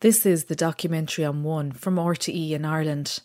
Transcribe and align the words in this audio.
This 0.00 0.24
is 0.24 0.44
the 0.44 0.54
documentary 0.54 1.24
on 1.24 1.42
One 1.42 1.72
from 1.72 1.96
RTE 1.96 2.52
in 2.52 2.64
Ireland. 2.64 3.18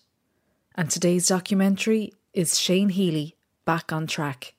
And 0.74 0.90
today's 0.90 1.28
documentary 1.28 2.14
is 2.34 2.60
Shane 2.60 2.90
Healy 2.90 3.36
back 3.64 3.94
on 3.94 4.08
track. 4.08 4.56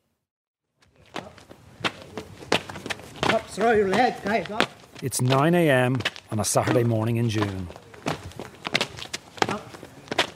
Up, 3.24 3.44
throw 3.48 3.72
your 3.72 3.88
leg, 3.88 4.14
guys, 4.22 4.48
up. 4.48 4.70
It's 5.02 5.18
9am 5.18 6.06
on 6.30 6.38
a 6.38 6.44
Saturday 6.44 6.84
morning 6.84 7.16
in 7.16 7.28
June. 7.28 7.66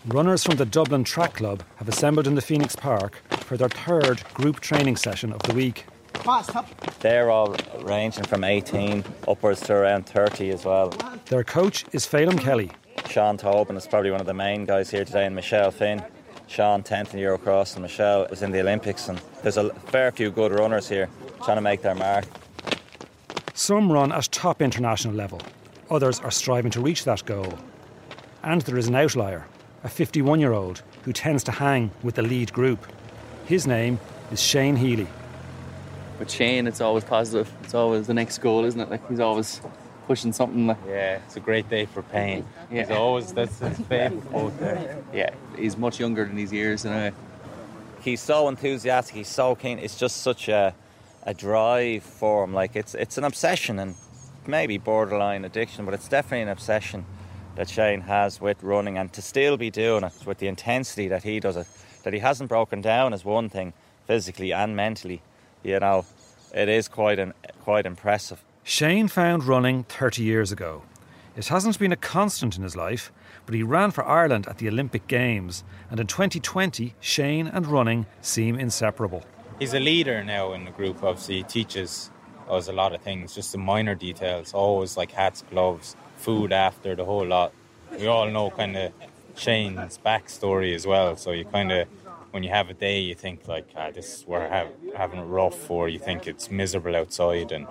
Runners 0.09 0.43
from 0.43 0.57
the 0.57 0.67
Dublin 0.67 1.05
Track 1.05 1.35
Club 1.35 1.63
have 1.77 1.89
assembled 1.89 2.27
in 2.27 2.35
the 2.35 2.43
Phoenix 2.43 2.75
Park 2.75 3.23
for 3.31 3.57
their 3.57 3.69
third 3.69 4.25
group 4.35 4.59
training 4.59 4.97
session 4.97 5.33
of 5.33 5.41
the 5.45 5.55
week. 5.55 5.87
Fast, 6.23 6.57
up. 6.57 6.69
They're 7.01 7.31
all 7.31 7.57
ranging 7.81 8.25
from 8.25 8.45
18 8.45 9.05
upwards 9.27 9.61
to 9.63 9.75
around 9.75 10.07
30 10.07 10.51
as 10.51 10.65
well. 10.65 10.91
Their 11.27 11.45
coach 11.45 11.85
is 11.93 12.07
Feidhlim 12.07 12.41
Kelly. 12.41 12.71
Sean 13.09 13.37
Tobin 13.37 13.77
is 13.77 13.87
probably 13.87 14.11
one 14.11 14.21
of 14.21 14.27
the 14.27 14.35
main 14.35 14.65
guys 14.65 14.91
here 14.91 15.05
today, 15.05 15.27
and 15.27 15.35
Michelle 15.35 15.71
Finn. 15.71 16.03
Sean 16.47 16.83
10th 16.83 17.15
in 17.15 17.21
Eurocross, 17.21 17.75
and 17.75 17.83
Michelle 17.83 18.25
is 18.25 18.43
in 18.43 18.51
the 18.51 18.61
Olympics. 18.61 19.09
And 19.09 19.21
there's 19.43 19.57
a 19.57 19.73
fair 19.75 20.11
few 20.11 20.31
good 20.31 20.53
runners 20.53 20.89
here 20.89 21.09
trying 21.45 21.57
to 21.57 21.63
make 21.63 21.83
their 21.83 21.95
mark. 21.95 22.25
Some 23.55 23.91
run 23.91 24.13
at 24.13 24.25
top 24.33 24.63
international 24.63 25.15
level, 25.15 25.41
others 25.91 26.21
are 26.21 26.31
striving 26.31 26.71
to 26.73 26.81
reach 26.81 27.05
that 27.05 27.25
goal. 27.25 27.59
And 28.43 28.63
there 28.63 28.79
is 28.79 28.89
an 28.89 28.95
outlier, 28.95 29.47
a 29.85 29.89
51 29.89 30.41
year 30.41 30.53
old 30.53 30.83
who 31.03 31.13
tends 31.13 31.43
to 31.45 31.53
hang 31.53 31.91
with 32.03 32.15
the 32.15 32.23
lead 32.23 32.53
group. 32.53 32.87
His 33.47 33.67
name 33.67 33.99
is 34.31 34.41
Shane 34.41 34.77
Healy. 34.77 35.09
With 36.19 36.31
Shane, 36.31 36.67
it's 36.67 36.81
always 36.81 37.05
positive. 37.05 37.53
It's 37.63 37.75
always 37.75 38.07
the 38.07 38.15
next 38.15 38.39
goal, 38.39 38.65
isn't 38.65 38.81
it? 38.81 38.91
Like 38.91 39.09
he's 39.09 39.21
always 39.21 39.61
pushing 40.07 40.33
something. 40.33 40.67
Like, 40.67 40.79
Yeah, 40.87 41.21
it's 41.27 41.37
a 41.37 41.41
great 41.41 41.69
day 41.69 41.87
for 41.87 42.03
pain. 42.03 42.45
Yeah. 42.71 42.83
He's 42.83 42.91
always 42.91 43.33
that's 43.33 43.59
his 43.59 43.79
favourite 43.81 44.25
quote 44.31 44.59
there. 44.59 45.03
yeah, 45.13 45.31
he's 45.57 45.77
much 45.77 46.01
younger 46.01 46.25
than 46.25 46.37
his 46.37 46.53
years, 46.53 46.85
and 46.85 47.15
He's 48.01 48.21
so 48.21 48.49
enthusiastic, 48.49 49.17
he's 49.17 49.29
so 49.29 49.55
keen. 49.55 49.79
It's 49.79 49.97
just 49.99 50.19
such 50.19 50.49
a, 50.49 50.73
a 51.25 51.35
drive 51.35 52.05
for 52.05 52.45
him. 52.45 52.55
Like, 52.55 52.77
it's, 52.77 52.95
it's 52.95 53.19
an 53.19 53.25
obsession 53.25 53.79
and 53.81 53.97
maybe 54.47 54.79
borderline 54.79 55.45
addiction, 55.45 55.85
but 55.85 55.95
it's 55.95 56.09
definitely 56.09 56.43
an 56.43 56.49
obsession 56.49 57.05
that 57.57 57.69
Shane 57.69 58.03
has 58.03 58.41
with 58.41 58.63
running 58.63 58.97
and 58.99 59.13
to 59.15 59.21
still 59.21 59.57
be 59.57 59.69
doing 59.69 60.05
it 60.05 60.13
with 60.25 60.39
the 60.39 60.47
intensity 60.47 61.09
that 61.09 61.25
he 61.25 61.41
does 61.41 61.57
it, 61.57 61.67
that 62.05 62.13
he 62.13 62.21
hasn't 62.21 62.49
broken 62.49 62.81
down 62.81 63.13
is 63.13 63.25
one 63.25 63.49
thing, 63.49 63.73
physically 64.07 64.53
and 64.53 64.77
mentally. 64.77 65.21
You 65.63 65.81
know, 65.81 66.07
it 66.55 66.69
is 66.69 66.89
quite 66.89 67.19
an, 67.19 67.35
quite 67.63 67.87
impressive. 67.87 68.43
Shane 68.63 69.09
found 69.09 69.45
running 69.45 69.85
30 69.85 70.23
years 70.23 70.53
ago. 70.53 70.83
It 71.37 71.49
hasn't 71.49 71.79
been 71.79 71.93
a 71.93 71.97
constant 71.97 72.57
in 72.57 72.63
his 72.63 72.77
life, 72.77 73.13
but 73.47 73.55
he 73.55 73.63
ran 73.63 73.93
for 73.93 74.05
Ireland 74.05 74.47
at 74.49 74.59
the 74.59 74.69
Olympic 74.69 75.07
Games, 75.07 75.63
and 75.91 76.01
in 76.01 76.07
2020, 76.07 76.95
Shane 77.01 77.47
and 77.47 77.67
running 77.67 78.07
seem 78.21 78.59
inseparable. 78.59 79.25
He's 79.59 79.73
a 79.73 79.81
leader 79.81 80.23
now 80.25 80.53
in 80.53 80.65
the 80.65 80.71
group. 80.71 81.03
Obviously, 81.03 81.37
he 81.37 81.43
teaches 81.45 82.11
us 82.49 82.69
a 82.69 82.73
lot 82.73 82.95
of 82.95 83.01
things, 83.03 83.35
just 83.35 83.53
the 83.53 83.59
minor 83.59 83.95
details. 83.95 84.53
Always 84.53 84.97
like 84.97 85.13
hats, 85.13 85.45
gloves, 85.51 85.97
food 86.17 86.53
after 86.53 86.95
the 86.95 87.05
whole 87.05 87.27
lot. 87.27 87.53
We 87.99 88.07
all 88.07 88.29
know 88.31 88.51
kind 88.51 88.77
of 88.77 88.93
Shane's 89.37 89.99
backstory 90.05 90.75
as 90.75 90.87
well. 90.87 91.17
So 91.17 91.31
you 91.33 91.45
kind 91.45 91.73
of, 91.73 91.89
when 92.31 92.43
you 92.43 92.51
have 92.51 92.69
a 92.71 92.75
day, 92.75 93.01
you 93.01 93.15
think 93.15 93.49
like, 93.49 93.69
ah, 93.77 93.91
this 93.91 94.19
is 94.19 94.27
we're 94.27 94.47
have, 94.49 94.69
having 94.97 95.21
it 95.21 95.25
rough, 95.25 95.71
or 95.71 95.89
you 95.89 95.99
think 95.99 96.27
it's 96.27 96.51
miserable 96.51 96.95
outside, 96.95 97.53
and 97.53 97.67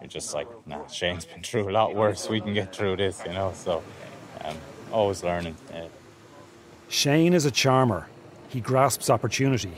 you're 0.00 0.08
just 0.08 0.34
like, 0.34 0.48
nah, 0.66 0.86
Shane's 0.86 1.24
been 1.32 1.42
through 1.42 1.68
a 1.68 1.72
lot 1.72 1.94
worse. 1.94 2.28
We 2.28 2.40
can 2.40 2.54
get 2.54 2.74
through 2.74 2.96
this, 2.96 3.22
you 3.24 3.32
know. 3.32 3.52
So, 3.54 3.82
um, 4.44 4.56
always 4.90 5.22
learning. 5.22 5.56
Yeah. 5.70 5.86
Shane 6.88 7.32
is 7.32 7.46
a 7.46 7.50
charmer. 7.50 8.08
He 8.48 8.60
grasps 8.60 9.08
opportunity. 9.08 9.72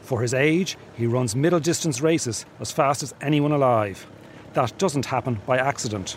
For 0.00 0.20
his 0.20 0.34
age, 0.34 0.76
he 0.96 1.06
runs 1.06 1.36
middle 1.36 1.60
distance 1.60 2.00
races 2.00 2.46
as 2.60 2.72
fast 2.72 3.02
as 3.02 3.14
anyone 3.20 3.52
alive. 3.52 4.06
That 4.54 4.76
doesn't 4.78 5.06
happen 5.06 5.40
by 5.46 5.58
accident. 5.58 6.16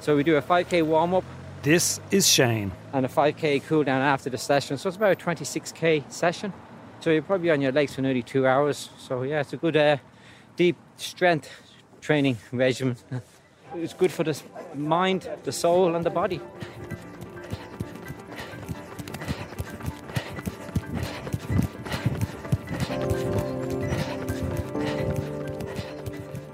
So 0.00 0.16
we 0.16 0.22
do 0.22 0.36
a 0.36 0.42
5k 0.42 0.84
warm 0.84 1.14
up 1.14 1.24
This 1.66 1.98
is 2.12 2.28
Shane. 2.28 2.70
and 2.92 3.04
a 3.04 3.08
5k 3.08 3.64
cool 3.66 3.82
down 3.82 4.00
after 4.00 4.30
the 4.30 4.38
session. 4.38 4.78
So 4.78 4.86
it's 4.86 4.96
about 4.96 5.10
a 5.10 5.16
26k 5.16 6.12
session. 6.12 6.52
So 7.00 7.10
you're 7.10 7.22
probably 7.22 7.50
on 7.50 7.60
your 7.60 7.72
legs 7.72 7.96
for 7.96 8.02
nearly 8.02 8.22
two 8.22 8.46
hours. 8.46 8.90
So 8.98 9.24
yeah, 9.24 9.40
it's 9.40 9.52
a 9.52 9.56
good 9.56 9.76
uh, 9.76 9.96
deep 10.54 10.76
strength 10.96 11.50
training 12.00 12.38
regimen. 12.52 12.96
It's 13.74 13.94
good 13.94 14.12
for 14.12 14.22
the 14.22 14.40
mind, 14.76 15.28
the 15.42 15.50
soul, 15.50 15.96
and 15.96 16.06
the 16.06 16.10
body. 16.10 16.40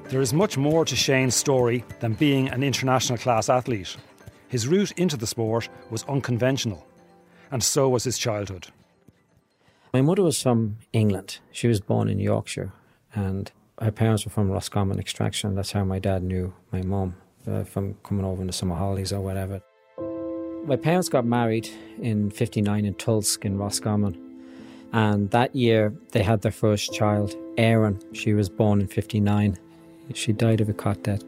There 0.08 0.22
is 0.22 0.32
much 0.32 0.56
more 0.56 0.86
to 0.86 0.96
Shane's 0.96 1.34
story 1.34 1.84
than 2.00 2.14
being 2.14 2.48
an 2.48 2.62
international 2.62 3.18
class 3.18 3.50
athlete. 3.50 3.98
His 4.52 4.68
route 4.68 4.92
into 4.98 5.16
the 5.16 5.26
sport 5.26 5.70
was 5.88 6.04
unconventional, 6.04 6.86
and 7.50 7.62
so 7.62 7.88
was 7.88 8.04
his 8.04 8.18
childhood. 8.18 8.66
My 9.94 10.02
mother 10.02 10.22
was 10.22 10.42
from 10.42 10.76
England. 10.92 11.38
She 11.52 11.68
was 11.68 11.80
born 11.80 12.10
in 12.10 12.18
Yorkshire, 12.18 12.70
and 13.14 13.50
her 13.80 13.90
parents 13.90 14.26
were 14.26 14.30
from 14.30 14.50
Roscommon 14.50 14.98
extraction. 14.98 15.54
That's 15.54 15.72
how 15.72 15.84
my 15.84 15.98
dad 15.98 16.22
knew 16.22 16.52
my 16.70 16.82
mum 16.82 17.14
uh, 17.48 17.64
from 17.64 17.94
coming 18.02 18.26
over 18.26 18.42
in 18.42 18.46
the 18.46 18.52
summer 18.52 18.74
holidays 18.74 19.10
or 19.10 19.22
whatever. 19.22 19.62
My 20.66 20.76
parents 20.76 21.08
got 21.08 21.24
married 21.24 21.70
in 22.02 22.30
'59 22.30 22.84
in 22.84 22.92
Tulsk 22.96 23.46
in 23.46 23.56
Roscommon, 23.56 24.14
and 24.92 25.30
that 25.30 25.56
year 25.56 25.94
they 26.10 26.22
had 26.22 26.42
their 26.42 26.52
first 26.52 26.92
child, 26.92 27.34
Erin. 27.56 27.98
She 28.12 28.34
was 28.34 28.50
born 28.50 28.82
in 28.82 28.86
'59. 28.86 29.56
She 30.12 30.34
died 30.34 30.60
of 30.60 30.68
a 30.68 30.74
cot 30.74 31.02
death. 31.02 31.24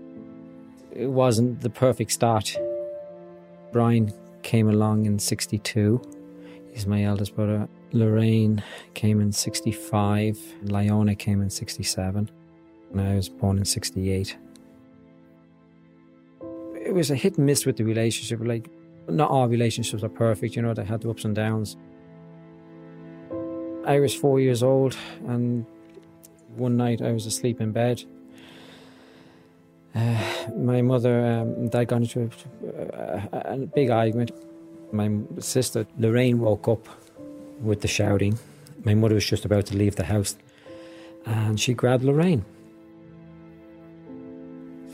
It 0.92 1.06
wasn't 1.06 1.62
the 1.62 1.70
perfect 1.70 2.12
start. 2.12 2.54
Brian 3.74 4.12
came 4.44 4.68
along 4.68 5.04
in 5.04 5.18
'62. 5.18 6.00
He's 6.72 6.86
my 6.86 7.02
eldest 7.02 7.34
brother. 7.34 7.68
Lorraine 7.90 8.62
came 8.94 9.20
in 9.20 9.32
65. 9.32 10.38
Lyona 10.66 11.18
came 11.18 11.42
in 11.42 11.50
67. 11.50 12.30
And 12.92 13.00
I 13.00 13.16
was 13.16 13.28
born 13.28 13.58
in 13.58 13.64
68. 13.64 14.36
It 16.86 16.94
was 16.94 17.10
a 17.10 17.16
hit 17.16 17.36
and 17.36 17.46
miss 17.46 17.66
with 17.66 17.76
the 17.76 17.82
relationship. 17.82 18.38
Like, 18.46 18.70
not 19.08 19.28
all 19.28 19.48
relationships 19.48 20.04
are 20.04 20.08
perfect, 20.08 20.54
you 20.54 20.62
know, 20.62 20.72
they 20.72 20.84
had 20.84 21.00
the 21.00 21.10
ups 21.10 21.24
and 21.24 21.34
downs. 21.34 21.76
I 23.84 23.98
was 23.98 24.14
four 24.14 24.38
years 24.38 24.62
old, 24.62 24.96
and 25.26 25.66
one 26.54 26.76
night 26.76 27.02
I 27.02 27.10
was 27.10 27.26
asleep 27.26 27.60
in 27.60 27.72
bed. 27.72 28.04
Uh, 29.94 30.50
my 30.56 30.82
mother 30.82 31.24
um, 31.24 31.68
dad 31.68 31.84
got 31.84 32.02
into 32.02 32.30
a, 32.92 33.28
a, 33.32 33.56
big 33.58 33.90
argument. 33.90 34.30
My 34.92 35.10
sister 35.38 35.86
Lorraine 35.98 36.40
woke 36.40 36.68
up 36.68 36.88
with 37.60 37.80
the 37.80 37.88
shouting. 37.88 38.38
My 38.84 38.94
mother 38.94 39.14
was 39.14 39.26
just 39.26 39.44
about 39.44 39.66
to 39.66 39.76
leave 39.76 39.96
the 39.96 40.04
house 40.04 40.36
and 41.26 41.58
she 41.58 41.74
grabbed 41.74 42.04
Lorraine. 42.04 42.44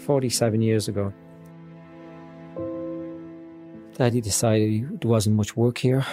47 0.06 0.62
years 0.62 0.88
ago. 0.88 1.12
Daddy 3.96 4.20
decided 4.20 5.00
there 5.00 5.10
wasn't 5.10 5.36
much 5.36 5.56
work 5.56 5.78
here 5.78 6.06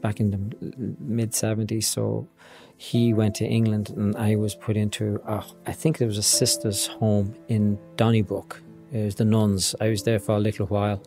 back 0.00 0.20
in 0.20 0.30
the 0.30 0.96
mid 1.00 1.32
70s, 1.32 1.84
so 1.84 2.28
he 2.82 3.14
went 3.14 3.36
to 3.36 3.46
England 3.46 3.90
and 3.90 4.16
I 4.16 4.34
was 4.34 4.56
put 4.56 4.76
into, 4.76 5.20
I 5.66 5.72
think 5.72 5.98
there 5.98 6.08
was 6.08 6.18
a 6.18 6.22
sister's 6.40 6.88
home 6.88 7.32
in 7.46 7.78
Donnybrook. 7.94 8.60
It 8.92 9.04
was 9.04 9.14
the 9.14 9.24
nuns. 9.24 9.76
I 9.80 9.88
was 9.88 10.02
there 10.02 10.18
for 10.18 10.32
a 10.34 10.40
little 10.40 10.66
while. 10.66 11.00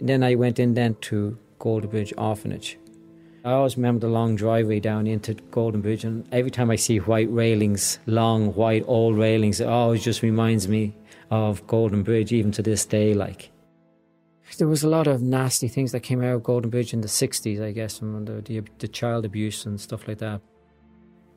then 0.00 0.22
I 0.24 0.36
went 0.36 0.58
in 0.58 0.72
then 0.72 0.94
to 1.02 1.36
Golden 1.58 1.90
Bridge 1.90 2.14
Orphanage. 2.16 2.78
I 3.44 3.52
always 3.52 3.76
remember 3.76 4.06
the 4.06 4.12
long 4.12 4.36
driveway 4.36 4.80
down 4.80 5.06
into 5.06 5.34
Golden 5.50 5.82
Bridge, 5.82 6.02
and 6.02 6.26
every 6.32 6.50
time 6.50 6.70
I 6.70 6.76
see 6.76 6.96
white 6.96 7.30
railings, 7.30 7.98
long 8.06 8.54
white 8.54 8.84
old 8.86 9.18
railings, 9.18 9.60
it 9.60 9.68
always 9.68 10.02
just 10.02 10.22
reminds 10.22 10.66
me 10.66 10.96
of 11.30 11.66
Golden 11.66 12.02
Bridge, 12.02 12.32
even 12.32 12.52
to 12.52 12.62
this 12.62 12.86
day. 12.86 13.12
Like 13.12 13.50
there 14.56 14.66
was 14.66 14.82
a 14.82 14.88
lot 14.88 15.06
of 15.06 15.20
nasty 15.20 15.68
things 15.68 15.92
that 15.92 16.00
came 16.00 16.22
out 16.24 16.36
of 16.36 16.42
Golden 16.42 16.70
Bridge 16.70 16.94
in 16.94 17.02
the 17.02 17.08
'60s, 17.08 17.62
I 17.62 17.72
guess, 17.72 17.98
the, 17.98 18.42
the, 18.44 18.64
the 18.78 18.88
child 18.88 19.26
abuse 19.26 19.66
and 19.66 19.78
stuff 19.78 20.08
like 20.08 20.18
that. 20.18 20.40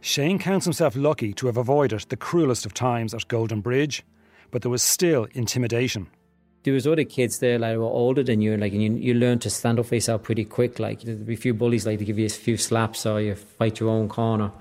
Shane 0.01 0.39
counts 0.39 0.65
himself 0.65 0.95
lucky 0.95 1.31
to 1.33 1.45
have 1.45 1.57
avoided 1.57 2.01
the 2.09 2.17
cruelest 2.17 2.65
of 2.65 2.73
times 2.73 3.13
at 3.13 3.27
Golden 3.27 3.61
Bridge, 3.61 4.03
but 4.49 4.63
there 4.63 4.71
was 4.71 4.81
still 4.81 5.27
intimidation. 5.33 6.07
There 6.63 6.73
was 6.73 6.85
other 6.85 7.03
kids 7.03 7.39
there 7.39 7.57
like 7.57 7.77
were 7.77 7.83
older 7.83 8.23
than 8.23 8.41
you, 8.41 8.57
like 8.57 8.73
and 8.73 8.81
you 8.81 8.93
you 8.93 9.13
learn 9.13 9.39
to 9.39 9.49
stand 9.49 9.79
up 9.79 9.85
for 9.87 9.95
yourself 9.95 10.23
pretty 10.23 10.45
quick. 10.45 10.79
Like 10.79 11.01
there'd 11.01 11.25
be 11.25 11.33
a 11.33 11.37
few 11.37 11.53
bullies 11.53 11.85
like 11.85 11.99
to 11.99 12.05
give 12.05 12.19
you 12.19 12.25
a 12.25 12.29
few 12.29 12.57
slaps 12.57 13.05
or 13.05 13.21
you 13.21 13.35
fight 13.35 13.79
your 13.79 13.89
own 13.89 14.09
corner. 14.09 14.51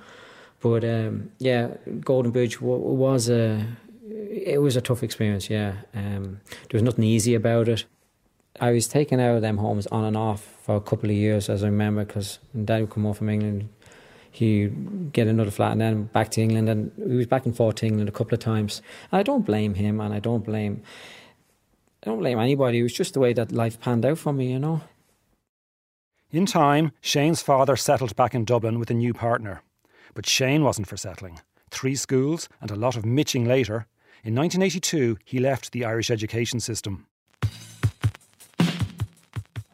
But 0.60 0.84
um, 0.84 1.30
yeah, 1.38 1.68
Golden 2.00 2.32
Bridge 2.32 2.60
was 2.60 3.28
a 3.28 3.66
it 4.30 4.60
was 4.60 4.76
a 4.76 4.80
tough 4.80 5.02
experience. 5.02 5.50
Yeah, 5.50 5.74
um, 5.94 6.40
there 6.68 6.74
was 6.74 6.82
nothing 6.82 7.04
easy 7.04 7.34
about 7.34 7.68
it. 7.68 7.84
I 8.60 8.72
was 8.72 8.88
taken 8.88 9.20
out 9.20 9.36
of 9.36 9.42
them 9.42 9.58
homes 9.58 9.86
on 9.88 10.04
and 10.04 10.16
off 10.16 10.42
for 10.62 10.76
a 10.76 10.80
couple 10.80 11.08
of 11.08 11.16
years, 11.16 11.48
as 11.48 11.62
I 11.62 11.66
remember, 11.66 12.04
because 12.04 12.38
Dad 12.64 12.80
would 12.80 12.90
come 12.90 13.04
home 13.04 13.14
from 13.14 13.28
England, 13.28 13.68
he'd 14.30 15.12
get 15.12 15.26
another 15.26 15.50
flat, 15.50 15.72
and 15.72 15.80
then 15.80 16.04
back 16.04 16.30
to 16.32 16.42
England, 16.42 16.68
and 16.68 16.92
he 16.96 17.16
was 17.16 17.26
back 17.26 17.46
and 17.46 17.56
forth 17.56 17.76
to 17.76 17.86
England 17.86 18.08
a 18.08 18.12
couple 18.12 18.34
of 18.34 18.40
times. 18.40 18.82
And 19.10 19.18
I 19.18 19.22
don't 19.22 19.46
blame 19.46 19.74
him, 19.74 20.00
and 20.00 20.14
I 20.14 20.20
don't 20.20 20.44
blame, 20.44 20.82
I 22.02 22.06
don't 22.06 22.18
blame 22.18 22.38
anybody. 22.38 22.78
It 22.78 22.82
was 22.84 22.94
just 22.94 23.14
the 23.14 23.20
way 23.20 23.32
that 23.32 23.52
life 23.52 23.80
panned 23.80 24.04
out 24.04 24.18
for 24.18 24.32
me, 24.32 24.52
you 24.52 24.58
know. 24.58 24.82
In 26.30 26.46
time, 26.46 26.92
Shane's 27.00 27.42
father 27.42 27.74
settled 27.74 28.14
back 28.14 28.34
in 28.34 28.44
Dublin 28.44 28.78
with 28.78 28.90
a 28.90 28.94
new 28.94 29.12
partner. 29.12 29.62
But 30.14 30.26
Shane 30.26 30.62
wasn't 30.62 30.86
for 30.86 30.96
settling. 30.96 31.40
Three 31.70 31.96
schools 31.96 32.48
and 32.60 32.70
a 32.70 32.76
lot 32.76 32.96
of 32.96 33.04
mitching 33.04 33.44
later, 33.44 33.86
in 34.22 34.34
1982 34.34 35.18
he 35.24 35.38
left 35.38 35.72
the 35.72 35.84
Irish 35.84 36.10
education 36.10 36.60
system. 36.60 37.06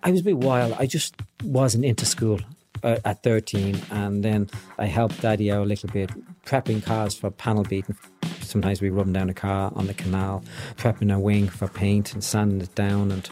I 0.02 0.10
was 0.10 0.20
a 0.20 0.24
bit 0.24 0.38
wild. 0.38 0.74
I 0.78 0.86
just 0.86 1.14
wasn't 1.42 1.84
into 1.84 2.06
school 2.06 2.40
uh, 2.82 2.98
at 3.04 3.22
13, 3.22 3.80
and 3.90 4.24
then 4.24 4.48
I 4.78 4.86
helped 4.86 5.20
Daddy 5.20 5.50
out 5.50 5.62
a 5.62 5.68
little 5.68 5.88
bit, 5.90 6.10
prepping 6.44 6.82
cars 6.82 7.14
for 7.14 7.30
panel 7.30 7.64
beating. 7.64 7.96
Sometimes 8.40 8.80
we 8.80 8.90
run 8.90 9.12
down 9.12 9.28
a 9.28 9.34
car 9.34 9.72
on 9.74 9.86
the 9.86 9.94
canal, 9.94 10.42
prepping 10.76 11.14
a 11.14 11.18
wing 11.18 11.48
for 11.48 11.68
paint 11.68 12.12
and 12.12 12.22
sanding 12.22 12.60
it 12.60 12.74
down, 12.74 13.10
and 13.10 13.28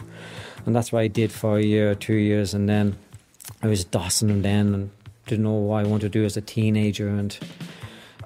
and 0.65 0.75
that's 0.75 0.91
what 0.91 1.01
I 1.01 1.07
did 1.07 1.31
for 1.31 1.57
a 1.57 1.63
year 1.63 1.91
or 1.91 1.95
two 1.95 2.15
years, 2.15 2.53
and 2.53 2.67
then 2.67 2.97
I 3.61 3.67
was 3.67 3.85
dossing 3.85 4.27
them 4.27 4.41
then 4.41 4.73
and 4.73 4.91
didn't 5.27 5.43
know 5.43 5.53
what 5.53 5.85
I 5.85 5.87
wanted 5.87 6.11
to 6.11 6.19
do 6.19 6.25
as 6.25 6.37
a 6.37 6.41
teenager, 6.41 7.07
and 7.07 7.37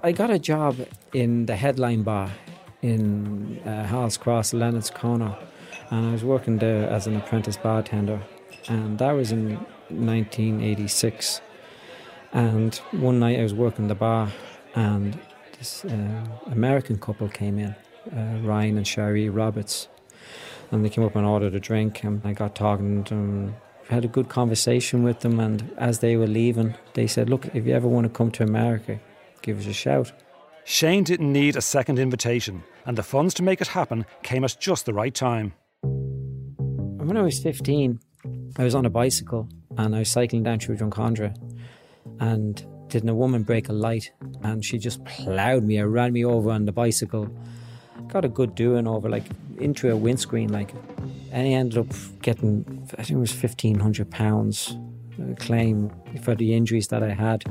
I 0.04 0.12
got 0.12 0.30
a 0.30 0.40
job 0.40 0.78
in 1.14 1.46
the 1.46 1.56
headline 1.56 2.04
bar 2.04 2.32
in 2.82 3.60
uh, 3.66 3.86
Halls 3.88 4.18
Cross, 4.18 4.54
Leonard's 4.54 4.90
Corner, 4.90 5.38
and 5.90 6.08
I 6.08 6.12
was 6.12 6.24
working 6.24 6.58
there 6.58 6.90
as 6.90 7.08
an 7.08 7.18
apprentice 7.18 7.58
bartender, 7.58 8.22
and 8.68 8.98
that 9.00 9.12
was 9.12 9.32
in 9.32 9.60
1986. 9.90 11.42
And 12.32 12.76
one 12.92 13.20
night 13.20 13.40
I 13.40 13.44
was 13.44 13.54
working 13.54 13.88
the 13.88 13.96
bar, 13.96 14.32
and 14.76 15.20
this 15.58 15.84
uh, 15.86 16.26
American 16.48 16.98
couple 16.98 17.28
came 17.30 17.58
in, 17.58 17.76
uh, 18.16 18.40
Ryan 18.44 18.78
and 18.78 18.88
Sherry 18.88 19.30
Roberts, 19.30 19.88
and 20.72 20.86
they 20.86 20.90
came 20.90 21.04
up 21.04 21.16
and 21.16 21.26
ordered 21.26 21.56
a 21.56 21.60
drink, 21.60 22.04
and 22.04 22.22
I 22.24 22.34
got 22.34 22.56
talking 22.56 23.04
to 23.06 23.14
them 23.16 23.56
had 23.90 24.06
a 24.06 24.08
good 24.08 24.30
conversation 24.30 25.02
with 25.04 25.22
them, 25.22 25.40
and 25.40 25.74
as 25.78 26.00
they 26.00 26.16
were 26.16 26.28
leaving, 26.28 26.76
they 26.94 27.08
said, 27.08 27.30
"Look, 27.30 27.48
if 27.56 27.66
you 27.66 27.74
ever 27.74 27.88
want 27.88 28.06
to 28.06 28.10
come 28.10 28.32
to 28.32 28.44
America, 28.44 29.00
give 29.42 29.60
us 29.60 29.66
a 29.66 29.74
shout." 29.74 30.12
Shane 30.64 31.04
didn't 31.04 31.34
need 31.34 31.56
a 31.56 31.62
second 31.62 31.98
invitation, 31.98 32.64
and 32.86 32.98
the 32.98 33.04
funds 33.04 33.34
to 33.36 33.44
make 33.44 33.62
it 33.62 33.68
happen 33.68 34.06
came 34.22 34.44
at 34.44 34.56
just 34.60 34.86
the 34.86 34.94
right 34.94 35.14
time. 35.16 35.54
When 35.82 37.18
I 37.18 37.24
was 37.24 37.40
15, 37.40 38.00
I 38.58 38.64
was 38.64 38.76
on 38.76 38.86
a 38.86 38.90
bicycle 38.92 39.50
and 39.80 39.96
I 39.96 40.00
was 40.00 40.12
cycling 40.12 40.44
down 40.44 40.60
through 40.60 40.78
Drumcondra, 40.78 41.36
and 42.20 42.66
didn't 42.90 43.10
a 43.10 43.16
woman 43.16 43.44
break 43.44 43.70
a 43.70 43.74
light, 43.74 44.12
and 44.44 44.64
she 44.64 44.78
just 44.78 45.04
ploughed 45.06 45.64
me 45.64 45.80
or 45.80 45.88
ran 45.88 46.12
me 46.12 46.26
over 46.26 46.52
on 46.52 46.66
the 46.66 46.72
bicycle. 46.72 47.30
Got 48.08 48.26
a 48.26 48.30
good 48.30 48.56
doing 48.56 48.88
over, 48.88 49.10
like 49.10 49.24
into 49.58 49.90
a 49.90 49.96
windscreen, 49.96 50.52
like 50.52 50.74
and 51.32 51.48
he 51.48 51.54
ended 51.54 51.78
up 51.78 51.88
getting, 52.22 52.88
I 52.98 53.04
think 53.04 53.18
it 53.18 53.22
was 53.22 53.32
fifteen 53.32 53.80
hundred 53.80 54.12
pounds 54.12 54.76
uh, 55.22 55.36
claim 55.36 55.92
for 56.24 56.36
the 56.36 56.54
injuries 56.54 56.88
that 56.90 57.02
I 57.02 57.12
had. 57.12 57.44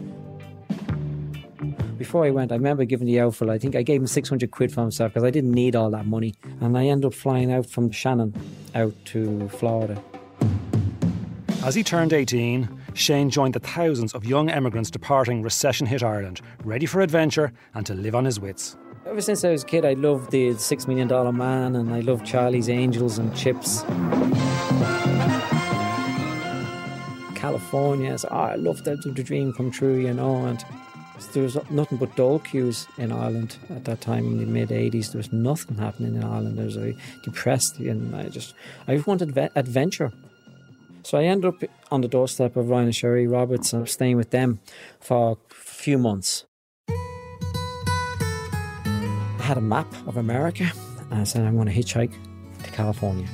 Before 1.96 2.24
I 2.26 2.31
went, 2.31 2.52
I 2.52 2.56
remember 2.56 2.84
giving 2.84 3.06
the 3.06 3.20
outfit. 3.20 3.48
I 3.48 3.58
think 3.58 3.74
I 3.74 3.82
gave 3.82 4.00
him 4.00 4.06
six 4.06 4.28
hundred 4.28 4.50
quid 4.50 4.70
for 4.72 4.82
himself 4.82 5.14
because 5.14 5.24
I 5.24 5.31
didn't 5.31 5.52
need 5.52 5.76
all 5.76 5.90
that 5.92 6.06
money, 6.06 6.34
and 6.60 6.76
I 6.76 6.86
ended 6.86 7.06
up 7.06 7.14
flying 7.14 7.50
out 7.52 7.66
from 7.66 7.90
Shannon 7.90 8.34
out 8.74 8.92
to 9.06 9.48
Florida. 9.48 10.02
As 11.64 11.75
he 11.75 11.82
turned 11.82 12.12
18, 12.12 12.69
Shane 12.94 13.31
joined 13.31 13.55
the 13.55 13.58
thousands 13.58 14.14
of 14.14 14.25
young 14.25 14.49
emigrants 14.49 14.93
departing 14.93 15.43
recession 15.43 15.87
hit 15.88 16.05
Ireland, 16.05 16.40
ready 16.64 16.87
for 16.87 17.00
adventure 17.00 17.52
and 17.75 17.84
to 17.84 17.94
live 17.94 18.14
on 18.14 18.25
his 18.25 18.38
wits. 18.38 18.76
Ever 19.05 19.20
since 19.20 19.44
I 19.44 19.50
was 19.50 19.64
a 19.64 19.66
kid, 19.66 19.84
I 19.84 19.94
loved 19.94 20.31
the 20.31 20.55
Six 20.55 20.87
Million 20.87 21.08
Dollar 21.08 21.32
Man 21.32 21.75
and 21.75 21.93
I 21.93 22.00
loved 22.00 22.25
Charlie's 22.25 22.69
Angels 22.69 23.19
and 23.19 23.34
Chips. 23.37 23.82
California, 27.34 28.16
so, 28.16 28.28
oh, 28.31 28.37
ah, 28.37 28.50
I 28.50 28.55
loved 28.55 28.84
that 28.84 29.02
the 29.02 29.10
dream 29.10 29.52
come 29.52 29.72
true, 29.72 29.99
you 29.99 30.14
know. 30.14 30.46
And 30.46 30.64
there 31.32 31.43
was 31.43 31.58
nothing 31.70 31.99
but 31.99 32.14
dole 32.14 32.38
queues 32.38 32.87
in 32.99 33.10
Ireland 33.10 33.56
at 33.70 33.84
that 33.84 34.00
time 34.00 34.26
in 34.26 34.38
the 34.38 34.46
mid 34.46 34.69
80s. 34.69 35.10
There 35.10 35.19
was 35.19 35.32
nothing 35.32 35.76
happening 35.76 36.14
in 36.14 36.22
Ireland. 36.22 36.60
I 36.60 36.64
was 36.64 36.76
very 36.76 36.96
depressed 37.25 37.78
and 37.78 38.14
I 38.14 38.28
just, 38.28 38.55
I 38.87 39.02
wanted 39.06 39.37
adventure. 39.56 40.12
So 41.02 41.18
I 41.18 41.24
ended 41.24 41.54
up 41.54 41.70
on 41.90 42.00
the 42.00 42.08
doorstep 42.08 42.56
of 42.56 42.68
Ryan 42.68 42.86
and 42.86 42.94
Sherry 42.94 43.26
Roberts 43.26 43.72
and 43.72 43.80
I 43.80 43.82
was 43.82 43.92
staying 43.92 44.16
with 44.16 44.30
them 44.30 44.60
for 45.00 45.32
a 45.32 45.54
few 45.54 45.98
months 45.98 46.44
I 49.38 49.42
had 49.42 49.56
a 49.56 49.62
map 49.62 49.86
of 50.06 50.16
America 50.16 50.70
and 51.10 51.20
I 51.20 51.24
said, 51.24 51.46
I'm 51.46 51.54
going 51.54 51.68
to 51.68 51.72
hitchhike 51.72 52.12
to 52.64 52.70
California. 52.70 53.26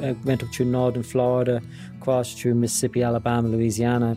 I 0.00 0.12
went 0.24 0.42
up 0.42 0.50
through 0.50 0.66
northern 0.66 1.02
Florida, 1.02 1.60
crossed 2.00 2.38
through 2.38 2.54
Mississippi, 2.54 3.02
Alabama, 3.02 3.48
Louisiana. 3.48 4.16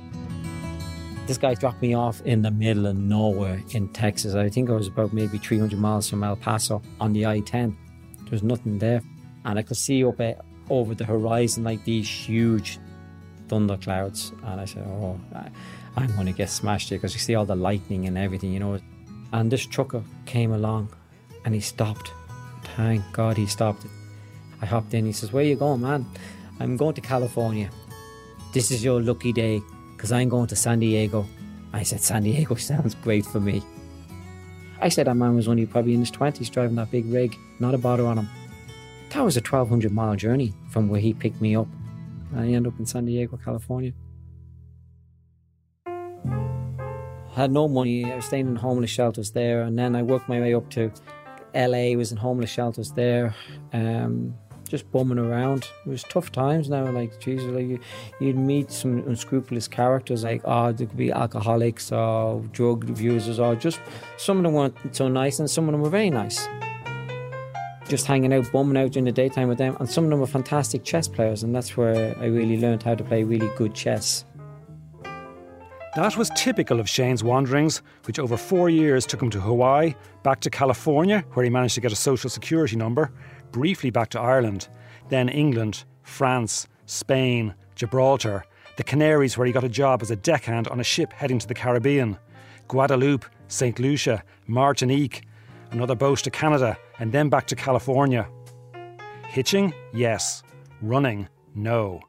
This 1.25 1.37
guy 1.37 1.55
dropped 1.55 1.81
me 1.81 1.95
off 1.95 2.21
in 2.21 2.43
the 2.43 2.51
middle 2.51 2.85
of 2.85 2.97
nowhere 2.97 3.63
in 3.71 3.89
Texas. 3.89 4.35
I 4.35 4.49
think 4.49 4.69
I 4.69 4.73
was 4.73 4.87
about 4.87 5.13
maybe 5.13 5.37
300 5.39 5.79
miles 5.79 6.07
from 6.09 6.23
El 6.23 6.35
Paso 6.35 6.81
on 6.99 7.13
the 7.13 7.25
I 7.25 7.39
10. 7.39 7.75
There 8.17 8.31
was 8.31 8.43
nothing 8.43 8.77
there. 8.77 9.01
And 9.45 9.57
I 9.57 9.63
could 9.63 9.77
see 9.77 10.03
up 10.05 10.19
over 10.69 10.95
the 10.95 11.05
horizon 11.05 11.63
like 11.63 11.83
these 11.83 12.09
huge 12.09 12.79
thunder 13.47 13.77
clouds. 13.77 14.31
And 14.43 14.59
I 14.61 14.65
said, 14.65 14.83
Oh, 14.87 15.19
I'm 15.95 16.11
going 16.13 16.25
to 16.25 16.33
get 16.33 16.49
smashed 16.49 16.89
here 16.89 16.97
because 16.97 17.13
you 17.13 17.19
see 17.19 17.35
all 17.35 17.45
the 17.45 17.55
lightning 17.55 18.05
and 18.05 18.17
everything, 18.17 18.51
you 18.51 18.59
know. 18.59 18.79
And 19.31 19.51
this 19.51 19.65
trucker 19.65 20.03
came 20.25 20.51
along 20.51 20.89
and 21.43 21.53
he 21.53 21.59
stopped. 21.59 22.11
Thank 22.75 23.03
God 23.13 23.37
he 23.37 23.45
stopped. 23.45 23.85
I 24.61 24.65
hopped 24.65 24.93
in. 24.93 25.05
He 25.05 25.11
says, 25.11 25.31
Where 25.31 25.43
you 25.43 25.55
going, 25.55 25.81
man? 25.81 26.05
I'm 26.59 26.77
going 26.77 26.95
to 26.95 27.01
California. 27.01 27.69
This 28.53 28.71
is 28.71 28.83
your 28.83 29.01
lucky 29.01 29.33
day 29.33 29.61
because 29.95 30.11
I'm 30.11 30.29
going 30.29 30.47
to 30.47 30.55
San 30.55 30.79
Diego. 30.79 31.27
I 31.73 31.83
said, 31.83 32.01
San 32.01 32.23
Diego 32.23 32.55
sounds 32.69 32.95
great 32.95 33.25
for 33.25 33.39
me. 33.39 33.61
I 34.81 34.89
said 34.89 35.07
that 35.07 35.15
man 35.15 35.35
was 35.35 35.47
only 35.47 35.65
probably 35.65 35.93
in 35.93 35.99
his 35.99 36.11
20s 36.11 36.49
driving 36.51 36.75
that 36.75 36.91
big 36.91 37.05
rig, 37.05 37.35
not 37.59 37.73
a 37.73 37.77
bother 37.77 38.05
on 38.05 38.17
him. 38.19 38.29
That 39.15 39.23
was 39.23 39.37
a 39.37 39.39
1200 39.39 39.93
mile 39.93 40.17
journey 40.17 40.53
from 40.71 40.89
where 40.89 40.99
he 40.99 41.13
picked 41.13 41.39
me 41.39 41.55
up. 41.55 41.69
I 42.35 42.47
ended 42.47 42.67
up 42.67 42.77
in 42.79 42.85
San 42.85 43.05
Diego, 43.05 43.37
California. 43.37 43.93
I 45.87 47.33
had 47.33 47.49
no 47.49 47.69
money. 47.69 48.11
I 48.11 48.17
was 48.17 48.25
staying 48.25 48.47
in 48.47 48.57
homeless 48.57 48.89
shelters 48.89 49.31
there, 49.31 49.61
and 49.61 49.79
then 49.79 49.95
I 49.95 50.01
worked 50.01 50.27
my 50.27 50.41
way 50.41 50.53
up 50.53 50.69
to 50.71 50.91
LA, 51.55 51.95
was 51.95 52.11
in 52.11 52.17
homeless 52.17 52.49
shelters 52.49 52.91
there, 52.91 53.33
um, 53.71 54.35
just 54.67 54.91
bumming 54.91 55.17
around. 55.17 55.69
It 55.85 55.89
was 55.89 56.03
tough 56.03 56.33
times 56.33 56.69
now. 56.69 56.91
Like, 56.91 57.17
Jesus, 57.21 57.45
like 57.45 57.67
you, 57.67 57.79
would 58.19 58.35
meet 58.35 58.69
some 58.69 58.97
unscrupulous 59.07 59.69
characters, 59.69 60.25
like 60.25 60.41
oh, 60.43 60.73
there 60.73 60.87
could 60.87 60.97
be 60.97 61.13
alcoholics 61.13 61.89
or 61.93 62.41
drug 62.51 62.89
abusers, 62.89 63.39
or 63.39 63.55
just 63.55 63.79
some 64.17 64.39
of 64.39 64.43
them 64.43 64.51
weren't 64.55 64.75
so 64.93 65.07
nice, 65.07 65.39
and 65.39 65.49
some 65.49 65.69
of 65.69 65.71
them 65.71 65.79
were 65.79 65.89
very 65.89 66.09
nice. 66.09 66.49
Just 67.87 68.07
hanging 68.07 68.33
out, 68.33 68.51
bumming 68.51 68.81
out 68.81 68.91
during 68.91 69.05
the 69.05 69.11
daytime 69.11 69.47
with 69.47 69.59
them, 69.59 69.77
and 69.79 69.87
some 69.87 70.05
of 70.05 70.09
them 70.09 70.19
were 70.19 70.27
fantastic 70.27 70.83
chess 70.83 71.07
players, 71.07 71.43
and 71.43 71.53
that's 71.53 71.77
where 71.77 72.17
I 72.19 72.25
really 72.25 72.57
learned 72.57 72.81
how 72.81 72.95
to 72.95 73.03
play 73.03 73.23
really 73.23 73.49
good 73.55 73.75
chess. 73.75 74.25
That 75.95 76.17
was 76.17 76.29
typical 76.35 76.79
of 76.79 76.89
Shane's 76.89 77.23
wanderings, 77.23 77.81
which 78.05 78.19
over 78.19 78.35
four 78.35 78.69
years 78.69 79.05
took 79.05 79.21
him 79.21 79.29
to 79.29 79.39
Hawaii, 79.39 79.93
back 80.23 80.41
to 80.41 80.49
California, 80.49 81.23
where 81.33 81.43
he 81.43 81.49
managed 81.49 81.75
to 81.75 81.81
get 81.81 81.91
a 81.91 81.95
social 81.95 82.29
security 82.29 82.75
number, 82.75 83.11
briefly 83.51 83.91
back 83.91 84.09
to 84.09 84.19
Ireland, 84.19 84.67
then 85.09 85.29
England, 85.29 85.85
France, 86.03 86.67
Spain, 86.85 87.53
Gibraltar, 87.75 88.45
the 88.77 88.83
Canaries, 88.83 89.37
where 89.37 89.47
he 89.47 89.53
got 89.53 89.63
a 89.63 89.69
job 89.69 90.01
as 90.01 90.11
a 90.11 90.15
deckhand 90.17 90.67
on 90.67 90.79
a 90.79 90.83
ship 90.83 91.13
heading 91.13 91.39
to 91.39 91.47
the 91.47 91.53
Caribbean, 91.53 92.17
Guadeloupe, 92.67 93.25
St. 93.47 93.79
Lucia, 93.79 94.23
Martinique, 94.47 95.25
another 95.71 95.95
boat 95.95 96.19
to 96.19 96.31
Canada, 96.31 96.77
and 96.99 97.11
then 97.11 97.29
back 97.29 97.47
to 97.47 97.55
California. 97.55 98.27
Hitching? 99.27 99.73
Yes. 99.93 100.43
Running? 100.81 101.27
No. 101.55 102.01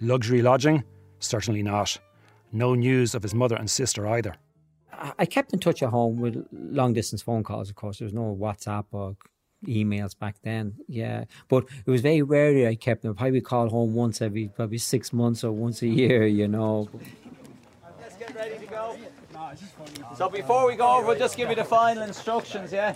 Luxury 0.00 0.42
lodging? 0.42 0.84
Certainly 1.18 1.62
not. 1.62 1.98
No 2.52 2.74
news 2.74 3.14
of 3.14 3.22
his 3.22 3.34
mother 3.34 3.56
and 3.56 3.70
sister 3.70 4.06
either. 4.06 4.34
I 5.18 5.24
kept 5.24 5.52
in 5.52 5.58
touch 5.60 5.82
at 5.82 5.88
home 5.88 6.20
with 6.20 6.46
long 6.52 6.92
distance 6.92 7.22
phone 7.22 7.42
calls, 7.42 7.70
of 7.70 7.76
course. 7.76 7.98
There 7.98 8.06
was 8.06 8.12
no 8.12 8.36
WhatsApp 8.38 8.84
or 8.92 9.16
emails 9.66 10.18
back 10.18 10.36
then. 10.42 10.74
Yeah. 10.88 11.24
But 11.48 11.64
it 11.86 11.90
was 11.90 12.00
very 12.02 12.22
rarely 12.22 12.66
I 12.66 12.74
kept 12.74 13.02
them. 13.02 13.14
Probably 13.14 13.40
call 13.40 13.68
home 13.68 13.94
once 13.94 14.20
every 14.20 14.48
probably 14.48 14.78
six 14.78 15.12
months 15.12 15.44
or 15.44 15.52
once 15.52 15.80
a 15.82 15.86
year, 15.86 16.26
you 16.26 16.48
know. 16.48 16.88
Let's 18.00 18.16
get 18.16 18.34
ready 18.34 18.58
to 18.58 18.66
go. 18.66 18.96
So 20.16 20.28
before 20.28 20.66
we 20.66 20.76
go 20.76 20.96
over, 20.96 21.08
we'll 21.08 21.18
just 21.18 21.36
give 21.36 21.48
you 21.48 21.56
the 21.56 21.64
final 21.64 22.02
instructions, 22.02 22.72
yeah? 22.72 22.94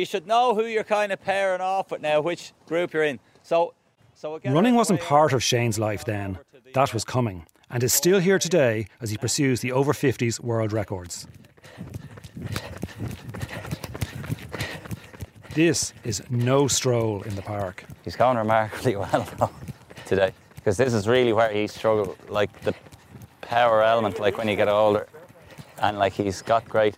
You 0.00 0.06
should 0.06 0.26
know 0.26 0.54
who 0.54 0.64
you're 0.64 0.82
kind 0.82 1.12
of 1.12 1.20
pairing 1.20 1.60
off 1.60 1.90
with 1.90 2.00
now, 2.00 2.22
which 2.22 2.54
group 2.66 2.94
you're 2.94 3.02
in. 3.02 3.20
So 3.42 3.74
So 4.14 4.34
again, 4.34 4.54
Running 4.54 4.74
wasn't 4.74 5.02
part 5.02 5.34
of 5.34 5.42
Shane's 5.42 5.78
life 5.78 6.06
then. 6.06 6.30
over 6.30 6.44
to 6.54 6.64
the, 6.64 6.70
That 6.72 6.94
was 6.94 7.04
coming, 7.04 7.44
and 7.68 7.82
is 7.82 7.92
still 7.92 8.18
here 8.18 8.38
today 8.38 8.86
as 9.02 9.10
he 9.10 9.18
pursues 9.18 9.60
the 9.60 9.72
over 9.72 9.92
50s 9.92 10.40
world 10.40 10.72
records. 10.72 11.26
This 15.52 15.92
is 16.02 16.22
no 16.30 16.66
stroll 16.66 17.20
in 17.20 17.34
the 17.34 17.42
park. 17.42 17.84
He's 18.02 18.16
going 18.16 18.38
remarkably 18.38 18.96
well 19.02 19.28
though, 19.36 19.50
today 20.06 20.32
because 20.54 20.78
this 20.78 20.94
is 20.94 21.06
really 21.06 21.34
where 21.34 21.52
he 21.52 21.66
struggled, 21.66 22.16
like 22.30 22.58
the 22.62 22.74
power 23.42 23.82
element, 23.82 24.18
like 24.18 24.38
when 24.38 24.48
you 24.48 24.56
get 24.56 24.68
older, 24.68 25.08
and 25.82 25.98
like 25.98 26.14
he's 26.14 26.40
got 26.40 26.66
great 26.66 26.96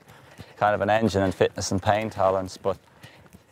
kind 0.57 0.77
of 0.77 0.81
an 0.83 0.91
engine 0.91 1.23
and 1.23 1.35
fitness 1.35 1.73
and 1.73 1.83
pain 1.83 2.09
tolerance, 2.09 2.57
but 2.57 2.79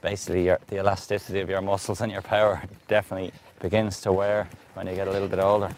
basically 0.00 0.44
your, 0.44 0.58
the 0.68 0.78
elasticity 0.78 1.40
of 1.40 1.50
your 1.50 1.60
muscles 1.60 2.00
and 2.00 2.10
your 2.10 2.22
power 2.22 2.62
definitely 2.88 3.32
begins 3.60 4.00
to 4.02 4.12
wear 4.12 4.48
when 4.74 4.86
you 4.86 4.94
get 4.94 5.08
a 5.08 5.10
little 5.10 5.28
bit 5.28 5.38
older. 5.38 5.70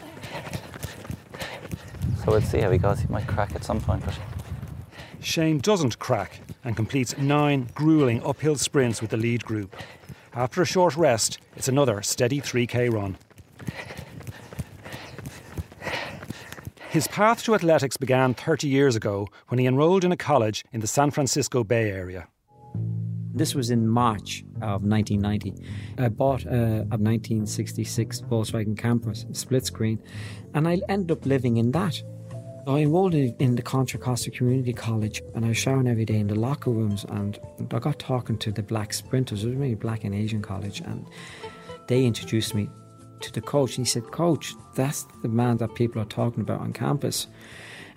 So 2.23 2.31
we'll 2.31 2.41
see 2.41 2.59
how 2.59 2.71
he 2.71 2.77
goes. 2.77 2.99
He 2.99 3.07
might 3.07 3.27
crack 3.27 3.53
at 3.55 3.63
some 3.63 3.81
point, 3.81 4.05
but 4.05 4.17
Shane 5.19 5.59
doesn't 5.59 5.99
crack 5.99 6.39
and 6.63 6.75
completes 6.75 7.17
nine 7.17 7.69
grueling 7.73 8.23
uphill 8.23 8.55
sprints 8.55 9.01
with 9.01 9.11
the 9.11 9.17
lead 9.17 9.43
group. 9.43 9.75
After 10.33 10.61
a 10.61 10.65
short 10.65 10.95
rest, 10.95 11.39
it's 11.55 11.67
another 11.67 12.01
steady 12.01 12.39
3k 12.39 12.91
run. 12.91 13.17
His 16.89 17.07
path 17.07 17.43
to 17.43 17.55
athletics 17.55 17.97
began 17.97 18.33
30 18.33 18.67
years 18.67 18.95
ago 18.95 19.27
when 19.47 19.59
he 19.59 19.65
enrolled 19.65 20.05
in 20.05 20.11
a 20.11 20.17
college 20.17 20.63
in 20.71 20.79
the 20.79 20.87
San 20.87 21.09
Francisco 21.11 21.63
Bay 21.63 21.89
Area. 21.89 22.27
This 23.33 23.55
was 23.55 23.71
in 23.71 23.87
March 23.87 24.43
of 24.61 24.83
1990. 24.83 25.55
I 25.97 26.09
bought 26.09 26.45
a, 26.45 26.81
a 26.91 26.97
1966 26.97 28.21
Volkswagen 28.21 28.77
Camper 28.77 29.13
split 29.31 29.65
screen, 29.65 30.01
and 30.53 30.67
I 30.67 30.81
ended 30.87 31.17
up 31.17 31.25
living 31.25 31.57
in 31.57 31.71
that. 31.71 32.01
I 32.67 32.79
enrolled 32.79 33.15
in 33.15 33.55
the 33.55 33.61
Contra 33.61 33.99
Costa 33.99 34.31
Community 34.31 34.71
College, 34.71 35.21
and 35.35 35.43
I 35.43 35.49
was 35.49 35.57
showering 35.57 35.87
every 35.87 36.05
day 36.05 36.19
in 36.19 36.27
the 36.27 36.35
locker 36.35 36.69
rooms. 36.69 37.05
And 37.09 37.37
I 37.71 37.79
got 37.79 37.99
talking 37.99 38.37
to 38.37 38.51
the 38.51 38.63
black 38.63 38.93
sprinters. 38.93 39.43
It 39.43 39.47
was 39.47 39.55
really 39.57 39.75
black 39.75 40.03
and 40.03 40.15
Asian 40.15 40.41
college, 40.41 40.79
and 40.81 41.05
they 41.87 42.05
introduced 42.05 42.53
me 42.55 42.69
to 43.19 43.33
the 43.33 43.41
coach. 43.41 43.77
And 43.77 43.85
he 43.85 43.89
said, 43.89 44.11
"Coach, 44.11 44.53
that's 44.75 45.05
the 45.23 45.27
man 45.27 45.57
that 45.57 45.73
people 45.75 46.01
are 46.01 46.05
talking 46.05 46.41
about 46.41 46.61
on 46.61 46.71
campus." 46.71 47.27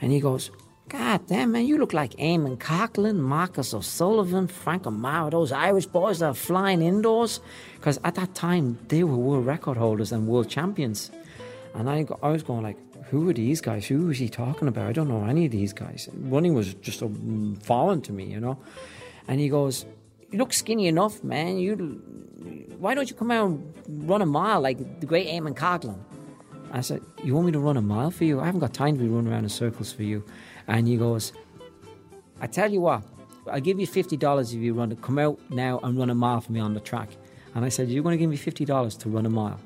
And 0.00 0.12
he 0.12 0.21
goes, 0.21 0.50
God 0.88 1.26
damn, 1.26 1.50
man, 1.50 1.66
you 1.66 1.78
look 1.78 1.93
like 1.93 2.12
Eamon 2.12 2.59
Coghlan, 2.59 3.16
Marcus 3.16 3.75
O'Sullivan, 3.75 4.47
Frank 4.47 4.87
O'Mara, 4.87 5.31
those 5.31 5.50
Irish 5.50 5.87
boys 5.87 6.21
that 6.21 6.26
are 6.26 6.35
flying 6.35 6.81
indoors. 6.81 7.40
Because 7.75 7.99
at 8.05 8.14
that 8.14 8.37
time, 8.37 8.78
they 8.87 9.02
were 9.02 9.16
world 9.16 9.47
record 9.47 9.76
holders 9.76 10.12
and 10.12 10.28
world 10.28 10.49
champions. 10.49 11.11
And 11.75 11.90
I, 11.90 12.07
I 12.23 12.31
was 12.31 12.45
going 12.45 12.62
like, 12.62 12.76
who 13.07 13.28
are 13.28 13.33
these 13.33 13.61
guys? 13.61 13.87
Who 13.87 14.11
is 14.11 14.19
he 14.19 14.28
talking 14.28 14.69
about? 14.69 14.87
I 14.87 14.93
don't 14.93 15.09
know 15.09 15.25
any 15.25 15.47
of 15.47 15.50
these 15.50 15.73
guys. 15.73 16.09
Running 16.12 16.55
was 16.55 16.75
just 16.75 17.02
a, 17.02 17.11
foreign 17.62 18.00
to 18.02 18.12
me, 18.12 18.26
you 18.26 18.38
know. 18.38 18.57
And 19.26 19.40
he 19.40 19.49
goes, 19.49 19.87
you 20.31 20.38
look 20.38 20.52
skinny 20.52 20.87
enough, 20.87 21.25
man. 21.25 21.59
You, 21.59 21.75
why 22.78 22.95
don't 22.95 23.11
you 23.11 23.16
come 23.16 23.33
out 23.33 23.49
and 23.49 24.09
run 24.09 24.23
a 24.23 24.26
mile 24.26 24.61
like 24.61 25.00
the 25.00 25.07
great 25.07 25.26
Eamon 25.26 25.57
Coghlan? 25.57 25.99
I 26.73 26.81
said, 26.81 27.00
You 27.25 27.35
want 27.35 27.47
me 27.47 27.52
to 27.52 27.59
run 27.59 27.76
a 27.76 27.83
mile 27.83 28.11
for 28.11 28.25
you? 28.25 28.40
I 28.40 28.47
haven't 28.47 28.61
got 28.61 28.75
time 28.75 28.97
to 28.97 29.02
be 29.02 29.09
running 29.09 29.33
around 29.33 29.45
in 29.45 29.49
circles 29.49 29.93
for 29.93 30.02
you. 30.02 30.25
And 30.68 30.87
he 30.88 30.96
goes, 30.96 31.32
I 32.40 32.46
tell 32.46 32.70
you 32.70 32.80
what, 32.80 33.02
I'll 33.50 33.61
give 33.61 33.78
you 33.78 33.87
$50 33.87 34.54
if 34.54 34.61
you 34.61 34.75
run 34.75 34.92
it. 34.92 35.00
Come 35.02 35.18
out 35.18 35.38
now 35.50 35.78
and 35.82 35.99
run 35.99 36.11
a 36.11 36.14
mile 36.14 36.40
for 36.40 36.52
me 36.52 36.61
on 36.61 36.75
the 36.75 36.80
track. 36.80 37.11
And 37.54 37.64
I 37.64 37.68
said, 37.68 37.88
You're 37.88 38.02
going 38.02 38.18
to 38.18 38.18
give 38.18 38.30
me 38.30 38.37
$50 38.37 38.99
to 38.99 39.08
run 39.08 39.26
a 39.26 39.30
mile? 39.30 39.61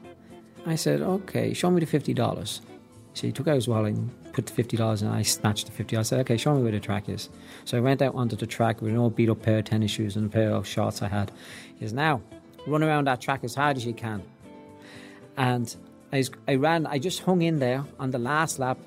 I 0.66 0.76
said, 0.76 1.00
Okay, 1.00 1.54
show 1.54 1.70
me 1.70 1.84
the 1.84 1.98
$50. 1.98 2.60
So 3.14 3.26
he 3.26 3.32
took 3.32 3.48
out 3.48 3.56
his 3.56 3.66
wallet 3.66 3.94
and 3.94 4.32
put 4.32 4.46
the 4.46 4.62
$50 4.62 5.02
and 5.02 5.10
I 5.10 5.22
snatched 5.22 5.66
the 5.66 5.72
50 5.72 5.96
I 5.96 6.02
said, 6.02 6.20
Okay, 6.20 6.36
show 6.36 6.54
me 6.54 6.62
where 6.62 6.72
the 6.72 6.80
track 6.80 7.08
is. 7.08 7.28
So 7.64 7.76
I 7.76 7.80
went 7.80 8.02
out 8.02 8.14
onto 8.14 8.36
the 8.36 8.46
track 8.46 8.80
with 8.80 8.92
an 8.92 8.98
old 8.98 9.16
beat 9.16 9.28
up 9.28 9.42
pair 9.42 9.58
of 9.58 9.64
tennis 9.64 9.90
shoes 9.90 10.16
and 10.16 10.26
a 10.26 10.28
pair 10.28 10.52
of 10.52 10.66
shorts 10.66 11.02
I 11.02 11.08
had. 11.08 11.32
He 11.76 11.84
says, 11.84 11.92
Now, 11.92 12.22
run 12.66 12.82
around 12.82 13.06
that 13.06 13.20
track 13.20 13.42
as 13.42 13.54
hard 13.54 13.76
as 13.76 13.84
you 13.84 13.94
can. 13.94 14.22
And 15.36 15.74
I, 16.12 16.24
I 16.46 16.56
ran, 16.56 16.86
I 16.86 16.98
just 16.98 17.22
hung 17.22 17.42
in 17.42 17.58
there 17.58 17.84
on 17.98 18.10
the 18.10 18.18
last 18.18 18.58
lap. 18.58 18.78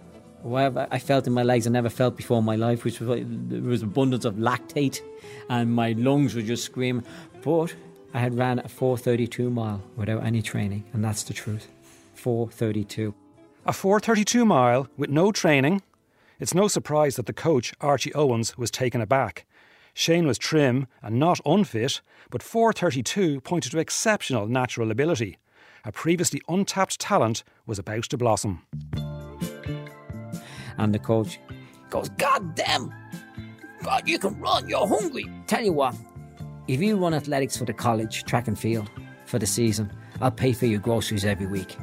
Whatever 0.43 0.87
I 0.91 0.99
felt 0.99 1.25
in 1.25 1.33
my 1.33 1.43
legs, 1.43 1.65
I 1.65 1.69
never 1.69 1.89
felt 1.89 2.17
before 2.17 2.39
in 2.39 2.45
my 2.45 2.57
life, 2.57 2.83
which 2.83 2.99
was 2.99 3.23
there 3.25 3.61
was 3.61 3.81
abundance 3.81 4.25
of 4.25 4.35
lactate, 4.35 5.01
and 5.49 5.73
my 5.73 5.93
lungs 5.93 6.35
were 6.35 6.41
just 6.41 6.65
screaming. 6.65 7.05
But 7.41 7.73
I 8.13 8.19
had 8.19 8.37
ran 8.37 8.59
a 8.59 8.67
4:32 8.67 9.49
mile 9.49 9.81
without 9.95 10.23
any 10.23 10.41
training, 10.41 10.83
and 10.93 11.03
that's 11.03 11.23
the 11.23 11.33
truth. 11.33 11.69
4:32. 12.15 13.13
A 13.65 13.71
432 13.71 14.43
mile 14.43 14.89
with 14.97 15.09
no 15.09 15.31
training. 15.31 15.81
It's 16.39 16.53
no 16.53 16.67
surprise 16.67 17.15
that 17.15 17.25
the 17.25 17.33
coach, 17.33 17.73
Archie 17.79 18.13
Owens, 18.13 18.57
was 18.57 18.69
taken 18.69 18.99
aback. 18.99 19.45
Shane 19.93 20.27
was 20.27 20.37
trim 20.37 20.87
and 21.01 21.17
not 21.17 21.39
unfit, 21.45 22.01
but 22.29 22.43
432 22.43 23.39
pointed 23.41 23.71
to 23.71 23.79
exceptional 23.79 24.47
natural 24.47 24.91
ability. 24.91 25.37
A 25.85 25.91
previously 25.93 26.41
untapped 26.49 26.99
talent 26.99 27.43
was 27.65 27.79
about 27.79 28.03
to 28.05 28.17
blossom. 28.17 28.63
And 30.77 30.93
the 30.93 30.99
coach 30.99 31.39
goes, 31.89 32.09
God 32.09 32.55
damn! 32.55 32.93
God, 33.83 34.07
you 34.07 34.17
can 34.17 34.39
run, 34.39 34.67
you're 34.67 34.87
hungry. 34.87 35.29
Tell 35.47 35.63
you 35.63 35.73
what, 35.73 35.95
if 36.67 36.81
you 36.81 36.95
run 36.95 37.13
athletics 37.13 37.57
for 37.57 37.65
the 37.65 37.73
college, 37.73 38.23
track 38.23 38.47
and 38.47 38.57
field, 38.57 38.89
for 39.25 39.39
the 39.39 39.45
season, 39.45 39.91
I'll 40.21 40.31
pay 40.31 40.53
for 40.53 40.65
your 40.65 40.79
groceries 40.79 41.25
every 41.25 41.47
week. 41.47 41.75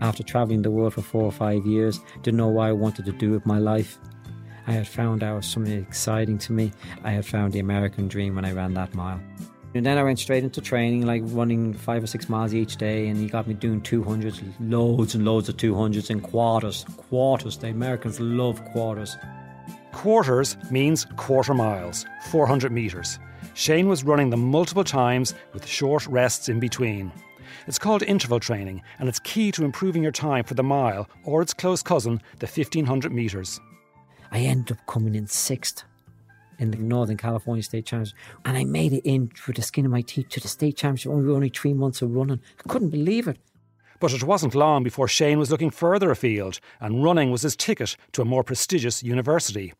After 0.00 0.22
traveling 0.22 0.62
the 0.62 0.70
world 0.70 0.94
for 0.94 1.02
four 1.02 1.22
or 1.22 1.32
five 1.32 1.66
years, 1.66 2.00
didn't 2.22 2.38
know 2.38 2.48
what 2.48 2.68
I 2.68 2.72
wanted 2.72 3.06
to 3.06 3.12
do 3.12 3.30
with 3.30 3.46
my 3.46 3.58
life. 3.58 3.98
I 4.66 4.72
had 4.72 4.86
found 4.86 5.22
out 5.22 5.44
something 5.44 5.72
exciting 5.72 6.38
to 6.38 6.52
me. 6.52 6.72
I 7.02 7.12
had 7.12 7.24
found 7.24 7.52
the 7.52 7.60
American 7.60 8.06
dream 8.08 8.34
when 8.34 8.44
I 8.44 8.52
ran 8.52 8.74
that 8.74 8.94
mile. 8.94 9.20
And 9.76 9.84
then 9.84 9.98
I 9.98 10.02
went 10.02 10.18
straight 10.18 10.42
into 10.42 10.60
training, 10.60 11.04
like 11.04 11.22
running 11.26 11.74
five 11.74 12.02
or 12.02 12.06
six 12.06 12.28
miles 12.28 12.54
each 12.54 12.76
day, 12.76 13.08
and 13.08 13.18
he 13.18 13.26
got 13.26 13.46
me 13.46 13.54
doing 13.54 13.82
200s, 13.82 14.42
loads 14.58 15.14
and 15.14 15.24
loads 15.24 15.48
of 15.50 15.56
200s 15.58 16.10
in 16.10 16.20
quarters. 16.20 16.84
Quarters, 16.96 17.58
the 17.58 17.68
Americans 17.68 18.18
love 18.18 18.64
quarters. 18.66 19.16
Quarters 19.92 20.56
means 20.70 21.04
quarter 21.16 21.52
miles, 21.52 22.06
400 22.30 22.72
metres. 22.72 23.18
Shane 23.54 23.88
was 23.88 24.04
running 24.04 24.30
them 24.30 24.50
multiple 24.50 24.84
times 24.84 25.34
with 25.52 25.66
short 25.66 26.06
rests 26.06 26.48
in 26.48 26.58
between. 26.58 27.12
It's 27.66 27.78
called 27.78 28.02
interval 28.02 28.40
training, 28.40 28.82
and 28.98 29.08
it's 29.08 29.18
key 29.18 29.52
to 29.52 29.64
improving 29.64 30.02
your 30.02 30.12
time 30.12 30.44
for 30.44 30.54
the 30.54 30.62
mile 30.62 31.08
or 31.24 31.42
its 31.42 31.52
close 31.52 31.82
cousin, 31.82 32.22
the 32.38 32.46
1500 32.46 33.12
metres. 33.12 33.60
I 34.30 34.40
ended 34.40 34.78
up 34.78 34.86
coming 34.86 35.14
in 35.14 35.26
sixth 35.26 35.84
in 36.58 36.70
the 36.70 36.78
Northern 36.78 37.16
California 37.16 37.62
State 37.62 37.86
Championship, 37.86 38.16
and 38.44 38.56
I 38.56 38.64
made 38.64 38.92
it 38.92 39.04
in 39.04 39.28
through 39.28 39.54
the 39.54 39.62
skin 39.62 39.84
of 39.84 39.92
my 39.92 40.02
teeth 40.02 40.28
to 40.30 40.40
the 40.40 40.48
state 40.48 40.76
championship. 40.76 41.12
Only 41.12 41.34
only 41.34 41.48
three 41.48 41.74
months 41.74 42.02
of 42.02 42.14
running, 42.14 42.40
I 42.64 42.68
couldn't 42.68 42.90
believe 42.90 43.28
it. 43.28 43.38
But 43.98 44.12
it 44.12 44.22
wasn't 44.22 44.54
long 44.54 44.82
before 44.82 45.08
Shane 45.08 45.38
was 45.38 45.50
looking 45.50 45.70
further 45.70 46.10
afield, 46.10 46.60
and 46.80 47.02
running 47.02 47.30
was 47.30 47.42
his 47.42 47.56
ticket 47.56 47.96
to 48.12 48.22
a 48.22 48.26
more 48.26 48.44
prestigious 48.44 49.02
university. 49.02 49.72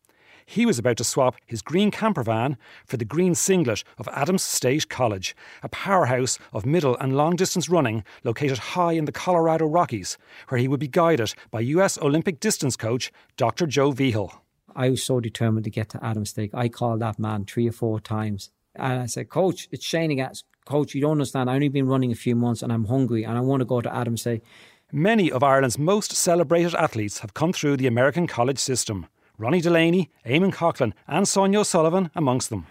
He 0.49 0.65
was 0.65 0.79
about 0.79 0.95
to 0.97 1.03
swap 1.03 1.35
his 1.45 1.61
green 1.61 1.91
camper 1.91 2.23
van 2.23 2.57
for 2.85 2.95
the 2.95 3.03
green 3.03 3.35
singlet 3.35 3.83
of 3.97 4.07
Adams 4.13 4.43
State 4.43 4.87
College, 4.87 5.35
a 5.61 5.67
powerhouse 5.67 6.39
of 6.53 6.65
middle 6.65 6.95
and 6.99 7.17
long 7.17 7.35
distance 7.35 7.67
running 7.67 8.05
located 8.23 8.57
high 8.57 8.93
in 8.93 9.03
the 9.03 9.11
Colorado 9.11 9.67
Rockies, 9.67 10.17
where 10.47 10.57
he 10.57 10.69
would 10.69 10.79
be 10.79 10.87
guided 10.87 11.33
by 11.51 11.59
US 11.59 11.97
Olympic 11.97 12.39
distance 12.39 12.77
coach 12.77 13.11
Dr. 13.35 13.67
Joe 13.67 13.91
Vigil. 13.91 14.41
I 14.77 14.91
was 14.91 15.03
so 15.03 15.19
determined 15.19 15.63
to 15.63 15.71
get 15.71 15.89
to 15.89 16.05
Adams 16.05 16.29
State. 16.29 16.51
I 16.53 16.69
called 16.69 17.01
that 17.01 17.17
man 17.17 17.45
three 17.45 17.67
or 17.67 17.71
four 17.71 17.99
times. 17.99 18.51
And 18.75 19.01
I 19.01 19.07
said, 19.07 19.27
Coach, 19.27 19.67
it's 19.71 19.83
Shane 19.83 20.11
again. 20.11 20.31
Coach, 20.65 20.93
you 20.93 21.01
don't 21.01 21.13
understand. 21.13 21.49
I've 21.49 21.55
only 21.55 21.67
been 21.67 21.87
running 21.87 22.11
a 22.11 22.15
few 22.15 22.35
months 22.35 22.61
and 22.61 22.71
I'm 22.71 22.85
hungry 22.85 23.23
and 23.23 23.35
I 23.35 23.41
want 23.41 23.61
to 23.61 23.65
go 23.65 23.81
to 23.81 23.93
Adams 23.93 24.21
State. 24.21 24.43
Many 24.91 25.31
of 25.31 25.41
Ireland's 25.41 25.79
most 25.79 26.11
celebrated 26.11 26.75
athletes 26.75 27.19
have 27.19 27.33
come 27.33 27.53
through 27.53 27.77
the 27.77 27.87
American 27.87 28.27
college 28.27 28.59
system. 28.59 29.07
Ronnie 29.39 29.61
Delany, 29.61 30.11
Eamon 30.25 30.53
Coghlan, 30.53 30.93
and 31.07 31.27
Sonia 31.27 31.61
O'Sullivan 31.61 32.11
amongst 32.15 32.51
them. 32.51 32.67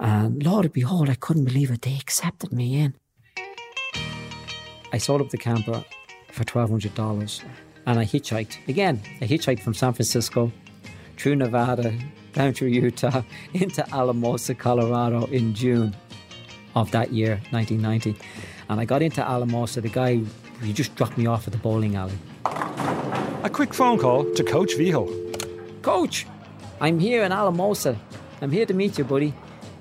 And 0.00 0.42
Lord 0.42 0.72
behold, 0.72 1.10
I 1.10 1.14
couldn't 1.14 1.44
believe 1.44 1.70
it. 1.70 1.82
They 1.82 1.94
accepted 1.94 2.52
me 2.52 2.80
in. 2.80 2.94
I 4.92 4.98
sold 4.98 5.20
up 5.20 5.28
the 5.28 5.38
camper 5.38 5.84
for 6.32 6.44
$1,200 6.44 7.44
and 7.86 7.98
I 7.98 8.04
hitchhiked. 8.04 8.66
Again, 8.66 9.02
I 9.20 9.26
hitchhiked 9.26 9.60
from 9.60 9.74
San 9.74 9.92
Francisco 9.92 10.50
through 11.20 11.36
Nevada, 11.36 11.90
mm-hmm. 11.90 12.32
down 12.32 12.54
through 12.54 12.68
Utah, 12.68 13.22
into 13.52 13.84
Alamosa, 13.94 14.54
Colorado 14.54 15.26
in 15.26 15.54
June 15.54 15.94
of 16.74 16.90
that 16.92 17.12
year, 17.12 17.40
1990. 17.50 18.16
And 18.68 18.80
I 18.80 18.84
got 18.86 19.02
into 19.02 19.20
Alamosa. 19.20 19.82
The 19.82 19.90
guy, 19.90 20.20
he 20.62 20.72
just 20.72 20.94
dropped 20.94 21.18
me 21.18 21.26
off 21.26 21.46
at 21.46 21.52
the 21.52 21.58
bowling 21.58 21.96
alley. 21.96 22.18
A 23.42 23.50
quick 23.52 23.74
phone 23.74 23.98
call 23.98 24.24
to 24.32 24.44
Coach 24.44 24.76
Vigil. 24.76 25.08
Coach, 25.82 26.26
I'm 26.80 26.98
here 26.98 27.22
in 27.22 27.32
Alamosa. 27.32 27.98
I'm 28.40 28.50
here 28.50 28.64
to 28.64 28.72
meet 28.72 28.96
you, 28.96 29.04
buddy. 29.04 29.34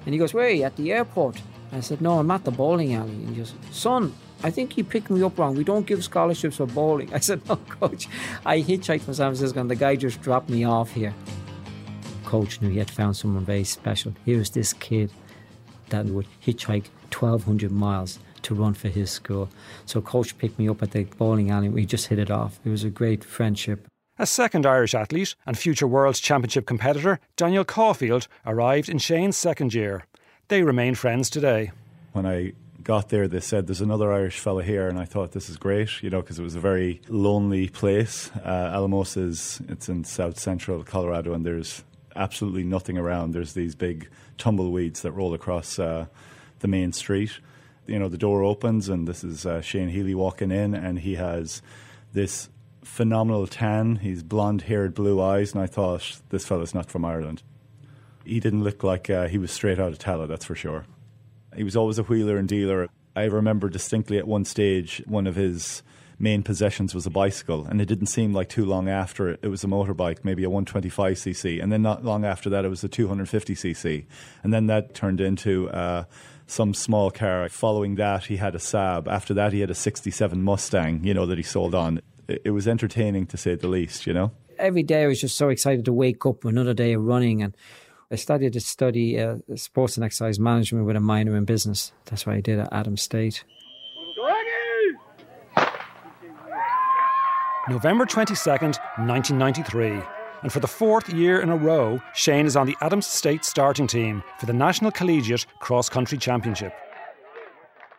And 0.06 0.14
he 0.14 0.20
goes, 0.20 0.34
Where 0.34 0.48
are 0.48 0.50
you? 0.50 0.64
At 0.64 0.76
the 0.76 0.92
airport. 0.92 1.42
I 1.72 1.80
said, 1.82 2.02
No, 2.02 2.20
I'm 2.20 2.32
at 2.32 2.44
the 2.44 2.52
bowling 2.52 2.94
alley. 2.96 3.12
And 3.12 3.30
he 3.30 3.36
goes, 3.36 3.54
Son, 3.72 4.14
I 4.44 4.52
think 4.52 4.74
he 4.74 4.84
picked 4.84 5.10
me 5.10 5.22
up 5.24 5.38
wrong. 5.38 5.56
We 5.56 5.64
don't 5.64 5.86
give 5.86 6.04
scholarships 6.04 6.58
for 6.58 6.66
bowling. 6.66 7.14
I 7.14 7.20
said, 7.20 7.48
No, 7.48 7.58
coach. 7.58 8.08
I 8.46 8.62
hitchhiked 8.62 9.02
from 9.02 9.14
San 9.14 9.32
Francisco 9.32 9.60
and 9.60 9.70
the 9.70 9.76
guy 9.76 9.96
just 9.96 10.22
dropped 10.22 10.50
me 10.50 10.64
off 10.64 10.92
here. 10.92 11.14
Coach 12.26 12.62
knew 12.62 12.70
he 12.70 12.78
had 12.78 12.92
found 12.92 13.18
someone 13.18 13.44
very 13.44 13.64
special. 13.64 14.14
Here's 14.26 14.52
this 14.52 14.74
kid 14.74 15.12
that 15.90 16.06
would 16.06 16.28
hitchhike 16.46 16.86
1,200 17.12 17.72
miles 17.72 18.20
to 18.44 18.56
run 18.56 18.74
for 18.74 18.88
his 18.88 19.12
school. 19.12 19.50
So 19.86 20.02
coach 20.02 20.38
picked 20.38 20.60
me 20.60 20.70
up 20.70 20.82
at 20.82 20.92
the 20.92 21.04
bowling 21.04 21.52
alley. 21.52 21.70
We 21.70 21.86
just 21.86 22.08
hit 22.08 22.20
it 22.20 22.32
off. 22.32 22.60
It 22.64 22.70
was 22.70 22.84
a 22.84 22.90
great 22.90 23.24
friendship. 23.24 23.88
A 24.18 24.26
second 24.26 24.66
Irish 24.66 24.94
athlete 24.94 25.36
and 25.46 25.58
future 25.58 25.88
World 25.88 26.16
Championship 26.16 26.66
competitor, 26.66 27.20
Daniel 27.36 27.64
Caulfield, 27.64 28.28
arrived 28.46 28.90
in 28.90 29.00
Shane's 29.00 29.38
second 29.38 29.74
year. 29.74 30.06
They 30.50 30.62
remain 30.62 30.96
friends 30.96 31.30
today. 31.30 31.72
When 32.12 32.26
I 32.26 32.54
got 32.90 33.10
there, 33.10 33.28
they 33.28 33.40
said 33.40 33.68
there's 33.68 33.82
another 33.82 34.12
Irish 34.12 34.40
fella 34.40 34.64
here, 34.64 34.88
and 34.88 34.98
I 34.98 35.06
thought 35.06 35.34
this 35.34 35.48
is 35.48 35.58
great, 35.58 36.02
you 36.02 36.10
know, 36.10 36.22
because 36.22 36.40
it 36.40 36.42
was 36.42 36.56
a 36.56 36.60
very 36.60 37.02
lonely 37.08 37.70
place. 37.70 38.32
Uh, 38.44 38.72
Alamosa 38.74 39.20
is 39.20 39.62
it's 39.70 39.90
in 39.90 40.04
south 40.04 40.40
central 40.40 40.84
Colorado, 40.84 41.36
and 41.36 41.46
there's 41.46 41.84
absolutely 42.16 42.64
nothing 42.64 42.98
around. 42.98 43.34
There's 43.34 43.54
these 43.54 43.76
big 43.76 44.10
tumbleweeds 44.40 45.04
that 45.04 45.12
roll 45.12 45.36
across 45.36 45.78
uh, 45.78 46.08
the 46.62 46.68
main 46.68 46.92
street. 46.92 47.40
You 47.86 48.00
know, 48.00 48.10
the 48.10 48.18
door 48.18 48.42
opens, 48.42 48.90
and 48.90 49.08
this 49.08 49.24
is 49.24 49.46
uh, 49.46 49.62
Shane 49.62 49.90
Healy 49.90 50.16
walking 50.16 50.50
in, 50.50 50.74
and 50.74 50.98
he 50.98 51.14
has 51.14 51.62
this 52.14 52.50
phenomenal 52.84 53.46
tan. 53.46 53.98
He's 53.98 54.24
blonde 54.24 54.64
haired, 54.64 54.96
blue 54.96 55.22
eyes, 55.22 55.54
and 55.54 55.62
I 55.62 55.68
thought 55.68 56.22
this 56.30 56.48
fella's 56.48 56.74
not 56.74 56.90
from 56.90 57.06
Ireland. 57.06 57.44
He 58.26 58.40
didn't 58.40 58.64
look 58.64 58.84
like 58.84 59.12
uh, 59.12 59.28
he 59.28 59.38
was 59.38 59.52
straight 59.52 59.78
out 59.80 59.92
of 59.92 60.00
Tallaght, 60.00 60.30
that's 60.30 60.46
for 60.46 60.56
sure. 60.56 60.86
He 61.56 61.64
was 61.64 61.76
always 61.76 61.98
a 62.00 62.04
wheeler 62.04 62.38
and 62.38 62.48
dealer. 62.48 62.90
I 63.16 63.24
remember 63.24 63.70
distinctly 63.70 64.18
at 64.18 64.28
one 64.28 64.46
stage, 64.46 65.02
one 65.06 65.28
of 65.28 65.36
his 65.36 65.84
main 66.20 66.44
possessions 66.44 66.94
was 66.94 67.06
a 67.06 67.10
bicycle, 67.10 67.66
and 67.66 67.82
it 67.82 67.86
didn't 67.86 68.08
seem 68.08 68.34
like 68.34 68.50
too 68.50 68.66
long 68.66 68.90
after 68.90 69.30
it, 69.30 69.40
it 69.42 69.48
was 69.48 69.64
a 69.64 69.68
motorbike, 69.68 70.20
maybe 70.24 70.44
a 70.44 70.50
125cc, 70.50 71.64
and 71.64 71.72
then 71.72 71.82
not 71.82 72.04
long 72.04 72.26
after 72.26 72.50
that, 72.50 72.66
it 72.66 72.70
was 72.70 72.84
a 72.84 72.90
250cc, 72.90 74.06
and 74.44 74.54
then 74.54 74.68
that 74.68 74.94
turned 74.94 75.22
into 75.22 75.70
uh, 75.70 76.04
some 76.46 76.74
small 76.74 77.10
car. 77.10 77.48
Following 77.50 77.96
that, 77.96 78.26
he 78.26 78.36
had 78.36 78.54
a 78.54 78.60
Saab. 78.60 79.08
After 79.08 79.34
that, 79.34 79.54
he 79.54 79.62
had 79.62 79.72
a 79.72 79.76
67 79.76 80.42
Mustang, 80.42 81.04
you 81.04 81.14
know, 81.14 81.26
that 81.26 81.38
he 81.38 81.44
sold 81.44 81.74
on. 81.74 82.02
It, 82.28 82.42
it 82.46 82.52
was 82.52 82.68
entertaining 82.68 83.26
to 83.28 83.38
say 83.38 83.56
the 83.56 83.68
least, 83.68 84.06
you 84.06 84.14
know. 84.14 84.32
Every 84.58 84.84
day 84.84 85.04
I 85.04 85.08
was 85.08 85.22
just 85.22 85.38
so 85.38 85.48
excited 85.48 85.86
to 85.86 85.94
wake 85.94 86.26
up 86.26 86.44
another 86.44 86.74
day 86.74 86.94
of 86.94 87.04
running 87.04 87.42
and 87.42 87.56
I 88.12 88.16
started 88.16 88.54
to 88.54 88.60
study 88.60 89.20
uh, 89.20 89.38
sports 89.56 89.96
and 89.96 90.04
exercise 90.04 90.40
management 90.40 90.88
with 90.88 90.96
a 90.96 91.00
minor 91.00 91.38
in 91.38 91.46
business. 91.46 91.92
That's 92.06 92.26
what 92.26 92.36
I 92.36 92.42
did 92.42 92.58
at 92.58 92.74
Adams 92.74 93.04
State. 93.04 93.44
November 97.70 98.08
22nd, 98.08 98.80
1993. 98.98 100.02
And 100.42 100.52
for 100.52 100.60
the 100.60 100.68
fourth 100.68 101.10
year 101.10 101.40
in 101.40 101.50
a 101.50 101.56
row, 101.56 102.02
Shane 102.16 102.48
is 102.48 102.56
on 102.56 102.66
the 102.66 102.76
Adams 102.82 103.06
State 103.06 103.46
starting 103.46 103.86
team 103.86 104.24
for 104.40 104.48
the 104.48 104.54
National 104.54 104.90
Collegiate 104.90 105.46
Cross 105.60 105.90
Country 105.90 106.18
Championship. 106.18 106.74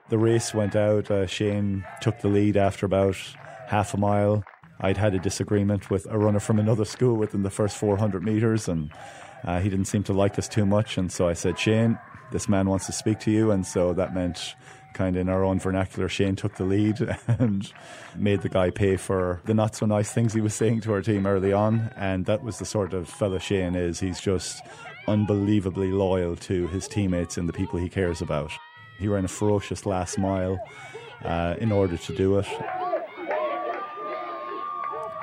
The 0.08 0.18
race 0.18 0.52
went 0.52 0.74
out. 0.74 1.08
Uh, 1.08 1.26
Shane 1.28 1.84
took 2.00 2.18
the 2.18 2.26
lead 2.26 2.56
after 2.56 2.84
about 2.84 3.16
half 3.68 3.94
a 3.94 3.96
mile. 3.96 4.42
I'd 4.80 4.96
had 4.96 5.14
a 5.14 5.20
disagreement 5.20 5.88
with 5.88 6.06
a 6.10 6.18
runner 6.18 6.40
from 6.40 6.58
another 6.58 6.84
school 6.84 7.14
within 7.14 7.44
the 7.44 7.50
first 7.50 7.76
400 7.76 8.24
metres, 8.24 8.66
and 8.66 8.90
uh, 9.44 9.60
he 9.60 9.68
didn't 9.68 9.86
seem 9.86 10.02
to 10.04 10.12
like 10.12 10.38
us 10.38 10.48
too 10.48 10.66
much. 10.66 10.98
And 10.98 11.10
so 11.10 11.28
I 11.28 11.32
said, 11.32 11.58
Shane, 11.58 11.98
this 12.30 12.48
man 12.48 12.68
wants 12.68 12.86
to 12.86 12.92
speak 12.92 13.20
to 13.20 13.30
you. 13.30 13.50
And 13.50 13.66
so 13.66 13.92
that 13.94 14.14
meant 14.14 14.54
kind 14.92 15.16
of 15.16 15.20
in 15.20 15.28
our 15.28 15.44
own 15.44 15.58
vernacular, 15.58 16.08
Shane 16.08 16.36
took 16.36 16.56
the 16.56 16.64
lead 16.64 16.98
and 17.28 17.72
made 18.16 18.42
the 18.42 18.48
guy 18.48 18.70
pay 18.70 18.96
for 18.96 19.40
the 19.44 19.54
not 19.54 19.76
so 19.76 19.86
nice 19.86 20.12
things 20.12 20.32
he 20.32 20.40
was 20.40 20.54
saying 20.54 20.80
to 20.82 20.92
our 20.92 21.02
team 21.02 21.26
early 21.26 21.52
on. 21.52 21.90
And 21.96 22.26
that 22.26 22.42
was 22.42 22.58
the 22.58 22.64
sort 22.64 22.92
of 22.92 23.08
fellow 23.08 23.38
Shane 23.38 23.74
is. 23.74 24.00
He's 24.00 24.20
just 24.20 24.62
unbelievably 25.08 25.92
loyal 25.92 26.36
to 26.36 26.66
his 26.68 26.86
teammates 26.86 27.36
and 27.36 27.48
the 27.48 27.52
people 27.52 27.78
he 27.78 27.88
cares 27.88 28.20
about. 28.20 28.50
He 28.98 29.08
ran 29.08 29.24
a 29.24 29.28
ferocious 29.28 29.86
last 29.86 30.18
mile 30.18 30.58
uh, 31.24 31.54
in 31.58 31.72
order 31.72 31.96
to 31.96 32.14
do 32.14 32.38
it. 32.38 32.46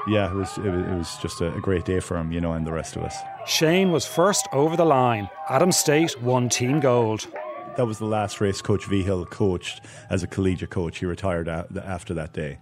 Yeah, 0.08 0.32
it 0.32 0.36
was, 0.36 0.58
it 0.58 0.70
was, 0.70 0.82
it 0.82 0.96
was 0.96 1.17
just 1.22 1.41
a, 1.41 1.54
a 1.54 1.60
great 1.60 1.84
day 1.84 2.00
for 2.00 2.15
him, 2.17 2.32
you 2.32 2.39
know, 2.39 2.54
and 2.54 2.65
the 2.65 2.72
rest 2.72 2.96
of 2.96 3.04
us. 3.04 3.15
Shane 3.46 3.91
was 3.91 4.06
first 4.06 4.48
over 4.54 4.78
the 4.78 4.86
line. 4.86 5.30
Adams 5.50 5.78
State 5.78 6.22
won 6.22 6.48
team 6.48 6.80
gold. 6.80 7.28
That 7.76 7.86
was 7.86 8.00
the 8.00 8.06
last 8.06 8.39
race 8.41 8.62
Coach 8.62 8.86
Vigil 8.86 9.26
coached 9.26 9.82
as 10.10 10.24
a 10.24 10.28
collegiate 10.28 10.70
coach. 10.70 11.00
He 11.00 11.06
retired 11.06 11.48
after 11.48 12.13
that 12.13 12.34
day. 12.34 12.60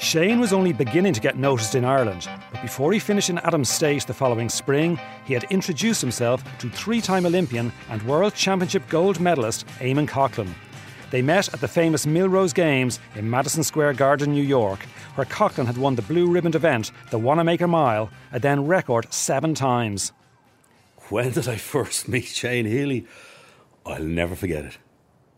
Shane 0.00 0.40
was 0.40 0.54
only 0.54 0.72
beginning 0.72 1.12
to 1.12 1.20
get 1.20 1.36
noticed 1.36 1.74
in 1.74 1.84
Ireland, 1.84 2.26
but 2.50 2.62
before 2.62 2.92
he 2.92 2.98
finished 2.98 3.28
in 3.28 3.38
Adams 3.38 3.68
State 3.68 4.06
the 4.06 4.14
following 4.14 4.48
spring, 4.48 4.98
he 5.26 5.34
had 5.34 5.44
introduced 5.50 6.00
himself 6.00 6.42
to 6.58 6.70
three 6.70 7.02
time 7.02 7.26
Olympian 7.26 7.70
and 7.90 8.02
World 8.02 8.34
Championship 8.34 8.88
gold 8.88 9.20
medalist 9.20 9.66
Eamon 9.78 10.08
Coghlan. 10.08 10.48
They 11.10 11.22
met 11.22 11.52
at 11.52 11.60
the 11.60 11.68
famous 11.68 12.06
Millrose 12.06 12.54
Games 12.54 13.00
in 13.14 13.28
Madison 13.28 13.64
Square 13.64 13.94
Garden, 13.94 14.32
New 14.32 14.42
York, 14.42 14.80
where 15.14 15.26
Coghlan 15.26 15.66
had 15.66 15.78
won 15.78 15.96
the 15.96 16.02
blue 16.02 16.30
ribbon 16.30 16.54
event, 16.54 16.92
the 17.10 17.18
Wanamaker 17.18 17.66
Mile, 17.66 18.10
a 18.32 18.38
then 18.38 18.66
record 18.66 19.12
seven 19.12 19.54
times 19.54 20.12
when 21.10 21.32
did 21.32 21.48
I 21.48 21.56
first 21.56 22.08
meet 22.08 22.26
Shane 22.26 22.66
Healy? 22.66 23.06
I'll 23.84 24.02
never 24.02 24.36
forget 24.36 24.64
it. 24.64 24.78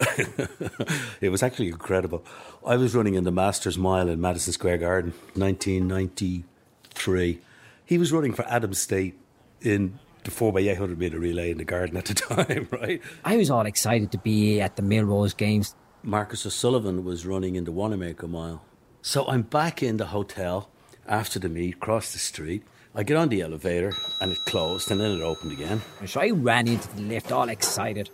it 1.20 1.30
was 1.30 1.42
actually 1.42 1.68
incredible. 1.68 2.24
I 2.66 2.76
was 2.76 2.94
running 2.94 3.14
in 3.14 3.24
the 3.24 3.32
Masters 3.32 3.78
Mile 3.78 4.08
in 4.08 4.20
Madison 4.20 4.52
Square 4.52 4.78
Garden, 4.78 5.12
1993. 5.34 7.38
He 7.84 7.98
was 7.98 8.12
running 8.12 8.34
for 8.34 8.44
Adams 8.46 8.78
State 8.78 9.18
in 9.60 9.98
the 10.24 10.30
4x800 10.30 10.96
metre 10.98 11.18
relay 11.18 11.50
in 11.50 11.58
the 11.58 11.64
garden 11.64 11.96
at 11.96 12.06
the 12.06 12.14
time, 12.34 12.68
right? 12.70 13.00
I 13.24 13.36
was 13.36 13.50
all 13.50 13.66
excited 13.66 14.12
to 14.12 14.18
be 14.18 14.60
at 14.60 14.76
the 14.76 14.82
Millrose 14.82 15.36
Games. 15.36 15.74
Marcus 16.02 16.44
O'Sullivan 16.46 17.04
was 17.04 17.26
running 17.26 17.54
in 17.54 17.64
the 17.64 17.72
Wanamaker 17.72 18.26
Mile. 18.26 18.64
So 19.02 19.26
I'm 19.26 19.42
back 19.42 19.82
in 19.82 19.96
the 19.96 20.06
hotel 20.06 20.68
after 21.06 21.38
the 21.38 21.48
meet, 21.48 21.74
across 21.74 22.12
the 22.12 22.18
street. 22.18 22.62
I 22.94 23.02
get 23.04 23.16
on 23.16 23.30
the 23.30 23.40
elevator 23.40 23.92
and 24.20 24.32
it 24.32 24.38
closed 24.46 24.90
and 24.90 25.00
then 25.00 25.12
it 25.12 25.22
opened 25.22 25.52
again. 25.52 25.80
So 26.06 26.20
I 26.20 26.30
ran 26.30 26.68
into 26.68 26.88
the 26.94 27.02
lift 27.02 27.32
all 27.32 27.48
excited. 27.48 28.10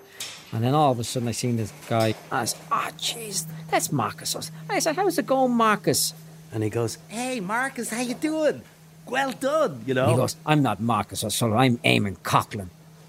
And 0.52 0.62
then 0.62 0.74
all 0.74 0.92
of 0.92 0.98
a 0.98 1.04
sudden 1.04 1.28
I 1.28 1.32
seen 1.32 1.56
this 1.56 1.72
guy. 1.88 2.14
I 2.30 2.44
said, 2.44 2.60
oh, 2.70 2.88
jeez, 2.96 3.46
that's 3.70 3.90
Marcus. 3.92 4.50
I 4.70 4.78
said, 4.78 4.96
how's 4.96 5.18
it 5.18 5.26
going, 5.26 5.52
Marcus? 5.52 6.14
And 6.52 6.62
he 6.62 6.70
goes, 6.70 6.96
hey, 7.08 7.40
Marcus, 7.40 7.90
how 7.90 8.00
you 8.00 8.14
doing? 8.14 8.62
Well 9.08 9.32
done, 9.32 9.82
you 9.86 9.94
know. 9.94 10.10
He 10.10 10.16
goes, 10.16 10.36
I'm 10.44 10.62
not 10.62 10.80
Marcus 10.80 11.24
O'Sullivan, 11.24 11.58
I'm 11.58 11.78
Eamon 11.78 12.18
Coghlan. 12.18 12.68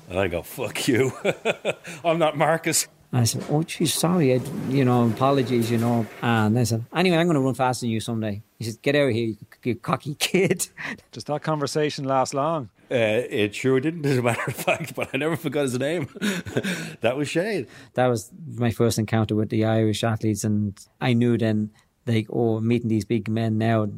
And 0.09 0.19
I 0.19 0.27
go, 0.27 0.41
fuck 0.41 0.87
you. 0.87 1.11
I'm 2.05 2.17
not 2.17 2.37
Marcus. 2.37 2.87
And 3.11 3.21
I 3.21 3.23
said, 3.23 3.43
oh, 3.49 3.63
geez, 3.63 3.93
sorry, 3.93 4.35
I, 4.35 4.41
you 4.69 4.85
know, 4.85 5.07
apologies, 5.07 5.69
you 5.69 5.77
know. 5.77 6.05
And 6.21 6.57
I 6.57 6.63
said, 6.63 6.85
anyway, 6.93 7.17
I'm 7.17 7.25
going 7.25 7.35
to 7.35 7.41
run 7.41 7.53
faster 7.53 7.83
than 7.85 7.91
you 7.91 7.99
someday. 7.99 8.41
He 8.57 8.65
said, 8.65 8.81
get 8.81 8.95
out 8.95 9.09
of 9.09 9.13
here, 9.13 9.27
you, 9.27 9.37
you 9.63 9.75
cocky 9.75 10.15
kid. 10.15 10.67
Does 11.11 11.23
that 11.25 11.41
conversation 11.41 12.05
last 12.05 12.33
long? 12.33 12.69
Uh, 12.91 13.21
it 13.29 13.53
sure 13.53 13.79
didn't, 13.79 14.05
as 14.05 14.17
a 14.17 14.21
matter 14.21 14.43
of 14.47 14.55
fact, 14.55 14.95
but 14.95 15.09
I 15.13 15.17
never 15.17 15.35
forgot 15.35 15.63
his 15.63 15.77
name. 15.77 16.07
that 17.01 17.15
was 17.17 17.29
Shane. 17.29 17.67
That 17.93 18.07
was 18.07 18.31
my 18.55 18.71
first 18.71 18.97
encounter 18.97 19.35
with 19.35 19.49
the 19.49 19.65
Irish 19.65 20.03
athletes, 20.03 20.43
and 20.43 20.79
I 21.01 21.13
knew 21.13 21.37
then, 21.37 21.71
like, 22.07 22.27
oh, 22.31 22.59
meeting 22.59 22.89
these 22.89 23.05
big 23.05 23.27
men 23.27 23.57
now, 23.57 23.89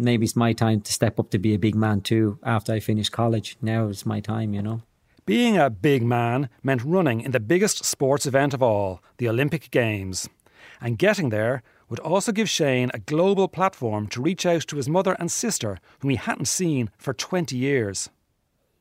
maybe 0.00 0.24
it's 0.24 0.36
my 0.36 0.52
time 0.52 0.80
to 0.80 0.92
step 0.92 1.20
up 1.20 1.30
to 1.30 1.38
be 1.38 1.54
a 1.54 1.58
big 1.58 1.74
man 1.74 2.00
too 2.00 2.38
after 2.42 2.72
I 2.72 2.80
finish 2.80 3.08
college. 3.08 3.56
Now 3.60 3.88
it's 3.88 4.06
my 4.06 4.20
time, 4.20 4.54
you 4.54 4.62
know. 4.62 4.82
Being 5.26 5.56
a 5.56 5.70
big 5.70 6.02
man 6.02 6.48
meant 6.62 6.82
running 6.82 7.20
in 7.20 7.30
the 7.30 7.40
biggest 7.40 7.84
sports 7.84 8.26
event 8.26 8.54
of 8.54 8.62
all, 8.62 9.02
the 9.18 9.28
Olympic 9.28 9.70
Games. 9.70 10.28
And 10.80 10.98
getting 10.98 11.28
there 11.28 11.62
would 11.88 12.00
also 12.00 12.32
give 12.32 12.48
Shane 12.48 12.90
a 12.94 12.98
global 12.98 13.46
platform 13.48 14.06
to 14.08 14.22
reach 14.22 14.46
out 14.46 14.62
to 14.68 14.76
his 14.76 14.88
mother 14.88 15.16
and 15.18 15.30
sister, 15.30 15.78
whom 16.00 16.10
he 16.10 16.16
hadn't 16.16 16.46
seen 16.46 16.90
for 16.96 17.12
20 17.12 17.56
years. 17.56 18.08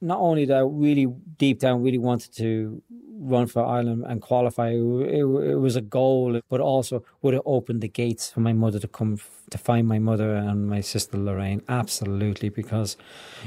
Not 0.02 0.20
only 0.20 0.46
that, 0.46 0.58
I 0.58 0.62
really 0.62 1.08
deep 1.38 1.60
down, 1.60 1.84
really 1.84 1.98
wanted 1.98 2.34
to 2.36 2.82
run 3.20 3.48
for 3.48 3.66
Ireland 3.66 4.06
and 4.08 4.22
qualify. 4.22 4.70
It, 4.70 4.80
it, 4.80 5.24
it, 5.26 5.60
was 5.60 5.76
a 5.76 5.82
goal, 5.82 6.40
but 6.50 6.62
also 6.62 7.04
would 7.22 7.34
have 7.34 7.44
opened 7.46 7.82
the 7.82 7.90
gates 7.90 8.32
for 8.32 8.40
my 8.40 8.54
mother 8.54 8.80
to 8.80 8.88
come 8.88 9.20
to 9.50 9.58
find 9.58 9.88
my 9.88 10.00
mother 10.00 10.36
and 10.36 10.70
my 10.70 10.82
sister 10.82 11.18
Lorraine. 11.18 11.62
Absolutely, 11.68 12.50
because 12.50 12.96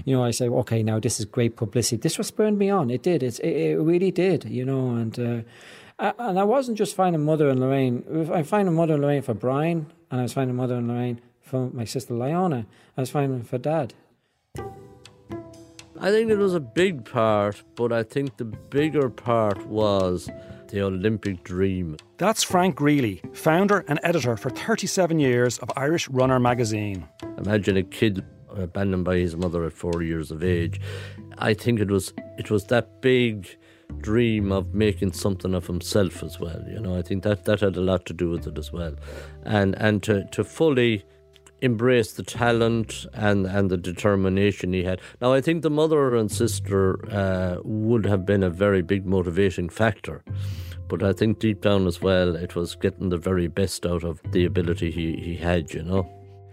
you 0.05 0.15
know 0.15 0.23
I 0.23 0.31
say, 0.31 0.49
okay, 0.49 0.83
now 0.83 1.01
this 1.01 1.19
is 1.19 1.25
great 1.25 1.57
publicity. 1.57 1.97
This 1.97 2.19
was 2.19 2.27
spurred 2.27 2.59
me 2.59 2.69
on. 2.69 2.91
It 2.91 3.03
did. 3.03 3.23
It, 3.23 3.41
it 3.41 3.79
really 3.79 4.11
did. 4.11 4.45
You 4.45 4.65
know, 4.65 4.91
and 4.95 5.19
uh, 5.19 6.13
and 6.19 6.39
I 6.39 6.45
wasn't 6.45 6.79
just 6.79 6.95
finding 6.95 7.25
mother 7.25 7.49
and 7.49 7.61
Lorraine. 7.61 8.31
I 8.33 8.43
finding 8.43 8.75
mother 8.75 8.95
and 8.95 9.03
Lorraine 9.03 9.23
for 9.23 9.35
Brian, 9.35 9.87
and 10.11 10.21
I 10.21 10.23
was 10.23 10.33
finding 10.33 10.57
mother 10.57 10.77
and 10.77 10.89
Lorraine 10.89 11.21
for 11.41 11.71
my 11.71 11.85
sister 11.85 12.15
Leona. 12.15 12.67
I 12.97 13.01
was 13.01 13.11
finding 13.11 13.43
for 13.43 13.59
Dad. 13.59 13.95
I 16.03 16.11
think 16.11 16.33
it 16.33 16.37
was 16.37 16.53
a 16.53 16.59
big 16.59 17.05
part, 17.05 17.63
but 17.77 17.93
I 17.93 18.03
think 18.03 18.37
the 18.37 18.45
bigger 18.45 19.09
part 19.09 19.65
was 19.69 20.29
the 20.67 20.83
Olympic 20.83 21.45
dream. 21.45 21.97
That's 22.17 22.43
Frank 22.43 22.75
Greally, 22.75 23.23
founder 23.33 23.85
and 23.87 24.01
editor 24.03 24.37
for 24.37 24.51
37 24.51 25.21
years 25.21 25.59
of 25.59 25.71
Irish 25.77 26.09
Runner 26.09 26.41
magazine. 26.41 27.07
Imagine 27.39 27.77
a 27.77 27.85
kid 27.85 28.25
uh, 28.51 28.63
abandoned 28.63 29.05
by 29.05 29.19
his 29.19 29.37
mother 29.37 29.65
at 29.65 29.75
four 29.75 30.03
years 30.03 30.33
of 30.33 30.43
age. 30.43 30.81
I 31.39 31.55
think 31.55 31.79
it 31.79 31.89
was 31.89 32.13
it 32.37 32.51
was 32.51 32.65
that 32.65 33.01
big 33.01 33.57
dream 33.99 34.51
of 34.51 34.75
making 34.75 35.13
something 35.13 35.55
of 35.55 35.69
himself 35.69 36.25
as 36.25 36.41
well. 36.41 36.65
You 36.69 36.81
know, 36.81 36.99
I 36.99 37.03
think 37.03 37.23
that 37.23 37.45
that 37.45 37.61
had 37.61 37.77
a 37.77 37.81
lot 37.81 38.07
to 38.07 38.13
do 38.13 38.29
with 38.29 38.49
it 38.49 38.59
as 38.59 38.73
well, 38.73 38.97
and 39.45 39.77
and 39.77 40.03
to 40.03 40.25
to 40.33 40.43
fully 40.43 41.05
embrace 41.63 42.13
the 42.13 42.23
talent 42.23 43.07
and 43.15 43.47
and 43.47 43.71
the 43.71 43.79
determination 43.79 44.73
he 44.75 44.83
had. 44.83 45.01
Now, 45.21 45.33
I 45.33 45.41
think 45.41 45.63
the 45.63 45.71
mother 45.71 46.15
and 46.15 46.31
sister 46.31 46.99
uh, 47.11 47.57
would 47.63 48.05
have 48.05 48.27
been 48.27 48.43
a 48.43 48.51
very 48.51 48.83
big 48.83 49.07
motivating 49.07 49.71
factor. 49.71 50.23
But 50.89 51.03
I 51.03 51.15
think 51.15 51.39
deep 51.39 51.63
down 51.63 51.87
as 51.87 52.03
well, 52.03 52.37
it 52.37 52.55
was 52.55 52.75
getting 52.75 53.09
the 53.09 53.17
very 53.17 53.47
best 53.47 53.87
out 53.87 54.05
of 54.05 54.21
the 54.33 54.45
ability 54.45 54.91
he, 54.91 55.17
he 55.17 55.37
had, 55.37 55.73
you 55.73 55.83
know. 55.83 56.07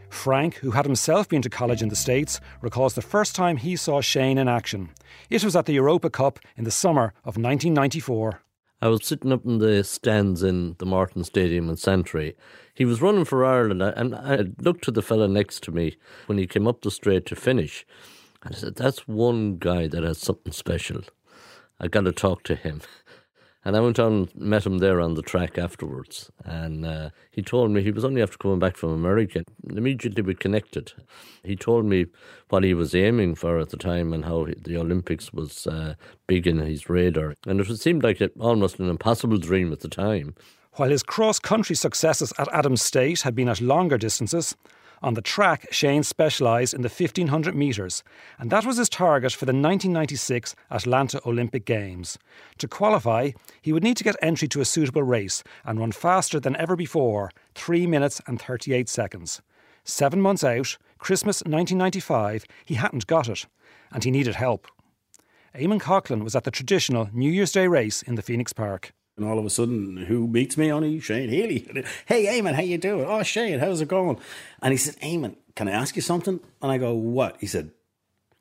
Frank, 0.09 0.55
who 0.55 0.71
had 0.71 0.85
himself 0.85 1.27
been 1.27 1.41
to 1.41 1.49
college 1.49 1.81
in 1.81 1.89
the 1.89 1.95
States, 1.95 2.39
recalls 2.61 2.93
the 2.93 3.01
first 3.01 3.35
time 3.35 3.57
he 3.57 3.75
saw 3.75 4.01
Shane 4.01 4.37
in 4.37 4.47
action. 4.47 4.91
It 5.29 5.43
was 5.43 5.55
at 5.55 5.65
the 5.65 5.73
Europa 5.73 6.09
Cup 6.09 6.39
in 6.55 6.63
the 6.63 6.71
summer 6.71 7.13
of 7.25 7.37
1994. 7.37 8.41
I 8.81 8.87
was 8.87 9.05
sitting 9.05 9.33
up 9.33 9.45
in 9.45 9.57
the 9.57 9.83
stands 9.83 10.41
in 10.41 10.75
the 10.79 10.85
Morton 10.85 11.25
Stadium 11.25 11.69
in 11.69 11.75
Santry. 11.75 12.35
He 12.73 12.85
was 12.85 13.01
running 13.01 13.25
for 13.25 13.43
Ireland, 13.43 13.81
and 13.81 14.15
I 14.15 14.45
looked 14.61 14.85
to 14.85 14.91
the 14.91 15.01
fella 15.01 15.27
next 15.27 15.63
to 15.63 15.71
me 15.71 15.97
when 16.27 16.37
he 16.37 16.47
came 16.47 16.65
up 16.65 16.81
the 16.81 16.89
straight 16.89 17.25
to 17.25 17.35
finish. 17.35 17.85
And 18.41 18.55
I 18.55 18.57
said, 18.57 18.75
That's 18.75 19.05
one 19.07 19.57
guy 19.57 19.87
that 19.87 20.03
has 20.03 20.19
something 20.19 20.53
special. 20.53 21.01
I 21.77 21.87
got 21.89 22.01
to 22.01 22.13
talk 22.13 22.43
to 22.43 22.55
him. 22.55 22.81
And 23.65 23.75
I 23.75 23.81
went 23.81 23.99
on 23.99 24.29
met 24.35 24.65
him 24.65 24.77
there 24.77 25.01
on 25.01 25.15
the 25.15 25.21
track 25.21 25.57
afterwards. 25.57 26.31
And 26.45 26.85
uh, 26.85 27.09
he 27.31 27.41
told 27.41 27.71
me 27.71 27.81
he 27.81 27.91
was 27.91 28.05
only 28.05 28.21
after 28.21 28.37
coming 28.37 28.59
back 28.59 28.77
from 28.77 28.91
America. 28.91 29.43
Immediately 29.69 30.23
we 30.23 30.33
connected. 30.33 30.93
He 31.43 31.55
told 31.55 31.85
me 31.85 32.05
what 32.49 32.63
he 32.63 32.73
was 32.73 32.95
aiming 32.95 33.35
for 33.35 33.59
at 33.59 33.69
the 33.69 33.77
time 33.77 34.13
and 34.13 34.23
how 34.23 34.45
the 34.45 34.77
Olympics 34.77 35.33
was 35.33 35.67
uh, 35.67 35.95
big 36.25 36.47
in 36.47 36.59
his 36.59 36.89
radar. 36.89 37.35
And 37.45 37.59
it 37.59 37.79
seemed 37.79 38.03
like 38.03 38.21
it, 38.21 38.31
almost 38.39 38.79
an 38.79 38.89
impossible 38.89 39.37
dream 39.37 39.73
at 39.73 39.81
the 39.81 39.89
time. 39.89 40.35
While 40.73 40.91
his 40.91 41.03
cross 41.03 41.39
country 41.39 41.75
successes 41.75 42.31
at 42.37 42.47
Adams 42.53 42.81
State 42.81 43.21
had 43.21 43.35
been 43.35 43.49
at 43.49 43.59
longer 43.59 43.97
distances, 43.97 44.55
on 45.01 45.13
the 45.13 45.21
track, 45.21 45.67
Shane 45.71 46.03
specialised 46.03 46.73
in 46.73 46.81
the 46.81 46.89
1500 46.89 47.55
metres, 47.55 48.03
and 48.37 48.49
that 48.51 48.65
was 48.65 48.77
his 48.77 48.89
target 48.89 49.31
for 49.31 49.45
the 49.45 49.51
1996 49.51 50.55
Atlanta 50.69 51.21
Olympic 51.25 51.65
Games. 51.65 52.17
To 52.57 52.67
qualify, 52.67 53.31
he 53.61 53.71
would 53.71 53.83
need 53.83 53.97
to 53.97 54.03
get 54.03 54.15
entry 54.21 54.47
to 54.49 54.61
a 54.61 54.65
suitable 54.65 55.03
race 55.03 55.43
and 55.63 55.79
run 55.79 55.91
faster 55.91 56.39
than 56.39 56.55
ever 56.57 56.75
before 56.75 57.31
3 57.55 57.87
minutes 57.87 58.21
and 58.27 58.41
38 58.41 58.89
seconds. 58.89 59.41
Seven 59.83 60.21
months 60.21 60.43
out, 60.43 60.77
Christmas 60.97 61.37
1995, 61.41 62.45
he 62.65 62.75
hadn't 62.75 63.07
got 63.07 63.29
it, 63.29 63.45
and 63.91 64.03
he 64.03 64.11
needed 64.11 64.35
help. 64.35 64.67
Eamon 65.55 65.81
Coghlan 65.81 66.23
was 66.23 66.35
at 66.35 66.43
the 66.43 66.51
traditional 66.51 67.09
New 67.11 67.31
Year's 67.31 67.51
Day 67.51 67.67
race 67.67 68.01
in 68.03 68.15
the 68.15 68.21
Phoenix 68.21 68.53
Park. 68.53 68.93
And 69.19 69.27
all 69.27 69.37
of 69.37 69.45
a 69.45 69.49
sudden, 69.49 69.97
who 70.07 70.27
meets 70.27 70.55
me, 70.55 70.71
Only 70.71 70.97
Shane 71.01 71.27
Healy. 71.27 71.83
Hey, 72.05 72.25
Eamon, 72.25 72.53
how 72.53 72.61
you 72.61 72.77
doing? 72.77 73.05
Oh, 73.05 73.21
Shane, 73.21 73.59
how's 73.59 73.81
it 73.81 73.89
going? 73.89 74.17
And 74.61 74.71
he 74.71 74.77
said, 74.77 74.95
Eamon, 75.01 75.35
can 75.55 75.67
I 75.67 75.71
ask 75.71 75.97
you 75.97 76.01
something? 76.01 76.39
And 76.61 76.71
I 76.71 76.77
go, 76.77 76.93
what? 76.93 77.35
He 77.41 77.45
said, 77.45 77.71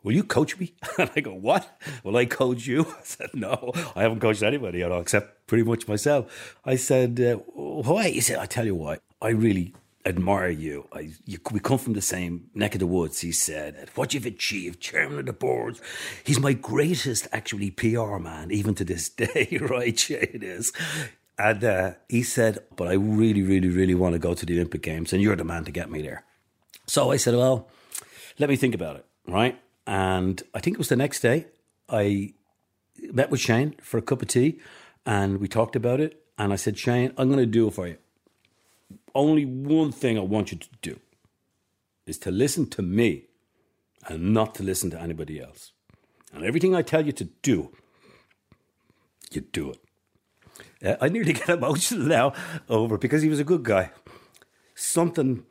will 0.04 0.12
you 0.12 0.22
coach 0.22 0.56
me? 0.56 0.74
And 0.98 1.10
I 1.16 1.20
go, 1.20 1.34
what? 1.34 1.80
Will 2.04 2.16
I 2.16 2.26
coach 2.26 2.68
you? 2.68 2.86
I 3.00 3.02
said, 3.02 3.30
no, 3.34 3.72
I 3.96 4.02
haven't 4.02 4.20
coached 4.20 4.44
anybody 4.44 4.84
at 4.84 4.92
all, 4.92 5.00
except 5.00 5.48
pretty 5.48 5.64
much 5.64 5.88
myself. 5.88 6.56
I 6.64 6.76
said, 6.76 7.20
uh, 7.20 7.34
why? 7.54 8.10
He 8.10 8.20
said, 8.20 8.38
I 8.38 8.46
tell 8.46 8.64
you 8.64 8.76
what, 8.76 9.02
I 9.20 9.30
really 9.30 9.74
admire 10.04 10.48
you. 10.48 10.88
I, 10.92 11.10
you. 11.24 11.38
We 11.50 11.60
come 11.60 11.78
from 11.78 11.92
the 11.92 12.02
same 12.02 12.50
neck 12.54 12.74
of 12.74 12.80
the 12.80 12.86
woods, 12.86 13.20
he 13.20 13.32
said. 13.32 13.88
What 13.94 14.14
you've 14.14 14.26
achieved, 14.26 14.80
chairman 14.80 15.18
of 15.18 15.26
the 15.26 15.32
board. 15.32 15.78
He's 16.24 16.40
my 16.40 16.52
greatest, 16.52 17.28
actually, 17.32 17.70
PR 17.70 18.16
man, 18.16 18.50
even 18.50 18.74
to 18.76 18.84
this 18.84 19.08
day, 19.24 19.58
right? 19.60 20.08
Yeah, 20.08 20.18
it 20.18 20.42
is. 20.42 20.72
And 21.38 21.62
uh, 21.62 21.92
he 22.08 22.22
said, 22.22 22.58
But 22.76 22.88
I 22.88 22.94
really, 22.94 23.42
really, 23.42 23.68
really 23.68 23.94
want 23.94 24.14
to 24.14 24.18
go 24.18 24.34
to 24.34 24.46
the 24.46 24.54
Olympic 24.54 24.82
Games, 24.82 25.12
and 25.12 25.22
you're 25.22 25.36
the 25.36 25.44
man 25.44 25.64
to 25.64 25.70
get 25.70 25.90
me 25.90 26.02
there. 26.02 26.24
So 26.86 27.10
I 27.10 27.16
said, 27.16 27.34
Well, 27.34 27.68
let 28.38 28.48
me 28.48 28.56
think 28.56 28.74
about 28.74 28.96
it, 28.96 29.06
right? 29.26 29.58
And 29.86 30.42
I 30.54 30.60
think 30.60 30.74
it 30.74 30.78
was 30.78 30.88
the 30.88 30.96
next 30.96 31.20
day, 31.20 31.46
I 31.88 32.34
met 33.12 33.30
with 33.30 33.40
Shane 33.40 33.74
for 33.82 33.98
a 33.98 34.02
cup 34.02 34.22
of 34.22 34.28
tea, 34.28 34.60
and 35.06 35.38
we 35.38 35.48
talked 35.48 35.76
about 35.76 36.00
it. 36.00 36.22
And 36.36 36.52
I 36.52 36.56
said, 36.56 36.78
Shane, 36.78 37.12
I'm 37.16 37.28
going 37.28 37.40
to 37.40 37.46
do 37.46 37.66
it 37.66 37.74
for 37.74 37.88
you 37.88 37.96
only 39.18 39.44
one 39.44 39.92
thing 39.92 40.16
I 40.16 40.22
want 40.22 40.52
you 40.52 40.58
to 40.58 40.68
do 40.80 40.98
is 42.06 42.18
to 42.18 42.30
listen 42.30 42.68
to 42.70 42.82
me 42.82 43.24
and 44.06 44.32
not 44.32 44.54
to 44.54 44.62
listen 44.62 44.90
to 44.90 45.00
anybody 45.00 45.40
else. 45.40 45.72
And 46.32 46.44
everything 46.44 46.74
I 46.74 46.82
tell 46.82 47.04
you 47.04 47.12
to 47.12 47.24
do, 47.42 47.70
you 49.30 49.40
do 49.40 49.72
it. 49.72 49.80
Uh, 50.84 50.96
I 51.00 51.08
nearly 51.08 51.32
get 51.40 51.48
emotional 51.48 52.06
now 52.06 52.32
over 52.68 52.96
because 52.96 53.22
he 53.22 53.28
was 53.28 53.40
a 53.40 53.44
good 53.44 53.64
guy. 53.64 53.90
Something 54.74 55.44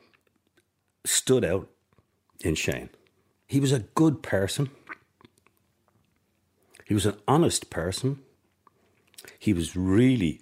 stood 1.05 1.43
out 1.43 1.69
in 2.39 2.55
Shane. 2.55 2.89
He 3.45 3.59
was 3.59 3.71
a 3.71 3.79
good 3.79 4.23
person. 4.23 4.69
He 6.85 6.93
was 6.93 7.05
an 7.05 7.17
honest 7.27 7.69
person. 7.69 8.19
He 9.37 9.51
was 9.51 9.75
really 9.75 10.41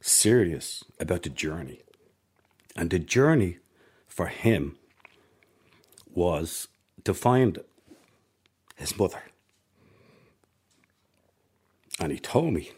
serious 0.00 0.84
about 0.98 1.22
the 1.22 1.28
journey. 1.28 1.83
And 2.76 2.90
the 2.90 2.98
journey 2.98 3.58
for 4.08 4.26
him 4.26 4.76
was 6.12 6.68
to 7.04 7.14
find 7.14 7.60
his 8.76 8.98
mother. 8.98 9.22
And 12.00 12.10
he 12.10 12.18
told 12.18 12.52
me 12.52 12.72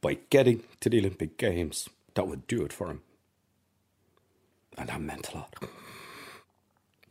by 0.00 0.18
getting 0.30 0.64
to 0.80 0.90
the 0.90 0.98
Olympic 0.98 1.36
Games, 1.36 1.88
that 2.14 2.26
would 2.26 2.46
do 2.46 2.64
it 2.64 2.72
for 2.72 2.88
him. 2.88 3.02
And 4.76 4.88
that 4.88 5.00
meant 5.00 5.32
a 5.32 5.38
lot. 5.38 5.54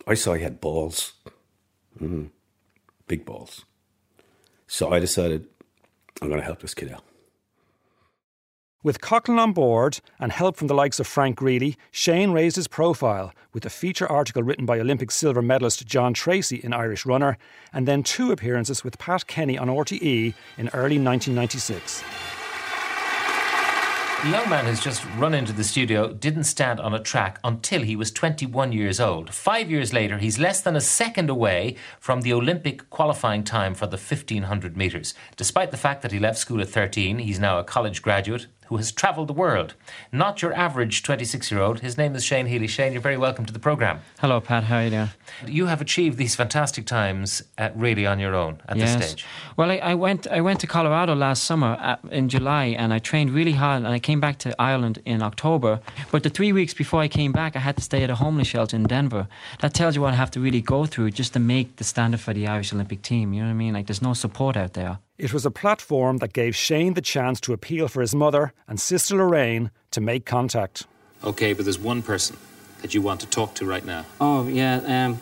I 0.06 0.14
saw 0.14 0.34
he 0.34 0.44
had 0.44 0.62
balls, 0.62 1.14
mm, 2.00 2.30
big 3.08 3.26
balls. 3.26 3.66
So 4.68 4.92
I 4.92 5.00
decided 5.00 5.48
I'm 6.22 6.30
going 6.30 6.40
to 6.40 6.46
help 6.46 6.62
this 6.62 6.74
kid 6.74 6.92
out. 6.92 7.04
With 8.88 9.02
Coghlan 9.02 9.38
on 9.38 9.52
board 9.52 10.00
and 10.17 10.32
help 10.32 10.56
from 10.56 10.67
the 10.67 10.73
likes 10.73 10.97
of 10.97 11.08
Frank 11.08 11.36
Greally, 11.36 11.76
Shane 11.91 12.32
raised 12.32 12.56
his 12.56 12.69
profile 12.69 13.34
with 13.52 13.65
a 13.65 13.69
feature 13.69 14.08
article 14.08 14.43
written 14.43 14.65
by 14.65 14.80
Olympic 14.80 15.12
silver 15.12 15.41
medalist 15.41 15.86
John 15.86 16.13
Treacy 16.13 16.63
in 16.63 16.71
Irish 16.71 17.06
Runner, 17.06 17.38
and 17.73 17.86
then 17.86 18.02
two 18.02 18.32
appearances 18.32 18.86
with 18.86 18.97
Pat 18.97 19.28
Kenny 19.28 19.58
on 19.58 19.67
RTE 19.67 20.34
in 20.58 20.69
early 20.69 20.97
1996. 21.00 22.02
The 24.23 24.30
young 24.30 24.50
man 24.50 24.65
who's 24.65 24.80
just 24.80 25.06
run 25.17 25.34
into 25.34 25.52
the 25.52 25.63
studio 25.65 26.12
didn't 26.13 26.45
stand 26.45 26.80
on 26.80 26.93
a 26.93 27.00
track 27.00 27.39
until 27.43 27.82
he 27.82 27.95
was 27.95 28.10
21 28.10 28.71
years 28.71 29.00
old. 29.00 29.34
Five 29.34 29.69
years 29.69 29.93
later, 29.93 30.17
he's 30.17 30.39
less 30.39 30.62
than 30.62 30.76
a 30.76 30.82
second 30.82 31.30
away 31.30 31.76
from 32.00 32.21
the 32.21 32.34
Olympic 32.34 32.89
qualifying 32.89 33.43
time 33.43 33.76
for 33.76 33.86
the 33.86 33.97
1500 33.97 34.76
metres. 34.76 35.13
Despite 35.36 35.71
the 35.71 35.78
fact 35.78 36.02
that 36.02 36.12
he 36.13 36.19
left 36.19 36.39
school 36.39 36.62
at 36.62 36.69
13, 36.69 37.19
he's 37.19 37.39
now 37.39 37.60
a 37.60 37.63
college 37.63 38.02
graduate 38.02 38.47
who 38.68 38.78
has 38.78 38.92
travelled 38.92 39.28
the 39.28 39.34
world. 39.34 39.74
Not 40.12 40.42
your 40.42 40.54
average 40.54 41.04
26 41.04 41.52
year 41.52 41.62
old. 41.62 41.80
His 41.80 41.98
name 41.98 42.16
is 42.16 42.24
Shane 42.24 42.48
Healy. 42.48 42.68
Shane, 42.68 42.92
you're 42.94 43.02
very 43.02 43.18
welcome 43.18 43.46
to 43.46 43.54
the 43.54 43.60
programme. 43.60 44.00
Hello, 44.20 44.40
Pat. 44.42 44.66
How 44.66 44.78
are 44.78 44.84
you 44.84 44.90
doing? 44.90 45.10
You 45.46 45.66
have 45.68 45.82
achieved 45.82 46.18
these 46.18 46.36
fantastic 46.36 46.86
times 46.86 47.44
at 47.58 47.76
really 47.78 48.06
on 48.06 48.20
your 48.20 48.36
own 48.36 48.62
at 48.68 48.78
yes. 48.78 48.96
this 48.96 49.10
stage. 49.12 49.26
Well, 49.56 49.72
I, 49.72 49.78
I, 49.78 49.96
went 49.96 50.28
I 50.28 50.42
went 50.42 50.60
to 50.62 50.68
Colorado 50.68 51.16
last 51.16 51.44
summer 51.44 51.78
at, 51.82 52.00
in 52.12 52.30
July 52.30 52.66
and 52.66 52.94
I 52.94 53.00
trained 53.00 53.32
really 53.32 53.54
hard 53.54 53.84
and 53.84 53.88
I 53.88 54.00
came 54.00 54.20
back 54.20 54.38
to 54.40 54.60
Ireland 54.62 55.00
in 55.06 55.22
October. 55.22 55.80
But 56.12 56.24
the 56.24 56.30
three 56.30 56.52
weeks 56.52 56.74
before 56.74 57.02
I 57.02 57.08
came 57.08 57.32
back, 57.32 57.56
I 57.56 57.60
had 57.60 57.78
to 57.78 57.84
stay 57.84 58.04
at 58.04 58.10
a 58.10 58.16
homeless 58.16 58.48
shelter 58.48 58.76
in 58.76 58.84
Denver. 58.84 59.28
That 59.62 59.74
tells 59.74 59.96
you 59.96 60.02
what 60.02 60.14
I 60.14 60.18
have 60.18 60.32
to 60.32 60.40
really 60.40 60.62
go 60.62 60.86
through 60.86 61.12
just 61.12 61.34
to 61.34 61.40
make 61.40 61.78
the 61.78 61.84
standard 61.84 62.20
for 62.20 62.34
the 62.34 62.48
Irish 62.48 62.74
Olympic 62.74 63.02
team. 63.02 63.34
You 63.34 63.42
know 63.42 63.48
what 63.48 63.52
I 63.52 63.56
mean? 63.56 63.74
Like, 63.74 63.88
there's 63.88 64.02
no 64.02 64.14
support 64.14 64.58
out 64.58 64.74
there. 64.74 65.00
It 65.18 65.34
was 65.34 65.48
a 65.48 65.52
platform 65.52 66.18
that 66.18 66.32
gave 66.32 66.56
Shane 66.56 66.94
the 66.94 67.02
chance 67.02 67.42
to 67.42 67.54
appeal 67.54 67.88
for 67.88 68.02
his 68.02 68.14
mother 68.14 68.54
and 68.68 68.80
sister 68.80 69.16
Lorraine 69.16 69.72
to 69.90 70.00
make 70.00 70.28
contact. 70.28 70.86
Okay, 71.24 71.54
but 71.54 71.66
there's 71.66 71.80
one 71.80 72.04
person 72.04 72.38
that 72.84 72.94
you 72.94 73.02
want 73.02 73.22
to 73.22 73.28
talk 73.28 73.56
to 73.56 73.66
right 73.66 73.84
now. 73.84 74.06
Oh 74.22 74.48
yeah, 74.48 75.08
um, 75.08 75.20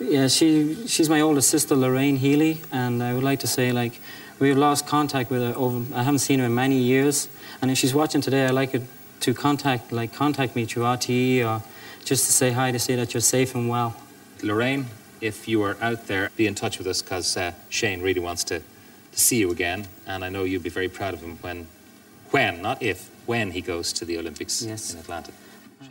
yeah. 0.00 0.26
She 0.26 0.88
she's 0.88 1.08
my 1.08 1.20
older 1.20 1.40
sister 1.40 1.76
Lorraine 1.76 2.16
Healy, 2.16 2.62
and 2.72 3.00
I 3.00 3.14
would 3.14 3.22
like 3.22 3.38
to 3.40 3.46
say 3.46 3.70
like 3.70 4.00
we've 4.40 4.58
lost 4.58 4.88
contact 4.88 5.30
with 5.30 5.42
her 5.42 5.54
over. 5.56 5.84
I 5.94 6.02
haven't 6.02 6.18
seen 6.18 6.40
her 6.40 6.46
in 6.46 6.54
many 6.56 6.78
years, 6.78 7.28
and 7.62 7.70
if 7.70 7.78
she's 7.78 7.94
watching 7.94 8.20
today, 8.20 8.44
I'd 8.44 8.54
like 8.54 8.72
her 8.72 8.82
to 9.20 9.34
contact 9.34 9.92
like 9.92 10.12
contact 10.12 10.56
me 10.56 10.64
through 10.64 10.82
RTE 10.82 11.46
or 11.46 11.62
just 12.04 12.26
to 12.26 12.32
say 12.32 12.50
hi 12.50 12.72
to 12.72 12.78
say 12.80 12.96
that 12.96 13.14
you're 13.14 13.20
safe 13.20 13.54
and 13.54 13.68
well. 13.68 13.94
Lorraine, 14.42 14.86
if 15.20 15.46
you 15.46 15.62
are 15.62 15.76
out 15.80 16.08
there, 16.08 16.30
be 16.36 16.48
in 16.48 16.56
touch 16.56 16.78
with 16.78 16.88
us 16.88 17.02
because 17.02 17.36
uh, 17.36 17.52
Shane 17.68 18.02
really 18.02 18.20
wants 18.20 18.42
to 18.44 18.58
to 18.58 18.64
see 19.18 19.36
you 19.38 19.50
again, 19.50 19.86
and 20.06 20.24
I 20.24 20.28
know 20.28 20.44
you'll 20.44 20.62
be 20.62 20.70
very 20.70 20.88
proud 20.88 21.14
of 21.14 21.20
him 21.20 21.38
when 21.40 21.66
when, 22.30 22.60
not 22.60 22.82
if, 22.82 23.08
when 23.26 23.52
he 23.52 23.62
goes 23.62 23.90
to 23.94 24.04
the 24.04 24.18
Olympics 24.18 24.62
Yes. 24.62 24.92
in 24.92 25.00
Atlanta. 25.00 25.32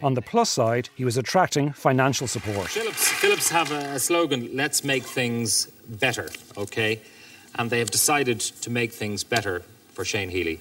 On 0.03 0.13
the 0.13 0.21
plus 0.21 0.49
side, 0.51 0.89
he 0.95 1.03
was 1.03 1.17
attracting 1.17 1.71
financial 1.73 2.27
support. 2.27 2.67
Philips, 2.69 3.07
Philips 3.07 3.49
have 3.49 3.71
a, 3.71 3.95
a 3.95 3.99
slogan, 3.99 4.49
let's 4.53 4.83
make 4.83 5.03
things 5.03 5.65
better, 5.89 6.29
okay? 6.55 7.01
And 7.55 7.71
they 7.71 7.79
have 7.79 7.89
decided 7.89 8.39
to 8.39 8.69
make 8.69 8.91
things 8.91 9.23
better 9.23 9.63
for 9.93 10.05
Shane 10.05 10.29
Healy 10.29 10.59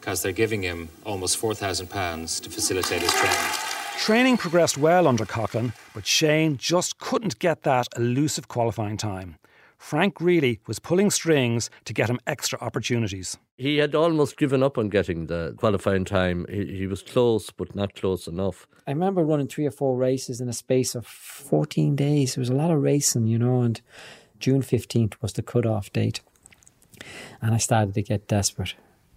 because 0.00 0.20
they're 0.22 0.32
giving 0.32 0.62
him 0.62 0.88
almost 1.06 1.40
£4,000 1.40 2.42
to 2.42 2.50
facilitate 2.50 3.02
his 3.02 3.12
training. 3.12 3.52
Training 3.98 4.36
progressed 4.36 4.78
well 4.78 5.06
under 5.06 5.26
Coghlan, 5.26 5.74
but 5.94 6.06
Shane 6.06 6.56
just 6.56 6.98
couldn't 6.98 7.38
get 7.38 7.62
that 7.62 7.86
elusive 7.96 8.48
qualifying 8.48 8.96
time. 8.96 9.36
Frank 9.78 10.14
Greally 10.14 10.60
was 10.66 10.78
pulling 10.78 11.10
strings 11.10 11.70
to 11.84 11.94
get 11.94 12.10
him 12.10 12.18
extra 12.26 12.58
opportunities. 12.60 13.38
He 13.56 13.78
had 13.78 13.94
almost 13.94 14.36
given 14.36 14.62
up 14.62 14.76
on 14.76 14.88
getting 14.88 15.26
the 15.26 15.54
qualifying 15.56 16.04
time. 16.04 16.46
He, 16.48 16.76
he 16.76 16.86
was 16.86 17.02
close, 17.02 17.50
but 17.50 17.74
not 17.74 17.94
close 17.94 18.26
enough. 18.26 18.66
I 18.86 18.90
remember 18.90 19.24
running 19.24 19.48
three 19.48 19.66
or 19.66 19.70
four 19.70 19.96
races 19.96 20.40
in 20.40 20.48
a 20.48 20.52
space 20.52 20.94
of 20.94 21.06
14 21.06 21.96
days. 21.96 22.36
It 22.36 22.40
was 22.40 22.50
a 22.50 22.54
lot 22.54 22.70
of 22.70 22.82
racing, 22.82 23.26
you 23.28 23.38
know, 23.38 23.62
and 23.62 23.80
June 24.40 24.62
15th 24.62 25.14
was 25.22 25.32
the 25.32 25.42
cut-off 25.42 25.92
date. 25.92 26.20
And 27.40 27.54
I 27.54 27.58
started 27.58 27.94
to 27.94 28.02
get 28.02 28.28
desperate. 28.28 28.74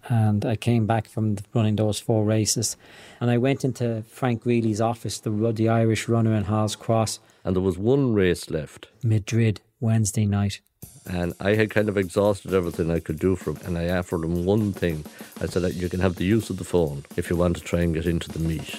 And 0.08 0.44
I 0.44 0.56
came 0.56 0.86
back 0.86 1.08
from 1.08 1.36
running 1.54 1.76
those 1.76 2.00
four 2.00 2.24
races. 2.24 2.76
And 3.20 3.30
I 3.30 3.38
went 3.38 3.64
into 3.64 4.02
Frank 4.08 4.42
Greally's 4.42 4.80
office, 4.80 5.20
the, 5.20 5.30
the 5.52 5.68
Irish 5.68 6.08
runner 6.08 6.34
in 6.34 6.44
Hall's 6.44 6.74
Cross. 6.74 7.20
And 7.44 7.54
there 7.54 7.62
was 7.62 7.78
one 7.78 8.12
race 8.12 8.50
left. 8.50 8.88
Madrid, 9.04 9.60
Wednesday 9.82 10.24
night. 10.24 10.60
And 11.04 11.34
I 11.40 11.54
had 11.54 11.70
kind 11.70 11.88
of 11.88 11.96
exhausted 11.96 12.54
everything 12.54 12.90
I 12.90 13.00
could 13.00 13.18
do 13.18 13.34
for 13.34 13.50
him. 13.50 13.58
And 13.64 13.76
I 13.76 13.88
offered 13.96 14.24
him 14.24 14.44
one 14.44 14.72
thing. 14.72 15.04
I 15.40 15.46
said 15.46 15.62
that 15.62 15.74
you 15.74 15.88
can 15.88 16.00
have 16.00 16.14
the 16.14 16.24
use 16.24 16.48
of 16.48 16.58
the 16.58 16.64
phone 16.64 17.04
if 17.16 17.28
you 17.28 17.36
want 17.36 17.56
to 17.56 17.62
try 17.62 17.80
and 17.80 17.92
get 17.92 18.06
into 18.06 18.30
the 18.30 18.38
meet. 18.38 18.76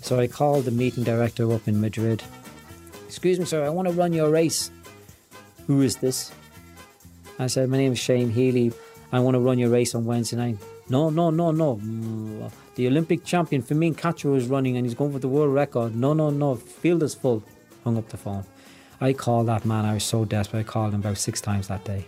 So 0.00 0.18
I 0.18 0.26
called 0.26 0.64
the 0.64 0.70
meeting 0.70 1.04
director 1.04 1.52
up 1.52 1.66
in 1.68 1.80
Madrid. 1.80 2.22
Excuse 3.06 3.38
me, 3.38 3.44
sir, 3.44 3.64
I 3.64 3.68
want 3.68 3.88
to 3.88 3.94
run 3.94 4.12
your 4.12 4.30
race. 4.30 4.70
Who 5.66 5.82
is 5.82 5.96
this? 5.96 6.32
I 7.38 7.48
said, 7.48 7.68
My 7.68 7.76
name 7.76 7.92
is 7.92 7.98
Shane 7.98 8.30
Healy. 8.30 8.72
I 9.12 9.20
want 9.20 9.34
to 9.34 9.40
run 9.40 9.58
your 9.58 9.70
race 9.70 9.94
on 9.94 10.04
Wednesday 10.04 10.36
night. 10.36 10.58
No, 10.90 11.10
no, 11.10 11.30
no, 11.30 11.50
no. 11.50 11.76
Mm, 11.76 12.50
The 12.74 12.86
Olympic 12.86 13.24
champion, 13.24 13.62
Fermín 13.62 13.94
Cacho, 13.94 14.36
is 14.36 14.46
running 14.46 14.76
and 14.76 14.86
he's 14.86 14.94
going 14.94 15.12
for 15.12 15.18
the 15.18 15.28
world 15.28 15.52
record. 15.54 15.94
No, 15.94 16.12
no, 16.14 16.30
no. 16.30 16.56
Field 16.56 17.02
is 17.02 17.14
full. 17.14 17.42
Hung 17.84 17.98
up 17.98 18.08
the 18.08 18.16
phone. 18.16 18.44
I 19.00 19.12
called 19.12 19.46
that 19.48 19.64
man. 19.64 19.84
I 19.84 19.94
was 19.94 20.04
so 20.04 20.24
desperate. 20.24 20.60
I 20.60 20.62
called 20.64 20.94
him 20.94 21.00
about 21.00 21.18
six 21.18 21.40
times 21.40 21.68
that 21.68 21.84
day. 21.84 22.04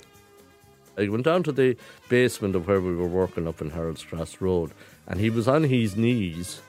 I 0.98 1.08
went 1.08 1.24
down 1.24 1.42
to 1.44 1.52
the 1.52 1.76
basement 2.08 2.56
of 2.56 2.66
where 2.66 2.80
we 2.80 2.94
were 2.94 3.06
working 3.06 3.46
up 3.46 3.60
in 3.62 3.70
Harold's 3.70 4.02
Cross 4.04 4.40
Road, 4.40 4.72
and 5.06 5.20
he 5.20 5.30
was 5.30 5.46
on 5.48 5.64
his 5.64 5.96
knees 5.96 6.60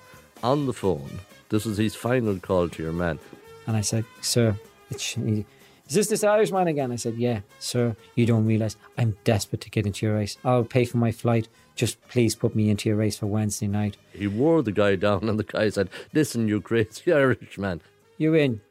on 0.43 0.67
the 0.67 0.74
phone. 0.74 1.19
This 1.50 1.65
was 1.65 1.78
his 1.78 1.95
final 1.95 2.38
call 2.39 2.69
to 2.69 2.84
your 2.84 2.93
man. 2.93 3.19
And 3.67 3.76
I 3.76 3.82
said, 3.82 4.06
Sir, 4.21 4.56
it's, 4.89 5.17
is 5.17 5.43
this 5.89 6.08
this 6.08 6.24
Irishman 6.24 6.67
again? 6.67 6.91
I 6.91 6.95
said, 6.95 7.15
Yeah, 7.15 7.41
sir, 7.60 7.95
you 8.15 8.26
don't 8.26 8.45
realise 8.45 8.78
I'm 8.97 9.17
desperate 9.24 9.62
to 9.62 9.69
get 9.69 9.86
into 9.86 10.06
your 10.06 10.15
race. 10.15 10.38
I'll 10.45 10.63
pay 10.63 10.86
for 10.86 10.97
my 10.97 11.12
flight. 11.12 11.50
Just 11.76 12.02
please 12.10 12.36
put 12.36 12.56
me 12.56 12.70
into 12.70 12.90
your 12.90 12.98
race 12.98 13.18
for 13.18 13.28
Wednesday 13.28 13.68
night. 13.68 13.98
He 14.14 14.28
wore 14.28 14.62
the 14.62 14.72
guy 14.72 14.96
down, 14.96 15.30
and 15.30 15.40
the 15.40 15.44
guy 15.44 15.70
said, 15.70 15.90
Listen, 16.14 16.48
you 16.48 16.62
crazy 16.62 17.12
Irishman. 17.14 17.82
You're 18.18 18.36
in. 18.36 18.62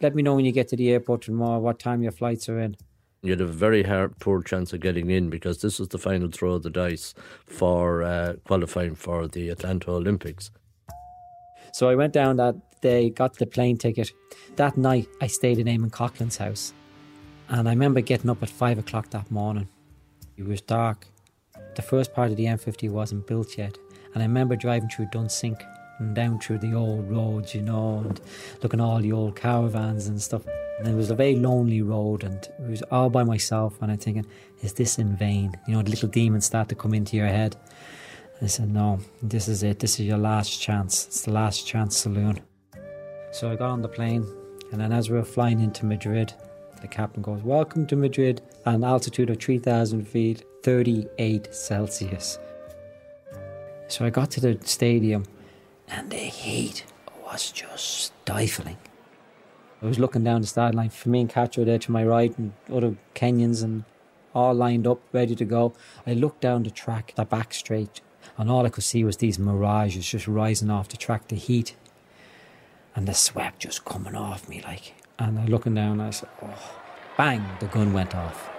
Let 0.00 0.14
me 0.14 0.22
know 0.22 0.34
when 0.34 0.44
you 0.44 0.52
get 0.52 0.68
to 0.68 0.76
the 0.76 0.90
airport 0.90 1.22
tomorrow 1.22 1.58
what 1.58 1.78
time 1.78 2.02
your 2.02 2.12
flights 2.12 2.48
are 2.48 2.60
in. 2.60 2.76
You 3.22 3.30
had 3.30 3.40
a 3.40 3.46
very 3.46 3.82
hard, 3.82 4.18
poor 4.18 4.42
chance 4.42 4.72
of 4.72 4.80
getting 4.80 5.10
in 5.10 5.30
because 5.30 5.62
this 5.62 5.78
was 5.78 5.88
the 5.88 5.98
final 5.98 6.28
throw 6.30 6.52
of 6.52 6.62
the 6.62 6.70
dice 6.70 7.14
for 7.46 8.02
uh, 8.02 8.34
qualifying 8.44 8.94
for 8.94 9.26
the 9.26 9.48
Atlanta 9.48 9.90
Olympics. 9.90 10.50
So 11.72 11.88
I 11.88 11.94
went 11.94 12.12
down 12.12 12.36
that 12.36 12.56
day, 12.82 13.10
got 13.10 13.34
the 13.34 13.46
plane 13.46 13.78
ticket. 13.78 14.12
That 14.56 14.76
night, 14.76 15.08
I 15.20 15.26
stayed 15.26 15.58
in 15.58 15.66
Eamon 15.66 15.90
Coghlan's 15.90 16.36
house. 16.36 16.72
And 17.48 17.68
I 17.68 17.72
remember 17.72 18.00
getting 18.00 18.30
up 18.30 18.42
at 18.42 18.50
five 18.50 18.78
o'clock 18.78 19.10
that 19.10 19.30
morning. 19.30 19.68
It 20.36 20.46
was 20.46 20.60
dark. 20.60 21.06
The 21.76 21.82
first 21.82 22.14
part 22.14 22.30
of 22.30 22.36
the 22.38 22.46
M50 22.46 22.90
wasn't 22.90 23.26
built 23.26 23.56
yet. 23.58 23.78
And 24.14 24.22
I 24.22 24.26
remember 24.26 24.56
driving 24.56 24.88
through 24.88 25.06
Dunsink 25.06 25.62
and 25.98 26.14
down 26.14 26.40
through 26.40 26.58
the 26.58 26.72
old 26.72 27.10
roads, 27.10 27.54
you 27.54 27.60
know, 27.60 27.98
and 27.98 28.20
looking 28.62 28.80
at 28.80 28.82
all 28.82 28.98
the 28.98 29.12
old 29.12 29.36
caravans 29.36 30.06
and 30.06 30.20
stuff. 30.20 30.42
And 30.78 30.88
it 30.88 30.94
was 30.94 31.10
a 31.10 31.14
very 31.14 31.36
lonely 31.36 31.82
road, 31.82 32.24
and 32.24 32.36
it 32.36 32.70
was 32.70 32.82
all 32.90 33.10
by 33.10 33.24
myself. 33.24 33.80
And 33.82 33.92
I'm 33.92 33.98
thinking, 33.98 34.26
is 34.62 34.72
this 34.72 34.98
in 34.98 35.16
vain? 35.16 35.54
You 35.66 35.74
know, 35.74 35.82
the 35.82 35.90
little 35.90 36.08
demons 36.08 36.46
start 36.46 36.68
to 36.70 36.74
come 36.74 36.94
into 36.94 37.16
your 37.16 37.28
head. 37.28 37.56
I 38.42 38.46
said, 38.46 38.70
no, 38.70 38.98
this 39.22 39.48
is 39.48 39.62
it. 39.62 39.78
This 39.78 40.00
is 40.00 40.06
your 40.06 40.18
last 40.18 40.60
chance. 40.60 41.06
It's 41.06 41.22
the 41.22 41.32
last 41.32 41.66
chance 41.66 41.96
saloon. 41.96 42.40
So 43.32 43.50
I 43.50 43.56
got 43.56 43.70
on 43.70 43.82
the 43.82 43.88
plane, 43.88 44.26
and 44.72 44.80
then 44.80 44.92
as 44.92 45.10
we 45.10 45.16
were 45.16 45.24
flying 45.24 45.60
into 45.60 45.84
Madrid, 45.84 46.32
the 46.80 46.88
captain 46.88 47.22
goes, 47.22 47.42
Welcome 47.42 47.86
to 47.86 47.96
Madrid, 47.96 48.42
an 48.64 48.84
altitude 48.84 49.30
of 49.30 49.40
3,000 49.40 50.06
feet, 50.06 50.44
38 50.62 51.54
Celsius. 51.54 52.38
So 53.88 54.04
I 54.04 54.10
got 54.10 54.30
to 54.32 54.40
the 54.40 54.58
stadium, 54.64 55.24
and 55.88 56.10
the 56.10 56.16
heat 56.16 56.84
was 57.24 57.50
just 57.50 58.12
stifling. 58.24 58.76
I 59.82 59.86
was 59.86 59.98
looking 59.98 60.24
down 60.24 60.40
the 60.40 60.46
start 60.46 60.74
line, 60.74 60.90
for 60.90 61.08
me 61.08 61.20
and 61.20 61.30
Cacho 61.30 61.64
there 61.64 61.78
to 61.78 61.92
my 61.92 62.04
right, 62.04 62.36
and 62.38 62.52
other 62.72 62.96
Kenyans, 63.14 63.62
and 63.62 63.84
all 64.34 64.54
lined 64.54 64.86
up, 64.86 65.00
ready 65.12 65.34
to 65.34 65.44
go. 65.44 65.72
I 66.06 66.14
looked 66.14 66.40
down 66.40 66.62
the 66.62 66.70
track, 66.70 67.12
the 67.16 67.24
back 67.24 67.54
straight, 67.54 68.00
and 68.36 68.50
all 68.50 68.66
I 68.66 68.70
could 68.70 68.84
see 68.84 69.04
was 69.04 69.18
these 69.18 69.38
mirages 69.38 70.08
just 70.08 70.26
rising 70.26 70.70
off 70.70 70.88
the 70.88 70.96
track, 70.96 71.28
the 71.28 71.36
heat, 71.36 71.76
and 72.94 73.06
the 73.06 73.14
sweat 73.14 73.58
just 73.58 73.84
coming 73.84 74.14
off 74.14 74.48
me 74.48 74.62
like. 74.62 74.94
And 75.18 75.38
I 75.38 75.46
looking 75.46 75.74
down, 75.74 75.92
And 75.92 76.02
I 76.02 76.10
said, 76.10 76.28
"Oh!" 76.42 76.76
Bang! 77.16 77.44
The 77.60 77.66
gun 77.66 77.92
went 77.92 78.14
off. 78.14 78.50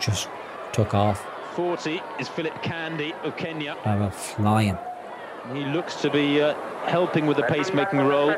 Just 0.00 0.28
took 0.72 0.94
off. 0.94 1.24
40 1.54 2.02
is 2.18 2.28
Philip 2.28 2.62
Candy 2.62 3.12
of 3.22 3.36
Kenya. 3.36 3.76
I 3.84 3.96
went 3.96 4.14
flying. 4.14 4.76
He 5.52 5.64
looks 5.66 6.00
to 6.02 6.10
be 6.10 6.40
uh, 6.40 6.54
helping 6.86 7.26
with 7.26 7.36
the 7.36 7.44
pacemaking 7.44 8.08
role. 8.08 8.34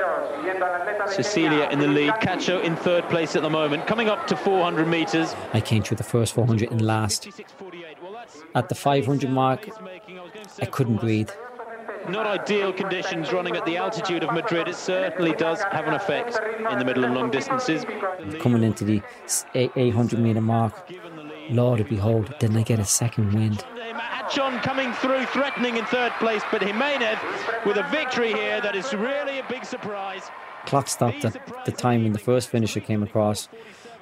Cecilia 1.08 1.68
in 1.70 1.78
the 1.78 1.86
lead. 1.86 2.12
Cacho 2.14 2.62
in 2.62 2.76
third 2.76 3.04
place 3.08 3.36
at 3.36 3.42
the 3.42 3.48
moment. 3.48 3.86
Coming 3.86 4.08
up 4.08 4.26
to 4.26 4.36
400 4.36 4.86
metres. 4.86 5.34
I 5.54 5.60
came 5.60 5.82
through 5.82 5.96
the 5.96 6.04
first 6.04 6.34
400 6.34 6.70
in 6.70 6.78
last. 6.80 7.28
At 8.54 8.68
the 8.68 8.74
500 8.74 9.30
mark, 9.30 9.68
I 10.60 10.66
couldn't 10.66 10.96
breathe. 10.96 11.30
Not 12.08 12.26
ideal 12.26 12.72
conditions 12.72 13.32
running 13.32 13.56
at 13.56 13.64
the 13.64 13.76
altitude 13.76 14.22
of 14.22 14.32
Madrid. 14.32 14.68
It 14.68 14.76
certainly 14.76 15.32
does 15.32 15.62
have 15.72 15.86
an 15.86 15.94
effect 15.94 16.38
in 16.70 16.78
the 16.78 16.84
middle 16.84 17.04
and 17.04 17.14
long 17.14 17.30
distances. 17.30 17.84
Coming 18.40 18.62
into 18.62 18.84
the 18.84 19.02
800 19.54 20.18
metre 20.18 20.40
mark, 20.40 20.90
Lord 21.50 21.86
behold, 21.88 22.34
didn't 22.38 22.56
I 22.56 22.62
get 22.62 22.78
a 22.78 22.84
second 22.84 23.32
wind? 23.34 23.64
John 24.32 24.58
coming 24.60 24.92
through, 24.94 25.24
threatening 25.26 25.76
in 25.76 25.84
third 25.86 26.12
place, 26.18 26.42
but 26.50 26.62
Jimenez 26.62 27.18
with 27.64 27.76
a 27.76 27.84
victory 27.90 28.32
here 28.32 28.60
that 28.60 28.74
is 28.74 28.92
really 28.92 29.38
a 29.38 29.44
big 29.48 29.64
surprise. 29.64 30.22
Clock 30.66 30.88
stopped 30.88 31.24
at 31.24 31.64
the 31.64 31.72
time 31.72 32.02
when 32.02 32.12
the 32.12 32.18
first 32.18 32.48
finisher 32.48 32.80
came 32.80 33.02
across, 33.02 33.48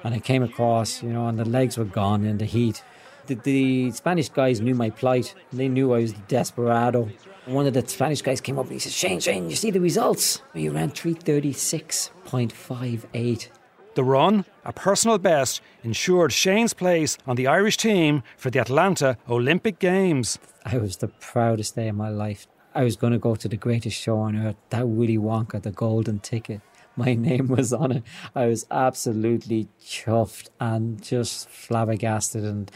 and 0.03 0.15
I 0.15 0.19
came 0.19 0.41
across, 0.41 1.03
you 1.03 1.09
know, 1.09 1.27
and 1.27 1.37
the 1.37 1.45
legs 1.45 1.77
were 1.77 1.85
gone 1.85 2.25
in 2.25 2.39
the 2.39 2.45
heat. 2.45 2.83
The, 3.27 3.35
the 3.35 3.91
Spanish 3.91 4.29
guys 4.29 4.61
knew 4.61 4.75
my 4.75 4.89
plight. 4.89 5.35
They 5.53 5.67
knew 5.67 5.93
I 5.93 5.99
was 5.99 6.13
the 6.13 6.21
desperado. 6.27 7.09
One 7.45 7.67
of 7.67 7.73
the 7.75 7.87
Spanish 7.87 8.23
guys 8.23 8.41
came 8.41 8.57
up 8.57 8.65
and 8.65 8.73
he 8.73 8.79
said, 8.79 8.91
Shane, 8.91 9.19
Shane, 9.19 9.51
you 9.51 9.55
see 9.55 9.69
the 9.69 9.79
results? 9.79 10.41
You 10.55 10.71
ran 10.71 10.89
336.58. 10.89 13.47
The 13.93 14.03
run, 14.03 14.45
a 14.65 14.73
personal 14.73 15.19
best, 15.19 15.61
ensured 15.83 16.33
Shane's 16.33 16.73
place 16.73 17.19
on 17.27 17.35
the 17.35 17.45
Irish 17.45 17.77
team 17.77 18.23
for 18.35 18.49
the 18.49 18.59
Atlanta 18.59 19.17
Olympic 19.29 19.77
Games. 19.79 20.39
I 20.65 20.79
was 20.79 20.97
the 20.97 21.07
proudest 21.07 21.75
day 21.75 21.89
of 21.89 21.95
my 21.95 22.09
life. 22.09 22.47
I 22.73 22.83
was 22.83 22.95
going 22.95 23.13
to 23.13 23.19
go 23.19 23.35
to 23.35 23.47
the 23.47 23.57
greatest 23.57 23.95
show 23.95 24.17
on 24.17 24.35
earth, 24.35 24.55
that 24.71 24.87
Willy 24.87 25.17
Wonka, 25.17 25.61
the 25.61 25.71
golden 25.71 26.19
ticket. 26.19 26.61
My 26.97 27.13
name 27.29 27.47
was 27.47 27.71
on 27.71 27.91
it. 27.91 28.03
I 28.33 28.47
was 28.47 28.65
absolutely 28.71 29.67
chuffed 29.81 30.49
and 30.59 31.01
just 31.01 31.47
flabbergasted, 31.47 32.43
and 32.43 32.71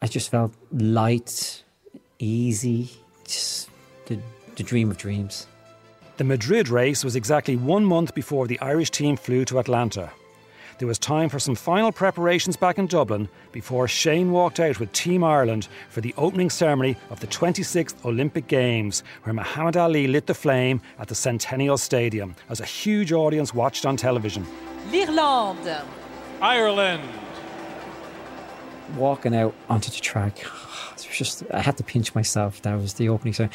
I 0.00 0.06
just 0.06 0.30
felt 0.30 0.54
light, 0.72 1.62
easy, 2.18 2.90
just 3.24 3.67
the, 4.08 4.18
the 4.56 4.62
dream 4.62 4.90
of 4.90 4.98
dreams. 4.98 5.46
The 6.16 6.24
Madrid 6.24 6.68
race 6.68 7.04
was 7.04 7.14
exactly 7.14 7.54
one 7.54 7.84
month 7.84 8.14
before 8.14 8.48
the 8.48 8.58
Irish 8.60 8.90
team 8.90 9.16
flew 9.16 9.44
to 9.44 9.60
Atlanta. 9.60 10.10
There 10.78 10.88
was 10.88 10.98
time 10.98 11.28
for 11.28 11.38
some 11.38 11.56
final 11.56 11.90
preparations 11.90 12.56
back 12.56 12.78
in 12.78 12.86
Dublin 12.86 13.28
before 13.50 13.88
Shane 13.88 14.30
walked 14.30 14.60
out 14.60 14.78
with 14.78 14.92
Team 14.92 15.24
Ireland 15.24 15.68
for 15.88 16.00
the 16.00 16.14
opening 16.16 16.50
ceremony 16.50 16.96
of 17.10 17.18
the 17.18 17.26
26th 17.26 18.04
Olympic 18.04 18.46
Games, 18.46 19.02
where 19.24 19.32
Muhammad 19.32 19.76
Ali 19.76 20.06
lit 20.06 20.26
the 20.26 20.34
flame 20.34 20.80
at 21.00 21.08
the 21.08 21.16
Centennial 21.16 21.78
Stadium 21.78 22.36
as 22.48 22.60
a 22.60 22.64
huge 22.64 23.12
audience 23.12 23.52
watched 23.52 23.86
on 23.86 23.96
television. 23.96 24.46
L'Irlande. 24.90 25.84
Ireland. 26.40 27.27
Walking 28.96 29.34
out 29.34 29.54
onto 29.68 29.90
the 29.90 30.00
track, 30.00 30.38
it 30.92 31.06
was 31.08 31.16
just 31.16 31.44
I 31.52 31.60
had 31.60 31.76
to 31.78 31.84
pinch 31.84 32.14
myself. 32.14 32.62
That 32.62 32.74
was 32.74 32.94
the 32.94 33.08
opening 33.08 33.34
song, 33.34 33.50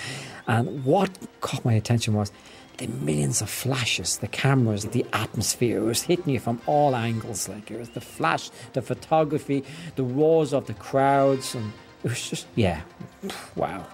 and 0.48 0.84
what 0.86 1.10
caught 1.42 1.64
my 1.66 1.74
attention 1.74 2.14
was 2.14 2.32
the 2.78 2.88
millions 2.88 3.42
of 3.42 3.50
flashes, 3.50 4.18
the 4.18 4.28
cameras, 4.28 4.86
the 4.86 5.06
atmosphere. 5.14 5.78
It 5.78 5.84
was 5.84 6.02
hitting 6.04 6.34
you 6.34 6.40
from 6.40 6.60
all 6.66 6.96
angles. 6.96 7.48
Like 7.48 7.70
it 7.70 7.78
was 7.78 7.90
the 7.90 8.02
flash, 8.02 8.50
the 8.74 8.82
photography, 8.82 9.64
the 9.96 10.04
roars 10.04 10.54
of 10.54 10.66
the 10.66 10.74
crowds, 10.74 11.56
and 11.56 11.72
it 12.04 12.10
was 12.10 12.30
just 12.30 12.48
yeah, 12.56 12.82
wow. 13.56 13.86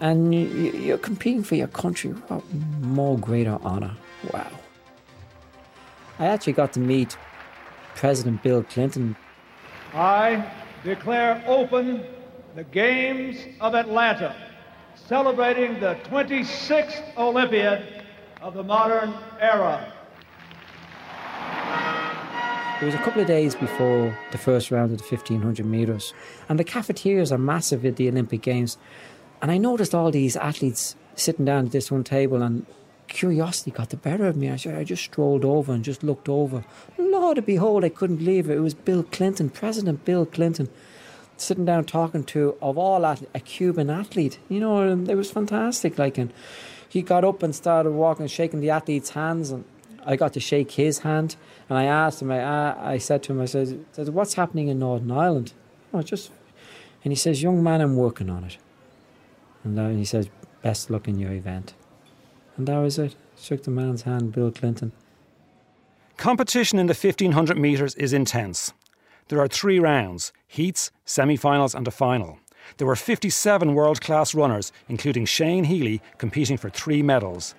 And 0.00 0.32
you, 0.32 0.46
you're 0.46 0.98
competing 0.98 1.42
for 1.42 1.56
your 1.56 1.66
country. 1.68 2.10
What 2.10 2.42
more 2.80 3.18
greater 3.18 3.58
honor? 3.62 3.96
Wow. 4.32 4.50
I 6.20 6.26
actually 6.26 6.52
got 6.52 6.72
to 6.74 6.80
meet 6.80 7.16
President 7.94 8.42
Bill 8.42 8.62
Clinton. 8.62 9.16
I 9.94 10.48
declare 10.84 11.42
open 11.46 12.04
the 12.54 12.64
Games 12.64 13.36
of 13.60 13.74
Atlanta, 13.74 14.34
celebrating 14.94 15.80
the 15.80 15.96
26th 16.04 17.16
Olympiad 17.16 18.04
of 18.40 18.54
the 18.54 18.62
modern 18.62 19.14
era. 19.40 19.92
It 22.80 22.84
was 22.84 22.94
a 22.94 22.98
couple 22.98 23.20
of 23.20 23.26
days 23.26 23.56
before 23.56 24.16
the 24.30 24.38
first 24.38 24.70
round 24.70 24.92
of 24.92 24.98
the 24.98 25.04
1500 25.04 25.66
metres, 25.66 26.14
and 26.48 26.60
the 26.60 26.64
cafeterias 26.64 27.32
are 27.32 27.38
massive 27.38 27.84
at 27.84 27.96
the 27.96 28.08
Olympic 28.08 28.40
Games. 28.42 28.78
And 29.42 29.50
I 29.50 29.58
noticed 29.58 29.94
all 29.94 30.12
these 30.12 30.36
athletes 30.36 30.94
sitting 31.16 31.44
down 31.44 31.66
at 31.66 31.72
this 31.72 31.90
one 31.90 32.04
table, 32.04 32.40
and 32.40 32.66
curiosity 33.08 33.70
got 33.70 33.90
the 33.90 33.96
better 33.96 34.26
of 34.26 34.36
me. 34.36 34.50
I, 34.50 34.84
just 34.84 35.02
strolled 35.02 35.44
over 35.44 35.72
and 35.72 35.84
just 35.84 36.02
looked 36.02 36.28
over. 36.28 36.64
Lord, 36.96 37.44
behold, 37.44 37.84
I 37.84 37.88
couldn't 37.88 38.16
believe 38.16 38.48
it. 38.48 38.56
It 38.56 38.60
was 38.60 38.74
Bill 38.74 39.02
Clinton, 39.02 39.50
President 39.50 40.04
Bill 40.04 40.26
Clinton, 40.26 40.68
sitting 41.36 41.64
down 41.64 41.84
talking 41.84 42.24
to, 42.24 42.56
of 42.62 42.78
all, 42.78 43.04
a 43.04 43.40
Cuban 43.40 43.90
athlete. 43.90 44.38
You 44.48 44.60
know, 44.60 44.92
it 44.92 45.14
was 45.14 45.30
fantastic. 45.30 45.98
Like, 45.98 46.18
and 46.18 46.32
he 46.88 47.02
got 47.02 47.24
up 47.24 47.42
and 47.42 47.54
started 47.54 47.90
walking, 47.90 48.26
shaking 48.26 48.60
the 48.60 48.70
athlete's 48.70 49.10
hands, 49.10 49.50
and 49.50 49.64
I 50.06 50.16
got 50.16 50.32
to 50.34 50.40
shake 50.40 50.72
his 50.72 51.00
hand. 51.00 51.36
And 51.68 51.76
I 51.76 51.84
asked 51.84 52.22
him, 52.22 52.30
I, 52.30 52.92
I 52.92 52.98
said 52.98 53.22
to 53.24 53.32
him, 53.32 53.40
I 53.40 53.46
said, 53.46 53.84
what's 54.08 54.34
happening 54.34 54.68
in 54.68 54.78
Northern 54.78 55.10
Ireland? 55.10 55.52
Oh, 55.92 56.02
just, 56.02 56.30
and 57.04 57.12
he 57.12 57.16
says, 57.16 57.42
young 57.42 57.62
man, 57.62 57.80
I'm 57.80 57.96
working 57.96 58.30
on 58.30 58.44
it. 58.44 58.58
And 59.64 59.76
then 59.76 59.98
he 59.98 60.04
says, 60.04 60.28
best 60.62 60.90
luck 60.90 61.08
in 61.08 61.18
your 61.18 61.32
event. 61.32 61.74
And 62.58 62.66
that 62.66 62.78
was 62.78 62.98
it. 62.98 63.14
Shook 63.40 63.62
the 63.62 63.70
man's 63.70 64.02
hand, 64.02 64.32
Bill 64.32 64.50
Clinton. 64.50 64.92
Competition 66.16 66.80
in 66.80 66.86
the 66.86 66.94
1500 66.94 67.56
metres 67.56 67.94
is 67.94 68.12
intense. 68.12 68.72
There 69.28 69.40
are 69.40 69.48
three 69.48 69.78
rounds 69.78 70.32
heats, 70.48 70.90
semi 71.04 71.36
finals, 71.36 71.74
and 71.74 71.86
a 71.86 71.92
final. 71.92 72.40
There 72.76 72.86
were 72.86 72.96
57 72.96 73.74
world 73.74 74.00
class 74.00 74.34
runners, 74.34 74.72
including 74.88 75.24
Shane 75.26 75.64
Healy, 75.64 76.02
competing 76.18 76.56
for 76.56 76.68
three 76.68 77.02
medals. 77.02 77.54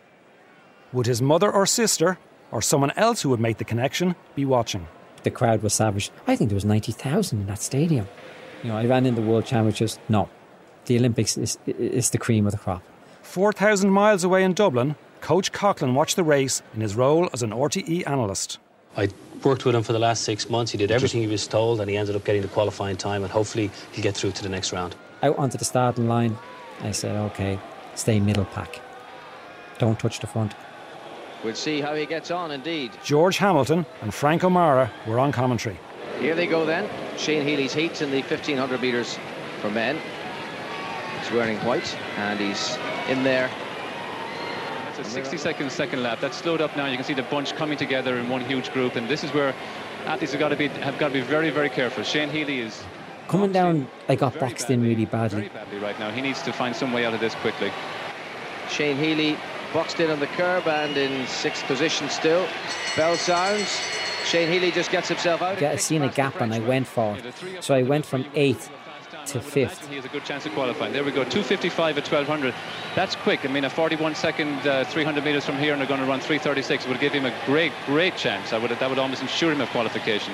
Would 0.91 1.05
his 1.05 1.21
mother 1.21 1.49
or 1.49 1.65
sister, 1.65 2.19
or 2.51 2.61
someone 2.61 2.91
else 2.91 3.21
who 3.21 3.29
would 3.29 3.39
make 3.39 3.57
the 3.57 3.63
connection, 3.63 4.15
be 4.35 4.45
watching? 4.45 4.87
The 5.23 5.31
crowd 5.31 5.63
was 5.63 5.73
savage. 5.73 6.11
I 6.27 6.35
think 6.35 6.49
there 6.49 6.55
was 6.55 6.65
90,000 6.65 7.41
in 7.41 7.47
that 7.47 7.61
stadium. 7.61 8.07
You 8.63 8.69
know, 8.69 8.77
I 8.77 8.85
ran 8.85 9.05
in 9.05 9.15
the 9.15 9.21
World 9.21 9.45
Championships. 9.45 9.99
No, 10.09 10.29
the 10.85 10.97
Olympics 10.97 11.37
is, 11.37 11.57
is 11.65 12.09
the 12.09 12.17
cream 12.17 12.45
of 12.45 12.51
the 12.51 12.57
crop. 12.57 12.83
4,000 13.29 13.91
miles 13.91 14.23
away 14.23 14.43
in 14.43 14.53
Dublin, 14.53 14.95
Coach 15.21 15.51
Coghlan 15.51 15.93
watched 15.93 16.15
the 16.15 16.23
race 16.23 16.63
in 16.73 16.81
his 16.81 16.95
role 16.95 17.29
as 17.31 17.43
an 17.43 17.51
RTE 17.51 18.07
analyst. 18.07 18.57
I 18.97 19.09
worked 19.43 19.65
with 19.65 19.75
him 19.75 19.83
for 19.83 19.93
the 19.93 19.99
last 19.99 20.23
six 20.23 20.49
months. 20.49 20.71
He 20.71 20.79
did 20.79 20.89
everything 20.89 21.21
he 21.21 21.27
was 21.27 21.45
told, 21.45 21.79
and 21.79 21.87
he 21.87 21.95
ended 21.95 22.15
up 22.15 22.23
getting 22.25 22.41
the 22.41 22.47
qualifying 22.47 22.97
time, 22.97 23.21
and 23.21 23.31
hopefully 23.31 23.69
he'll 23.91 24.01
get 24.01 24.17
through 24.17 24.31
to 24.31 24.41
the 24.41 24.49
next 24.49 24.73
round. 24.73 24.95
Out 25.21 25.37
onto 25.37 25.59
the 25.59 25.65
starting 25.65 26.07
line, 26.07 26.35
I 26.81 26.89
said, 26.89 27.15
okay, 27.31 27.59
stay 27.93 28.19
middle 28.19 28.45
pack. 28.45 28.81
Don't 29.77 29.99
touch 29.99 30.21
the 30.21 30.27
front. 30.27 30.55
We'll 31.43 31.53
see 31.53 31.81
how 31.81 31.93
he 31.93 32.07
gets 32.07 32.31
on, 32.31 32.49
indeed. 32.49 32.93
George 33.03 33.37
Hamilton 33.37 33.85
and 34.01 34.11
Frank 34.11 34.43
O'Mara 34.43 34.91
were 35.05 35.19
on 35.19 35.31
commentary. 35.31 35.77
Here 36.19 36.33
they 36.33 36.47
go 36.47 36.65
then. 36.65 36.89
Shane 37.15 37.45
Healy's 37.45 37.75
heats 37.75 38.01
in 38.01 38.09
the 38.09 38.21
1500 38.21 38.81
metres 38.81 39.19
for 39.61 39.69
men. 39.69 39.99
He's 41.19 41.31
wearing 41.31 41.57
white, 41.59 41.95
and 42.17 42.39
he's 42.39 42.77
in 43.09 43.23
there 43.23 43.49
It's 44.89 44.99
a 44.99 45.03
60 45.03 45.37
second 45.37 45.71
second 45.71 46.03
lap. 46.03 46.19
That's 46.21 46.37
slowed 46.37 46.61
up 46.61 46.75
now. 46.77 46.85
You 46.85 46.95
can 46.95 47.05
see 47.05 47.15
the 47.15 47.23
bunch 47.23 47.55
coming 47.55 47.77
together 47.77 48.17
in 48.17 48.29
one 48.29 48.41
huge 48.41 48.71
group, 48.71 48.95
and 48.95 49.07
this 49.07 49.23
is 49.23 49.33
where 49.33 49.53
athletes 50.05 50.33
have 50.33 50.39
got 50.39 50.49
to 50.49 50.55
be 50.55 50.67
have 50.67 50.97
got 50.97 51.07
to 51.07 51.13
be 51.13 51.21
very 51.21 51.49
very 51.49 51.69
careful. 51.69 52.03
Shane 52.03 52.29
Healy 52.29 52.59
is 52.59 52.83
coming 53.27 53.51
down. 53.51 53.87
I 54.07 54.15
got 54.15 54.37
boxed 54.39 54.67
badly, 54.67 54.75
in 54.75 54.81
really 54.83 55.05
badly. 55.05 55.41
Very 55.41 55.49
badly 55.49 55.79
right 55.79 55.99
now. 55.99 56.11
He 56.11 56.21
needs 56.21 56.41
to 56.43 56.53
find 56.53 56.75
some 56.75 56.93
way 56.93 57.05
out 57.05 57.13
of 57.13 57.19
this 57.19 57.35
quickly. 57.35 57.71
Shane 58.69 58.97
Healy 58.97 59.37
boxed 59.73 59.99
in 59.99 60.09
on 60.11 60.19
the 60.19 60.27
curb 60.27 60.67
and 60.67 60.95
in 60.97 61.25
sixth 61.27 61.63
position 61.65 62.09
still. 62.09 62.47
Bell 62.95 63.15
sounds. 63.15 63.69
Shane 64.25 64.51
Healy 64.51 64.71
just 64.71 64.91
gets 64.91 65.07
himself 65.07 65.41
out. 65.41 65.61
I 65.63 65.77
seen 65.77 66.03
a 66.03 66.09
gap 66.09 66.41
and 66.41 66.53
I 66.53 66.59
went 66.59 66.87
for 66.87 67.17
it. 67.17 67.63
So 67.63 67.73
I 67.73 67.83
went 67.83 68.05
from 68.05 68.25
eighth 68.35 68.69
to 69.27 69.41
fifth. 69.41 69.87
He 69.87 69.95
has 69.95 70.05
a 70.05 70.09
good 70.09 70.23
chance 70.25 70.45
of 70.45 70.53
qualifying. 70.53 70.93
There 70.93 71.03
we 71.03 71.11
go, 71.11 71.23
255 71.23 71.97
at 71.97 72.03
1200. 72.03 72.53
That's 72.95 73.15
quick. 73.15 73.45
I 73.45 73.47
mean, 73.47 73.63
a 73.63 73.69
41 73.69 74.15
second 74.15 74.65
uh, 74.67 74.83
300 74.85 75.23
meters 75.23 75.45
from 75.45 75.57
here, 75.57 75.73
and 75.73 75.81
they're 75.81 75.87
going 75.87 75.99
to 75.99 76.05
run 76.05 76.19
336. 76.19 76.87
Would 76.87 76.99
give 76.99 77.13
him 77.13 77.25
a 77.25 77.33
great, 77.45 77.71
great 77.85 78.15
chance. 78.15 78.53
I 78.53 78.57
would, 78.57 78.71
that 78.71 78.89
would 78.89 78.99
almost 78.99 79.21
ensure 79.21 79.51
him 79.51 79.61
of 79.61 79.69
qualification. 79.69 80.33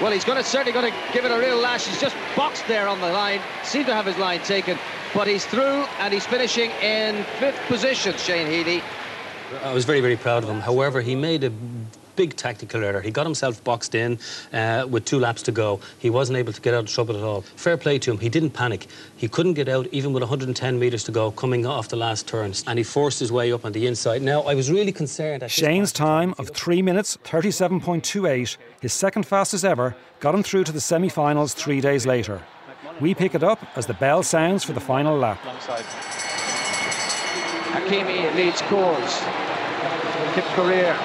Well, 0.00 0.12
he's 0.12 0.24
going 0.24 0.36
to 0.36 0.44
certainly 0.44 0.72
going 0.72 0.92
to 0.92 0.98
give 1.12 1.24
it 1.24 1.30
a 1.30 1.38
real 1.38 1.56
lash. 1.56 1.86
He's 1.86 2.00
just 2.00 2.16
boxed 2.36 2.66
there 2.68 2.86
on 2.86 3.00
the 3.00 3.08
line. 3.08 3.40
Seemed 3.64 3.86
to 3.86 3.94
have 3.94 4.04
his 4.04 4.18
line 4.18 4.40
taken, 4.40 4.78
but 5.14 5.26
he's 5.26 5.46
through 5.46 5.86
and 6.00 6.12
he's 6.12 6.26
finishing 6.26 6.70
in 6.82 7.24
fifth 7.38 7.58
position. 7.66 8.14
Shane 8.18 8.46
Healy. 8.46 8.82
I 9.62 9.72
was 9.72 9.84
very, 9.84 10.00
very 10.00 10.16
proud 10.16 10.42
of 10.42 10.50
him. 10.50 10.60
However, 10.60 11.00
he 11.00 11.14
made 11.14 11.44
a 11.44 11.52
big 12.16 12.34
tactical 12.36 12.82
error. 12.82 13.00
He 13.00 13.10
got 13.10 13.26
himself 13.26 13.62
boxed 13.62 13.94
in 13.94 14.18
uh, 14.52 14.86
with 14.88 15.04
two 15.04 15.18
laps 15.18 15.42
to 15.42 15.52
go. 15.52 15.80
He 15.98 16.10
wasn't 16.10 16.38
able 16.38 16.52
to 16.52 16.60
get 16.60 16.74
out 16.74 16.84
of 16.84 16.90
trouble 16.90 17.16
at 17.16 17.22
all. 17.22 17.42
Fair 17.42 17.76
play 17.76 17.98
to 18.00 18.10
him. 18.10 18.18
He 18.18 18.28
didn't 18.28 18.50
panic. 18.50 18.86
He 19.16 19.28
couldn't 19.28 19.54
get 19.54 19.68
out 19.68 19.86
even 19.92 20.12
with 20.12 20.22
110 20.22 20.78
metres 20.78 21.04
to 21.04 21.12
go 21.12 21.30
coming 21.30 21.66
off 21.66 21.88
the 21.88 21.96
last 21.96 22.26
turns. 22.26 22.64
And 22.66 22.78
he 22.78 22.84
forced 22.84 23.20
his 23.20 23.30
way 23.30 23.52
up 23.52 23.64
on 23.64 23.72
the 23.72 23.86
inside. 23.86 24.22
Now, 24.22 24.42
I 24.42 24.54
was 24.54 24.70
really 24.70 24.92
concerned. 24.92 25.42
At 25.42 25.50
Shane's 25.50 25.92
time 25.92 26.34
of 26.38 26.50
3 26.50 26.82
minutes 26.82 27.16
37.28, 27.24 28.56
his 28.80 28.92
second 28.92 29.26
fastest 29.26 29.64
ever, 29.64 29.94
got 30.20 30.34
him 30.34 30.42
through 30.42 30.64
to 30.64 30.72
the 30.72 30.80
semi 30.80 31.08
finals 31.08 31.54
three 31.54 31.80
days 31.80 32.06
later. 32.06 32.42
We 33.00 33.14
pick 33.14 33.34
it 33.34 33.42
up 33.42 33.58
as 33.76 33.86
the 33.86 33.94
bell 33.94 34.22
sounds 34.22 34.64
for 34.64 34.72
the 34.72 34.80
final 34.80 35.18
lap. 35.18 35.38
Hakimi 37.72 38.34
leads 38.34 38.62
Coles. 38.62 39.22
Kip 40.34 40.44
career. 40.54 40.96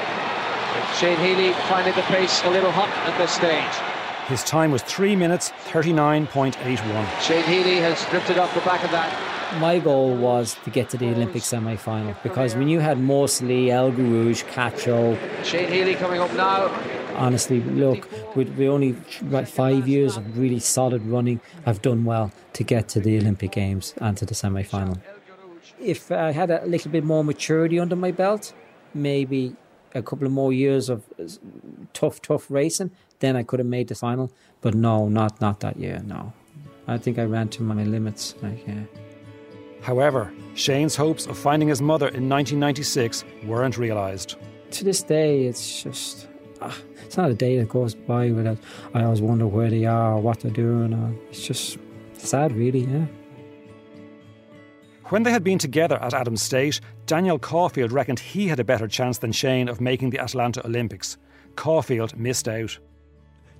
Shane 0.97 1.17
Healy 1.19 1.53
finding 1.67 1.93
the 1.95 2.01
pace 2.03 2.43
a 2.43 2.49
little 2.49 2.71
hot 2.71 2.89
at 3.07 3.17
this 3.17 3.31
stage. 3.31 3.91
His 4.27 4.43
time 4.43 4.71
was 4.71 4.81
3 4.83 5.15
minutes 5.15 5.51
39.81. 5.71 7.21
Shane 7.21 7.43
Healy 7.43 7.77
has 7.77 8.05
drifted 8.05 8.37
off 8.37 8.53
the 8.53 8.61
back 8.61 8.83
of 8.83 8.91
that. 8.91 9.11
My 9.59 9.79
goal 9.79 10.15
was 10.15 10.55
to 10.63 10.69
get 10.69 10.89
to 10.91 10.97
the 10.97 11.07
Olympic 11.07 11.41
semi 11.41 11.75
final 11.75 12.15
because 12.23 12.55
when 12.55 12.69
you 12.69 12.79
had 12.79 12.97
Morceli, 12.97 13.69
El 13.69 13.91
Guerrouj, 13.91 14.45
Cacho. 14.53 15.17
Shane 15.43 15.69
Healy 15.69 15.95
coming 15.95 16.21
up 16.21 16.31
now. 16.33 16.67
Honestly, 17.17 17.59
look, 17.61 18.09
with, 18.35 18.49
with 18.55 18.69
only 18.69 18.95
like 19.23 19.47
five 19.47 19.87
years 19.87 20.15
of 20.15 20.37
really 20.37 20.59
solid 20.59 21.05
running, 21.05 21.41
I've 21.65 21.81
done 21.81 22.05
well 22.05 22.31
to 22.53 22.63
get 22.63 22.87
to 22.89 23.01
the 23.01 23.17
Olympic 23.17 23.51
Games 23.51 23.93
and 23.97 24.15
to 24.17 24.25
the 24.25 24.33
semi 24.33 24.63
final. 24.63 24.97
If 25.79 26.11
I 26.11 26.31
had 26.31 26.49
a 26.51 26.65
little 26.65 26.91
bit 26.91 27.03
more 27.03 27.23
maturity 27.23 27.79
under 27.79 27.97
my 27.97 28.11
belt, 28.11 28.53
maybe 28.93 29.55
a 29.93 30.01
couple 30.01 30.25
of 30.25 30.33
more 30.33 30.53
years 30.53 30.89
of 30.89 31.03
tough, 31.93 32.21
tough 32.21 32.49
racing, 32.49 32.91
then 33.19 33.35
I 33.35 33.43
could 33.43 33.59
have 33.59 33.67
made 33.67 33.87
the 33.87 33.95
final. 33.95 34.31
But 34.61 34.75
no, 34.75 35.07
not 35.07 35.41
not 35.41 35.59
that 35.61 35.77
year. 35.77 36.01
No, 36.05 36.33
I 36.87 36.97
think 36.97 37.17
I 37.17 37.23
ran 37.23 37.49
to 37.49 37.63
my 37.63 37.83
limits. 37.83 38.35
Like, 38.41 38.67
yeah. 38.67 38.83
However, 39.81 40.31
Shane's 40.53 40.95
hopes 40.95 41.25
of 41.25 41.37
finding 41.37 41.69
his 41.69 41.81
mother 41.81 42.07
in 42.07 42.29
1996 42.29 43.23
weren't 43.45 43.77
realised. 43.77 44.35
To 44.71 44.83
this 44.83 45.01
day, 45.01 45.45
it's 45.45 45.81
just 45.83 46.27
ah, 46.61 46.77
it's 47.03 47.17
not 47.17 47.31
a 47.31 47.33
day 47.33 47.57
that 47.59 47.69
goes 47.69 47.95
by 47.95 48.31
without 48.31 48.57
I 48.93 49.03
always 49.03 49.21
wonder 49.21 49.47
where 49.47 49.69
they 49.69 49.85
are, 49.85 50.13
or 50.13 50.21
what 50.21 50.39
they're 50.41 50.51
doing. 50.51 50.93
Or, 50.93 51.13
it's 51.29 51.45
just 51.45 51.77
sad, 52.13 52.51
really. 52.51 52.81
Yeah. 52.81 53.05
When 55.11 55.23
they 55.23 55.31
had 55.31 55.43
been 55.43 55.57
together 55.57 56.01
at 56.01 56.13
Adams 56.13 56.41
State, 56.41 56.79
Daniel 57.05 57.37
Caulfield 57.37 57.91
reckoned 57.91 58.17
he 58.17 58.47
had 58.47 58.61
a 58.61 58.63
better 58.63 58.87
chance 58.87 59.17
than 59.17 59.33
Shane 59.33 59.67
of 59.67 59.81
making 59.81 60.11
the 60.11 60.19
Atlanta 60.19 60.65
Olympics. 60.65 61.17
Caulfield 61.57 62.17
missed 62.17 62.47
out. 62.47 62.79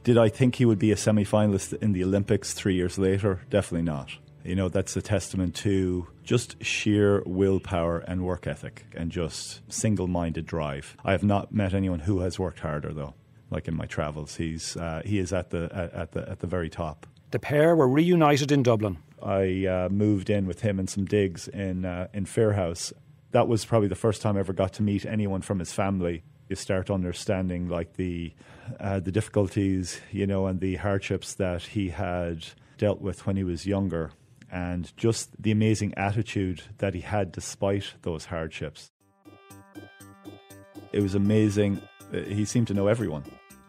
Did 0.05 0.17
I 0.17 0.29
think 0.29 0.55
he 0.55 0.63
would 0.63 0.79
be 0.79 0.93
a 0.93 0.95
semi 0.95 1.25
finalist 1.25 1.73
in 1.83 1.91
the 1.91 2.05
Olympics 2.05 2.53
three 2.53 2.75
years 2.75 2.97
later? 2.97 3.41
Definitely 3.49 3.83
not. 3.83 4.11
You 4.45 4.55
know, 4.55 4.69
that's 4.69 4.95
a 4.95 5.01
testament 5.01 5.53
to 5.55 6.07
just 6.23 6.63
sheer 6.63 7.21
willpower 7.25 7.99
and 7.99 8.23
work 8.23 8.47
ethic 8.47 8.85
and 8.95 9.11
just 9.11 9.59
single 9.69 10.07
minded 10.07 10.45
drive. 10.45 10.95
I 11.03 11.11
have 11.11 11.25
not 11.25 11.53
met 11.53 11.73
anyone 11.73 11.99
who 11.99 12.21
has 12.21 12.39
worked 12.39 12.61
harder, 12.61 12.93
though. 12.93 13.13
Like 13.49 13.67
in 13.67 13.75
my 13.75 13.87
travels, 13.87 14.37
he's 14.37 14.77
uh, 14.77 15.01
he 15.03 15.19
is 15.19 15.33
at 15.33 15.49
the 15.49 15.69
at, 15.73 15.93
at 15.93 16.11
the 16.13 16.29
at 16.29 16.39
the 16.39 16.47
very 16.47 16.69
top. 16.69 17.05
the 17.31 17.39
pair 17.39 17.75
were 17.75 17.89
reunited 17.89 18.53
in 18.53 18.63
Dublin. 18.63 18.99
I 19.23 19.65
uh, 19.65 19.89
moved 19.89 20.29
in 20.29 20.45
with 20.45 20.61
him 20.61 20.79
and 20.79 20.89
some 20.89 21.05
digs 21.05 21.47
in 21.47 21.85
uh, 21.85 22.07
in 22.13 22.25
Fairhouse. 22.25 22.93
That 23.31 23.47
was 23.47 23.65
probably 23.65 23.87
the 23.87 23.95
first 23.95 24.21
time 24.21 24.35
I 24.35 24.39
ever 24.39 24.53
got 24.53 24.73
to 24.73 24.83
meet 24.83 25.05
anyone 25.05 25.41
from 25.41 25.59
his 25.59 25.71
family. 25.71 26.23
You 26.49 26.55
start 26.55 26.89
understanding 26.89 27.69
like 27.69 27.95
the 27.95 28.33
uh, 28.79 28.99
the 28.99 29.11
difficulties, 29.11 30.01
you 30.11 30.27
know, 30.27 30.47
and 30.47 30.59
the 30.59 30.75
hardships 30.75 31.35
that 31.35 31.63
he 31.63 31.89
had 31.89 32.45
dealt 32.77 33.01
with 33.01 33.25
when 33.25 33.37
he 33.37 33.43
was 33.43 33.65
younger, 33.65 34.11
and 34.51 34.91
just 34.97 35.29
the 35.41 35.51
amazing 35.51 35.93
attitude 35.95 36.63
that 36.79 36.93
he 36.93 37.01
had 37.01 37.31
despite 37.31 37.93
those 38.01 38.25
hardships. 38.25 38.91
It 40.91 41.01
was 41.01 41.15
amazing. 41.15 41.81
He 42.11 42.43
seemed 42.43 42.67
to 42.67 42.73
know 42.73 42.87
everyone. 42.87 43.23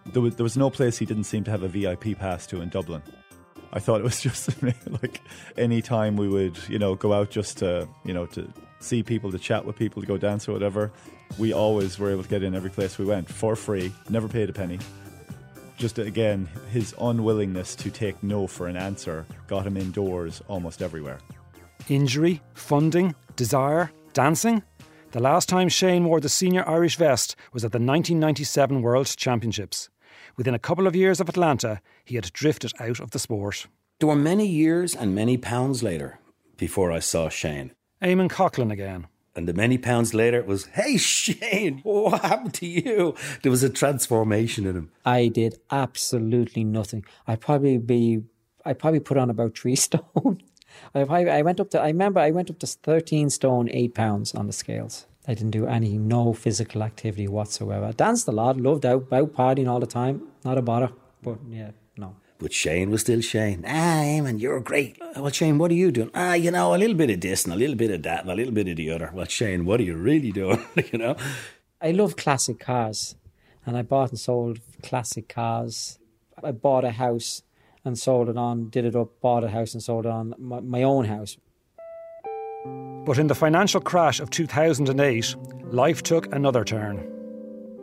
There 0.06 0.22
was, 0.22 0.34
there 0.34 0.42
was 0.42 0.56
no 0.56 0.70
place 0.70 0.98
he 0.98 1.06
didn't 1.06 1.24
seem 1.24 1.44
to 1.44 1.50
have 1.52 1.62
a 1.62 1.68
VIP 1.68 2.18
pass 2.18 2.46
to 2.48 2.60
in 2.60 2.68
Dublin. 2.68 3.02
I 3.72 3.78
thought 3.78 4.00
it 4.00 4.04
was 4.04 4.20
just 4.28 4.50
like 5.02 5.20
any 5.56 5.82
time 5.82 6.16
we 6.16 6.28
would, 6.28 6.58
you 6.68 6.78
know, 6.78 6.94
go 6.94 7.12
out 7.12 7.30
just 7.30 7.58
to, 7.58 7.88
you 8.04 8.12
know, 8.12 8.26
to 8.26 8.52
see 8.80 9.02
people, 9.02 9.30
to 9.32 9.38
chat 9.38 9.64
with 9.64 9.76
people, 9.76 10.02
to 10.02 10.08
go 10.08 10.16
dance 10.16 10.48
or 10.48 10.52
whatever. 10.52 10.92
We 11.38 11.52
always 11.52 11.98
were 11.98 12.10
able 12.10 12.22
to 12.22 12.28
get 12.28 12.42
in 12.42 12.54
every 12.54 12.70
place 12.70 12.98
we 12.98 13.04
went 13.04 13.28
for 13.28 13.56
free, 13.56 13.92
never 14.10 14.28
paid 14.28 14.50
a 14.50 14.52
penny. 14.52 14.78
Just 15.78 15.98
again, 15.98 16.48
his 16.70 16.94
unwillingness 17.00 17.74
to 17.76 17.90
take 17.90 18.22
no 18.22 18.46
for 18.46 18.68
an 18.68 18.76
answer 18.76 19.24
got 19.48 19.66
him 19.66 19.76
indoors 19.76 20.42
almost 20.46 20.82
everywhere. 20.82 21.18
Injury, 21.88 22.40
funding, 22.54 23.14
desire, 23.36 23.90
dancing. 24.12 24.62
The 25.12 25.20
last 25.20 25.48
time 25.48 25.68
Shane 25.68 26.04
wore 26.04 26.20
the 26.20 26.28
senior 26.28 26.68
Irish 26.68 26.96
vest 26.96 27.34
was 27.52 27.64
at 27.64 27.72
the 27.72 27.78
1997 27.78 28.82
World 28.82 29.06
Championships. 29.16 29.88
Within 30.36 30.54
a 30.54 30.58
couple 30.58 30.86
of 30.86 30.96
years 30.96 31.20
of 31.20 31.28
Atlanta, 31.28 31.80
he 32.04 32.14
had 32.14 32.32
drifted 32.32 32.72
out 32.80 33.00
of 33.00 33.10
the 33.10 33.18
sport. 33.18 33.66
There 34.00 34.08
were 34.08 34.16
many 34.16 34.46
years 34.46 34.94
and 34.94 35.14
many 35.14 35.36
pounds 35.36 35.82
later 35.82 36.18
before 36.56 36.90
I 36.90 37.00
saw 37.00 37.28
Shane. 37.28 37.72
Eamon 38.02 38.30
Coghlan 38.30 38.72
again. 38.72 39.06
And 39.34 39.48
the 39.48 39.54
many 39.54 39.78
pounds 39.78 40.12
later 40.12 40.38
it 40.38 40.46
was, 40.46 40.66
hey 40.66 40.96
Shane, 40.96 41.80
what 41.84 42.22
happened 42.22 42.54
to 42.54 42.66
you? 42.66 43.14
There 43.42 43.50
was 43.50 43.62
a 43.62 43.70
transformation 43.70 44.66
in 44.66 44.76
him. 44.76 44.90
I 45.04 45.28
did 45.28 45.58
absolutely 45.70 46.64
nothing. 46.64 47.04
I 47.26 47.36
probably 47.36 47.78
be, 47.78 48.24
I 48.64 48.72
probably 48.72 49.00
put 49.00 49.16
on 49.16 49.30
about 49.30 49.56
three 49.56 49.76
stone. 49.86 50.42
I 50.94 51.04
probably, 51.04 51.30
I 51.30 51.42
went 51.42 51.60
up 51.60 51.70
to, 51.70 51.80
I 51.80 51.88
remember 51.88 52.20
I 52.20 52.30
went 52.30 52.50
up 52.50 52.58
to 52.60 52.66
13 52.66 53.30
stone, 53.30 53.68
eight 53.70 53.94
pounds 53.94 54.34
on 54.34 54.46
the 54.46 54.52
scales. 54.52 55.06
I 55.26 55.34
didn't 55.34 55.52
do 55.52 55.66
any, 55.66 55.98
no 55.98 56.32
physical 56.32 56.82
activity 56.82 57.28
whatsoever. 57.28 57.86
I 57.86 57.92
danced 57.92 58.26
a 58.26 58.32
lot, 58.32 58.56
loved 58.56 58.84
out, 58.84 59.12
out 59.12 59.32
partying 59.32 59.68
all 59.68 59.78
the 59.78 59.86
time. 59.86 60.22
Not 60.44 60.58
a 60.58 60.62
bother. 60.62 60.90
But 61.22 61.38
yeah, 61.48 61.70
no. 61.96 62.16
But 62.38 62.52
Shane 62.52 62.90
was 62.90 63.02
still 63.02 63.20
Shane. 63.20 63.64
Ah, 63.64 64.02
Eamon, 64.02 64.40
you're 64.40 64.58
great. 64.58 65.00
Well, 65.14 65.30
Shane, 65.30 65.58
what 65.58 65.70
are 65.70 65.74
you 65.74 65.92
doing? 65.92 66.10
Ah, 66.12 66.34
you 66.34 66.50
know, 66.50 66.74
a 66.74 66.76
little 66.76 66.96
bit 66.96 67.10
of 67.10 67.20
this 67.20 67.44
and 67.44 67.52
a 67.52 67.56
little 67.56 67.76
bit 67.76 67.92
of 67.92 68.02
that 68.02 68.22
and 68.22 68.30
a 68.30 68.34
little 68.34 68.52
bit 68.52 68.66
of 68.66 68.76
the 68.76 68.90
other. 68.90 69.12
Well, 69.14 69.26
Shane, 69.26 69.64
what 69.64 69.78
are 69.78 69.84
you 69.84 69.94
really 69.94 70.32
doing? 70.32 70.64
you 70.92 70.98
know? 70.98 71.16
I 71.80 71.92
love 71.92 72.16
classic 72.16 72.58
cars, 72.58 73.14
and 73.64 73.76
I 73.76 73.82
bought 73.82 74.10
and 74.10 74.18
sold 74.18 74.58
classic 74.82 75.28
cars. 75.28 76.00
I 76.42 76.50
bought 76.50 76.84
a 76.84 76.90
house 76.90 77.42
and 77.84 77.96
sold 77.96 78.28
it 78.28 78.36
on, 78.36 78.70
did 78.70 78.84
it 78.84 78.96
up, 78.96 79.20
bought 79.20 79.44
a 79.44 79.50
house 79.50 79.74
and 79.74 79.82
sold 79.82 80.06
it 80.06 80.10
on 80.10 80.34
my, 80.38 80.58
my 80.60 80.82
own 80.82 81.04
house. 81.04 81.36
But 83.04 83.18
in 83.18 83.26
the 83.26 83.34
financial 83.34 83.80
crash 83.80 84.20
of 84.20 84.30
2008, 84.30 85.36
life 85.72 86.02
took 86.02 86.32
another 86.32 86.64
turn. 86.64 87.08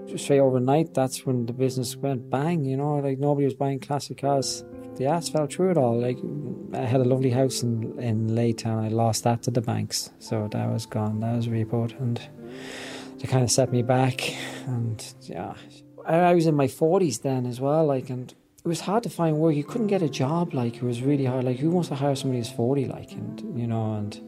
Just 0.08 0.24
straight 0.24 0.40
overnight, 0.40 0.94
that's 0.94 1.26
when 1.26 1.46
the 1.46 1.54
business 1.54 1.96
went 1.98 2.30
bang, 2.30 2.64
you 2.64 2.78
know, 2.78 2.96
like 2.96 3.20
nobody 3.20 3.46
was 3.46 3.54
buying 3.54 3.80
classic 3.80 4.20
cars. 4.20 4.64
The 4.96 5.06
ass 5.06 5.30
fell 5.30 5.46
through 5.46 5.72
it 5.72 5.78
all. 5.78 6.00
Like 6.00 6.18
I 6.74 6.86
had 6.86 7.02
a 7.02 7.04
lovely 7.04 7.30
house 7.30 7.62
in, 7.64 8.00
in 8.00 8.30
Laytown, 8.30 8.84
I 8.84 8.88
lost 8.88 9.26
that 9.26 9.44
to 9.44 9.52
the 9.52 9.62
banks. 9.62 10.10
So 10.20 10.48
that 10.52 10.70
was 10.70 10.86
gone, 10.86 11.20
that 11.20 11.36
was 11.36 11.48
repoed, 11.48 12.00
and 12.00 12.20
they 13.18 13.28
kind 13.28 13.44
of 13.44 13.52
set 13.52 13.72
me 13.72 13.84
back. 13.84 14.34
And 14.68 15.06
yeah, 15.24 15.54
I 16.06 16.34
was 16.34 16.48
in 16.48 16.56
my 16.56 16.68
40s 16.68 17.22
then 17.22 17.46
as 17.46 17.60
well, 17.60 17.86
like, 17.86 18.10
and 18.10 18.34
it 18.64 18.68
was 18.68 18.82
hard 18.82 19.04
to 19.04 19.10
find 19.10 19.38
work. 19.38 19.56
You 19.56 19.64
couldn't 19.64 19.88
get 19.88 20.02
a 20.02 20.10
job, 20.10 20.54
like, 20.54 20.78
it 20.78 20.84
was 20.84 21.02
really 21.02 21.26
hard. 21.26 21.44
Like, 21.44 21.60
who 21.60 21.70
wants 21.70 21.90
to 21.90 21.96
hire 21.96 22.16
somebody 22.16 22.40
who's 22.40 22.52
40, 22.52 22.88
like, 22.88 23.12
and, 23.12 23.60
you 23.60 23.68
know, 23.68 23.94
and 23.94 24.20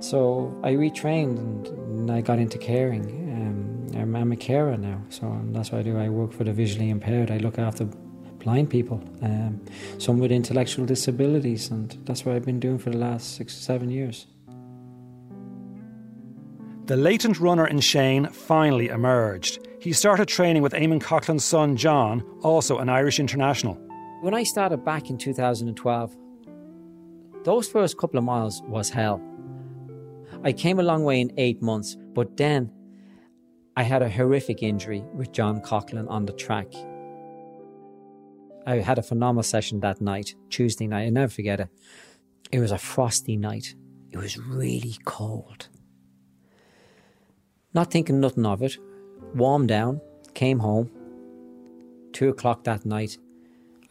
so 0.00 0.58
I 0.62 0.72
retrained 0.72 1.38
and, 1.38 1.66
and 1.66 2.10
I 2.10 2.20
got 2.20 2.38
into 2.38 2.58
caring. 2.58 3.04
Um, 3.04 4.00
I'm, 4.00 4.16
I'm 4.16 4.32
a 4.32 4.36
carer 4.36 4.76
now, 4.76 5.02
so 5.08 5.40
that's 5.52 5.72
what 5.72 5.80
I 5.80 5.82
do. 5.82 5.98
I 5.98 6.08
work 6.08 6.32
for 6.32 6.44
the 6.44 6.52
visually 6.52 6.90
impaired. 6.90 7.30
I 7.30 7.38
look 7.38 7.58
after 7.58 7.84
blind 8.46 8.70
people, 8.70 9.02
um, 9.22 9.60
some 9.98 10.18
with 10.18 10.30
intellectual 10.30 10.86
disabilities, 10.86 11.70
and 11.70 11.98
that's 12.04 12.24
what 12.24 12.36
I've 12.36 12.44
been 12.44 12.60
doing 12.60 12.78
for 12.78 12.90
the 12.90 12.98
last 12.98 13.36
six 13.36 13.56
or 13.56 13.60
seven 13.60 13.90
years. 13.90 14.26
The 16.86 16.96
latent 16.96 17.40
runner 17.40 17.66
in 17.66 17.80
Shane 17.80 18.28
finally 18.28 18.88
emerged. 18.88 19.66
He 19.80 19.92
started 19.92 20.28
training 20.28 20.62
with 20.62 20.72
Eamon 20.72 21.00
Coghlan's 21.00 21.44
son 21.44 21.76
John, 21.76 22.22
also 22.42 22.78
an 22.78 22.88
Irish 22.88 23.18
international. 23.18 23.74
When 24.20 24.34
I 24.34 24.44
started 24.44 24.84
back 24.84 25.10
in 25.10 25.18
2012, 25.18 26.16
those 27.42 27.68
first 27.68 27.98
couple 27.98 28.18
of 28.18 28.24
miles 28.24 28.62
was 28.68 28.90
hell. 28.90 29.20
I 30.44 30.52
came 30.52 30.78
a 30.78 30.82
long 30.82 31.04
way 31.04 31.20
in 31.20 31.32
eight 31.36 31.60
months, 31.62 31.96
but 32.14 32.36
then 32.36 32.70
I 33.76 33.82
had 33.82 34.02
a 34.02 34.08
horrific 34.08 34.62
injury 34.62 35.04
with 35.14 35.32
John 35.32 35.60
Coghlan 35.60 36.08
on 36.08 36.26
the 36.26 36.32
track. 36.32 36.72
I 38.66 38.76
had 38.76 38.98
a 38.98 39.02
phenomenal 39.02 39.42
session 39.42 39.80
that 39.80 40.00
night, 40.00 40.34
Tuesday 40.50 40.86
night. 40.86 41.06
I 41.06 41.10
never 41.10 41.30
forget 41.30 41.60
it. 41.60 41.68
It 42.50 42.60
was 42.60 42.72
a 42.72 42.78
frosty 42.78 43.36
night. 43.36 43.74
It 44.10 44.18
was 44.18 44.38
really 44.38 44.96
cold. 45.04 45.68
Not 47.74 47.90
thinking 47.90 48.20
nothing 48.20 48.46
of 48.46 48.62
it. 48.62 48.76
Warmed 49.34 49.68
down, 49.68 50.00
came 50.34 50.60
home. 50.60 50.90
Two 52.12 52.30
o'clock 52.30 52.64
that 52.64 52.86
night, 52.86 53.18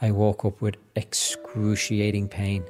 I 0.02 0.12
woke 0.12 0.46
up 0.46 0.62
with 0.62 0.78
excruciating 0.96 2.28
pain. 2.28 2.66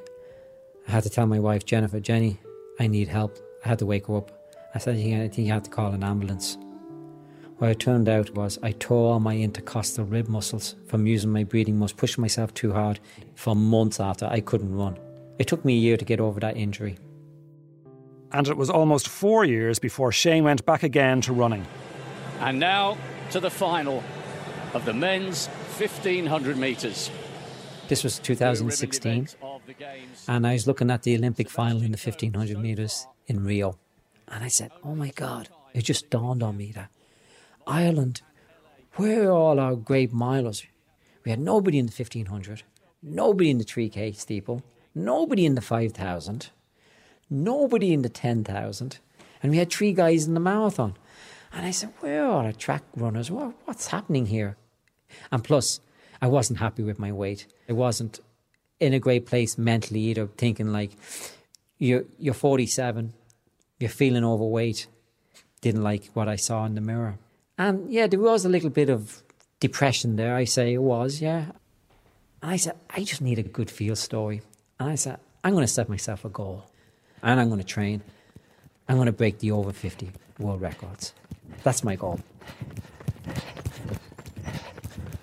I 0.86 0.92
had 0.92 1.02
to 1.04 1.10
tell 1.10 1.26
my 1.26 1.40
wife, 1.40 1.64
Jennifer, 1.64 1.98
Jenny, 1.98 2.38
I 2.78 2.86
need 2.86 3.08
help. 3.08 3.38
I 3.66 3.70
had 3.70 3.80
to 3.80 3.86
wake 3.86 4.06
her 4.06 4.16
up. 4.16 4.30
I 4.76 4.78
said, 4.78 4.94
I 4.94 5.26
think 5.26 5.38
you 5.38 5.52
have 5.52 5.64
to 5.64 5.70
call 5.70 5.92
an 5.92 6.04
ambulance. 6.04 6.56
What 7.58 7.70
it 7.70 7.80
turned 7.80 8.08
out 8.08 8.30
was 8.36 8.60
I 8.62 8.70
tore 8.70 9.14
all 9.14 9.18
my 9.18 9.36
intercostal 9.36 10.04
rib 10.04 10.28
muscles 10.28 10.76
from 10.86 11.04
using 11.04 11.32
my 11.32 11.42
breathing 11.42 11.76
muscles, 11.76 11.98
pushing 11.98 12.22
myself 12.22 12.54
too 12.54 12.72
hard 12.72 13.00
for 13.34 13.56
months 13.56 13.98
after. 13.98 14.26
I 14.26 14.38
couldn't 14.38 14.72
run. 14.72 14.96
It 15.40 15.48
took 15.48 15.64
me 15.64 15.74
a 15.74 15.78
year 15.78 15.96
to 15.96 16.04
get 16.04 16.20
over 16.20 16.38
that 16.38 16.56
injury. 16.56 16.96
And 18.30 18.46
it 18.46 18.56
was 18.56 18.70
almost 18.70 19.08
four 19.08 19.44
years 19.44 19.80
before 19.80 20.12
Shane 20.12 20.44
went 20.44 20.64
back 20.64 20.84
again 20.84 21.20
to 21.22 21.32
running. 21.32 21.66
And 22.38 22.60
now 22.60 22.96
to 23.32 23.40
the 23.40 23.50
final 23.50 24.04
of 24.74 24.84
the 24.84 24.94
men's 24.94 25.48
1500 25.48 26.56
metres. 26.56 27.10
This 27.88 28.04
was 28.04 28.20
2016, 28.20 29.28
and 30.28 30.46
I 30.46 30.52
was 30.52 30.68
looking 30.68 30.90
at 30.90 31.02
the 31.02 31.16
Olympic 31.16 31.50
final 31.50 31.82
in 31.82 31.90
the 31.90 31.98
1500 31.98 32.58
metres 32.58 33.06
in 33.26 33.44
Rio. 33.44 33.78
And 34.28 34.44
I 34.44 34.48
said, 34.48 34.70
Oh 34.84 34.94
my 34.94 35.10
God, 35.10 35.48
it 35.74 35.82
just 35.82 36.10
dawned 36.10 36.42
on 36.42 36.56
me 36.56 36.72
that 36.72 36.90
Ireland, 37.66 38.22
where 38.94 39.28
are 39.28 39.32
all 39.32 39.60
our 39.60 39.76
great 39.76 40.12
milers? 40.12 40.66
We 41.24 41.30
had 41.30 41.40
nobody 41.40 41.78
in 41.78 41.86
the 41.86 41.92
1500, 41.92 42.62
nobody 43.02 43.50
in 43.50 43.58
the 43.58 43.64
3K 43.64 44.14
steeple, 44.14 44.62
nobody 44.94 45.44
in 45.44 45.56
the 45.56 45.60
5000, 45.60 46.50
nobody 47.28 47.92
in 47.92 48.02
the 48.02 48.08
10,000, 48.08 48.98
and 49.42 49.52
we 49.52 49.58
had 49.58 49.70
three 49.70 49.92
guys 49.92 50.26
in 50.26 50.34
the 50.34 50.40
marathon. 50.40 50.96
And 51.52 51.66
I 51.66 51.70
said, 51.70 51.92
Where 52.00 52.24
are 52.24 52.44
our 52.44 52.52
track 52.52 52.82
runners? 52.96 53.30
What, 53.30 53.54
what's 53.64 53.88
happening 53.88 54.26
here? 54.26 54.56
And 55.32 55.42
plus, 55.42 55.80
I 56.20 56.28
wasn't 56.28 56.58
happy 56.58 56.82
with 56.82 56.98
my 56.98 57.12
weight. 57.12 57.46
I 57.68 57.72
wasn't 57.72 58.20
in 58.80 58.92
a 58.92 58.98
great 58.98 59.26
place 59.26 59.56
mentally 59.58 60.00
either, 60.00 60.26
thinking 60.26 60.72
like, 60.72 60.92
you're, 61.78 62.04
you're 62.18 62.34
47, 62.34 63.12
you're 63.78 63.90
feeling 63.90 64.24
overweight. 64.24 64.86
Didn't 65.60 65.82
like 65.82 66.06
what 66.14 66.28
I 66.28 66.36
saw 66.36 66.64
in 66.64 66.74
the 66.74 66.80
mirror. 66.80 67.18
And 67.58 67.90
yeah, 67.90 68.06
there 68.06 68.20
was 68.20 68.44
a 68.44 68.48
little 68.48 68.70
bit 68.70 68.90
of 68.90 69.22
depression 69.60 70.16
there, 70.16 70.34
I 70.34 70.44
say 70.44 70.74
it 70.74 70.82
was, 70.82 71.20
yeah. 71.20 71.46
And 72.42 72.50
I 72.50 72.56
said, 72.56 72.76
I 72.90 73.02
just 73.02 73.20
need 73.20 73.38
a 73.38 73.42
good 73.42 73.70
feel 73.70 73.96
story. 73.96 74.42
And 74.78 74.90
I 74.90 74.94
said, 74.94 75.18
I'm 75.42 75.52
going 75.52 75.66
to 75.66 75.72
set 75.72 75.88
myself 75.88 76.24
a 76.24 76.28
goal. 76.28 76.64
And 77.22 77.40
I'm 77.40 77.48
going 77.48 77.60
to 77.60 77.66
train. 77.66 78.02
I'm 78.88 78.96
going 78.96 79.06
to 79.06 79.12
break 79.12 79.38
the 79.38 79.50
over 79.50 79.72
50 79.72 80.10
world 80.38 80.60
records. 80.60 81.12
That's 81.62 81.82
my 81.82 81.96
goal. 81.96 82.20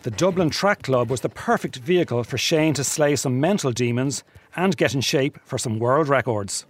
The 0.02 0.12
Dublin 0.12 0.50
Track 0.50 0.82
Club 0.82 1.10
was 1.10 1.22
the 1.22 1.30
perfect 1.30 1.78
vehicle 1.78 2.24
for 2.26 2.38
Shane 2.38 2.74
to 2.74 2.84
slay 2.84 3.16
some 3.16 3.40
mental 3.40 3.72
demons 3.72 4.24
and 4.56 4.76
get 4.78 4.94
in 4.94 5.02
shape 5.02 5.40
for 5.44 5.58
some 5.58 5.80
world 5.80 6.08
records. 6.08 6.66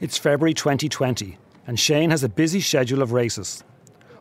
It's 0.00 0.18
February 0.18 0.54
2020, 0.54 1.38
and 1.66 1.78
Shane 1.78 2.10
has 2.10 2.22
a 2.22 2.28
busy 2.28 2.60
schedule 2.60 3.02
of 3.02 3.12
races. 3.12 3.64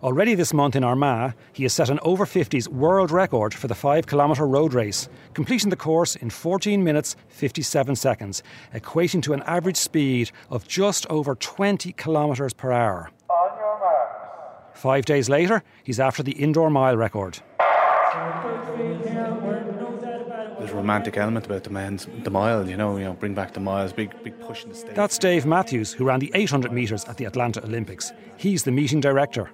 Already 0.03 0.35
this 0.35 0.53
month 0.53 0.75
in 0.75 0.83
Armagh, 0.83 1.33
he 1.53 1.63
has 1.63 1.73
set 1.73 1.89
an 1.89 1.99
over 2.03 2.25
50s 2.25 2.67
world 2.67 3.11
record 3.11 3.53
for 3.53 3.67
the 3.67 3.75
5 3.75 4.05
kilometre 4.05 4.45
road 4.45 4.73
race, 4.73 5.09
completing 5.33 5.69
the 5.69 5.75
course 5.75 6.15
in 6.15 6.29
14 6.29 6.83
minutes 6.83 7.15
57 7.29 7.95
seconds, 7.95 8.43
equating 8.73 9.21
to 9.23 9.33
an 9.33 9.41
average 9.43 9.77
speed 9.77 10.31
of 10.49 10.67
just 10.67 11.07
over 11.07 11.35
20 11.35 11.91
kilometres 11.93 12.53
per 12.53 12.71
hour. 12.71 13.09
Five 14.73 15.05
days 15.05 15.29
later, 15.29 15.63
he's 15.83 15.99
after 15.99 16.21
the 16.21 16.33
indoor 16.33 16.69
mile 16.69 16.97
record. 16.97 17.39
There's 20.65 20.73
a 20.73 20.77
romantic 20.77 21.15
element 21.15 21.45
about 21.45 21.63
the 21.63 21.69
men's 21.69 22.07
the 22.23 22.31
mile, 22.31 22.67
you 22.67 22.75
know, 22.75 22.97
you 22.97 23.03
know, 23.03 23.13
bring 23.13 23.35
back 23.35 23.53
the 23.53 23.59
miles, 23.59 23.93
big 23.93 24.11
big 24.23 24.39
push 24.39 24.63
in 24.63 24.69
the 24.69 24.75
state. 24.75 24.95
That's 24.95 25.19
Dave 25.19 25.45
Matthews, 25.45 25.93
who 25.93 26.05
ran 26.05 26.19
the 26.19 26.31
800 26.33 26.71
metres 26.71 27.05
at 27.05 27.17
the 27.17 27.25
Atlanta 27.25 27.63
Olympics. 27.63 28.11
He's 28.37 28.63
the 28.63 28.71
meeting 28.71 28.99
director. 28.99 29.51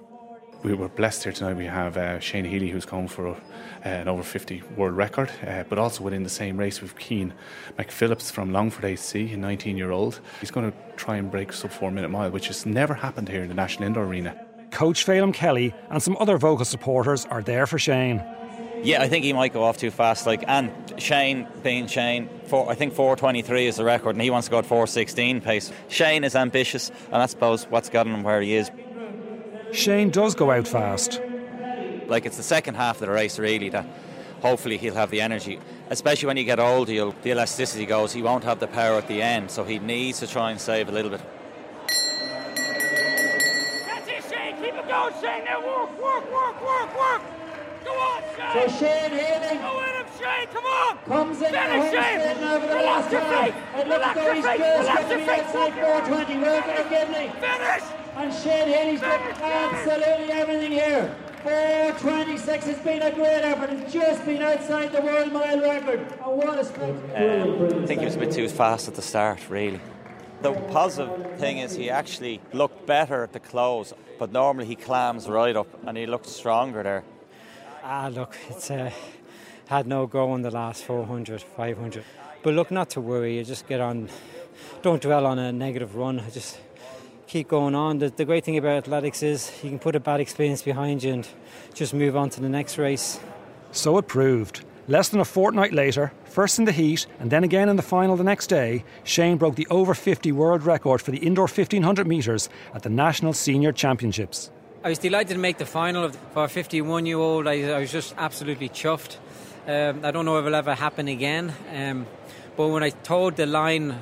We 0.62 0.72
were 0.72 0.88
blessed 0.88 1.24
here 1.24 1.32
tonight. 1.34 1.58
We 1.58 1.66
have 1.66 1.98
uh, 1.98 2.18
Shane 2.18 2.46
Healy, 2.46 2.70
who's 2.70 2.86
come 2.86 3.08
for 3.08 3.28
uh, 3.28 3.36
an 3.84 4.08
over 4.08 4.22
50 4.22 4.62
world 4.74 4.96
record, 4.96 5.30
uh, 5.46 5.64
but 5.68 5.78
also 5.78 6.02
within 6.02 6.22
the 6.22 6.30
same 6.30 6.56
race 6.56 6.80
with 6.80 6.98
Cian 6.98 7.34
McPhillips 7.78 8.32
from 8.32 8.50
Longford 8.50 8.86
AC, 8.86 9.34
a 9.34 9.36
19 9.36 9.76
year 9.76 9.90
old. 9.90 10.18
He's 10.40 10.50
going 10.50 10.72
to 10.72 10.78
try 10.96 11.16
and 11.16 11.30
break 11.30 11.52
sub 11.52 11.72
four 11.72 11.90
minute 11.90 12.08
mile, 12.08 12.30
which 12.30 12.46
has 12.46 12.64
never 12.64 12.94
happened 12.94 13.28
here 13.28 13.42
in 13.42 13.48
the 13.48 13.54
National 13.54 13.86
Indoor 13.86 14.04
Arena. 14.04 14.34
Coach 14.70 15.04
Feidhlim 15.04 15.34
Kelly 15.34 15.74
and 15.90 16.02
some 16.02 16.16
other 16.18 16.38
vocal 16.38 16.64
supporters 16.64 17.26
are 17.26 17.42
there 17.42 17.66
for 17.66 17.78
Shane. 17.78 18.24
Yeah, 18.82 19.00
I 19.00 19.08
think 19.08 19.24
he 19.24 19.32
might 19.32 19.52
go 19.52 19.62
off 19.62 19.76
too 19.76 19.90
fast. 19.90 20.26
Like, 20.26 20.42
and 20.48 20.72
Shane 20.98 21.46
being 21.62 21.86
Shane, 21.86 22.28
four, 22.46 22.68
I 22.68 22.74
think 22.74 22.94
4:23 22.94 23.66
is 23.66 23.76
the 23.76 23.84
record, 23.84 24.16
and 24.16 24.22
he 24.22 24.30
wants 24.30 24.48
to 24.48 24.50
go 24.50 24.58
at 24.58 24.66
4:16 24.66 25.40
pace. 25.40 25.70
Shane 25.88 26.24
is 26.24 26.34
ambitious, 26.34 26.90
and 27.12 27.22
I 27.22 27.26
suppose 27.26 27.64
what's 27.64 27.88
gotten 27.88 28.12
him 28.12 28.22
where 28.22 28.40
he 28.40 28.54
is. 28.54 28.70
Shane 29.72 30.10
does 30.10 30.34
go 30.34 30.50
out 30.50 30.66
fast. 30.66 31.20
Like 32.08 32.26
it's 32.26 32.36
the 32.36 32.42
second 32.42 32.74
half 32.74 32.96
of 32.96 33.06
the 33.06 33.12
race 33.12 33.38
really 33.38 33.68
that 33.70 33.86
hopefully 34.42 34.76
he'll 34.76 34.94
have 34.94 35.10
the 35.10 35.20
energy. 35.20 35.60
Especially 35.88 36.26
when 36.26 36.36
you 36.36 36.44
get 36.44 36.58
older, 36.58 36.92
you'll, 36.92 37.14
the 37.22 37.30
elasticity 37.30 37.86
goes. 37.86 38.12
He 38.12 38.22
won't 38.22 38.44
have 38.44 38.58
the 38.58 38.66
power 38.66 38.98
at 38.98 39.06
the 39.06 39.22
end, 39.22 39.50
so 39.50 39.64
he 39.64 39.78
needs 39.78 40.18
to 40.20 40.26
try 40.26 40.50
and 40.50 40.60
save 40.60 40.88
a 40.88 40.92
little 40.92 41.10
bit. 41.10 41.20
That's 43.86 44.08
it, 44.08 44.24
Shane. 44.28 44.56
Keep 44.56 44.74
it 44.74 44.88
going, 44.88 45.14
Shane. 45.22 45.44
Now 45.44 45.64
work, 45.64 46.02
work, 46.02 46.32
work, 46.32 46.60
work, 46.62 46.98
work. 46.98 47.41
Go 47.84 47.92
on, 47.92 48.22
Shane. 48.36 48.52
So 48.52 48.78
Shane 48.78 49.10
Healy 49.10 49.58
Go 49.58 49.80
in 49.80 49.94
him, 49.96 50.06
Shane. 50.18 50.46
Come 50.52 50.64
on. 50.64 50.98
comes 51.06 51.38
in 51.42 51.50
Finish, 51.52 51.62
behind 51.62 51.90
Shane. 51.92 52.20
Shane 52.36 52.44
over 52.44 52.66
the 52.66 52.74
Relax 52.74 52.86
last 52.86 53.12
your 53.12 53.20
time. 53.20 53.52
feet. 53.52 53.54
It 53.80 53.88
looks 53.88 53.98
Relax 53.98 54.14
though 54.14 54.24
your 54.24 54.34
he's 54.34 54.46
feet. 54.46 54.58
just 54.58 54.78
Relax 54.80 55.00
going 55.00 55.08
to 55.08 55.14
your 55.14 55.18
be 55.18 55.24
feet. 55.24 55.40
outside 55.40 55.72
420. 55.72 56.38
Where's 56.42 56.66
it 56.66 57.32
Finish. 57.42 57.84
And 58.14 58.34
Shane 58.34 58.68
Healy's 58.68 59.00
doing 59.00 59.42
absolutely 59.42 60.32
everything 60.32 60.72
here. 60.72 61.14
426 61.42 62.66
has 62.66 62.78
been 62.80 63.02
a 63.02 63.10
great 63.10 63.42
effort. 63.42 63.70
It's 63.70 63.92
just 63.92 64.24
been 64.24 64.42
outside 64.42 64.92
the 64.92 65.00
world 65.00 65.32
mile 65.32 65.60
record. 65.60 66.00
And 66.00 66.36
what 66.36 66.58
a 66.58 66.64
spectacle. 66.64 67.72
Um, 67.72 67.82
I 67.82 67.86
think 67.86 68.00
he 68.00 68.04
was 68.06 68.14
a 68.14 68.18
bit 68.18 68.30
too 68.32 68.48
fast 68.48 68.86
at 68.86 68.94
the 68.94 69.02
start, 69.02 69.48
really. 69.50 69.80
The 70.42 70.52
positive 70.52 71.38
thing 71.38 71.58
is 71.58 71.74
he 71.74 71.90
actually 71.90 72.40
looked 72.52 72.86
better 72.86 73.22
at 73.24 73.32
the 73.32 73.40
close, 73.40 73.92
but 74.18 74.30
normally 74.32 74.66
he 74.66 74.76
clams 74.76 75.28
right 75.28 75.56
up 75.56 75.66
and 75.86 75.96
he 75.96 76.06
looked 76.06 76.26
stronger 76.26 76.82
there. 76.82 77.04
Ah, 77.84 78.08
look, 78.14 78.36
it's 78.48 78.70
uh, 78.70 78.92
had 79.66 79.88
no 79.88 80.06
go 80.06 80.36
in 80.36 80.42
the 80.42 80.52
last 80.52 80.84
400, 80.84 81.42
500. 81.42 82.04
But 82.44 82.54
look, 82.54 82.70
not 82.70 82.90
to 82.90 83.00
worry. 83.00 83.38
You 83.38 83.44
just 83.44 83.66
get 83.66 83.80
on. 83.80 84.08
Don't 84.82 85.02
dwell 85.02 85.26
on 85.26 85.40
a 85.40 85.50
negative 85.50 85.96
run. 85.96 86.22
Just 86.32 86.60
keep 87.26 87.48
going 87.48 87.74
on. 87.74 87.98
The, 87.98 88.10
the 88.10 88.24
great 88.24 88.44
thing 88.44 88.56
about 88.56 88.76
athletics 88.84 89.24
is 89.24 89.50
you 89.64 89.70
can 89.70 89.80
put 89.80 89.96
a 89.96 90.00
bad 90.00 90.20
experience 90.20 90.62
behind 90.62 91.02
you 91.02 91.12
and 91.12 91.28
just 91.74 91.92
move 91.92 92.16
on 92.16 92.30
to 92.30 92.40
the 92.40 92.48
next 92.48 92.78
race. 92.78 93.18
So 93.72 93.98
it 93.98 94.06
proved. 94.06 94.64
Less 94.86 95.08
than 95.08 95.18
a 95.18 95.24
fortnight 95.24 95.72
later, 95.72 96.12
first 96.24 96.60
in 96.60 96.64
the 96.64 96.72
heat 96.72 97.06
and 97.18 97.32
then 97.32 97.42
again 97.42 97.68
in 97.68 97.74
the 97.74 97.82
final 97.82 98.16
the 98.16 98.22
next 98.22 98.46
day, 98.46 98.84
Shane 99.02 99.38
broke 99.38 99.56
the 99.56 99.66
over 99.70 99.92
50 99.92 100.30
world 100.30 100.62
record 100.62 101.02
for 101.02 101.10
the 101.10 101.18
indoor 101.18 101.46
1500 101.46 102.06
metres 102.06 102.48
at 102.74 102.84
the 102.84 102.90
National 102.90 103.32
Senior 103.32 103.72
Championships. 103.72 104.52
I 104.84 104.88
was 104.88 104.98
delighted 104.98 105.34
to 105.34 105.38
make 105.38 105.58
the 105.58 105.64
final 105.64 106.10
for 106.10 106.42
a 106.42 106.48
51 106.48 107.06
year 107.06 107.16
old. 107.16 107.46
I, 107.46 107.70
I 107.70 107.78
was 107.78 107.92
just 107.92 108.16
absolutely 108.18 108.68
chuffed. 108.68 109.16
Um, 109.68 110.04
I 110.04 110.10
don't 110.10 110.24
know 110.24 110.38
if 110.38 110.44
it'll 110.44 110.56
ever 110.56 110.74
happen 110.74 111.06
again. 111.06 111.54
Um, 111.72 112.04
but 112.56 112.66
when 112.66 112.82
I 112.82 112.90
told 112.90 113.36
the 113.36 113.46
line 113.46 113.96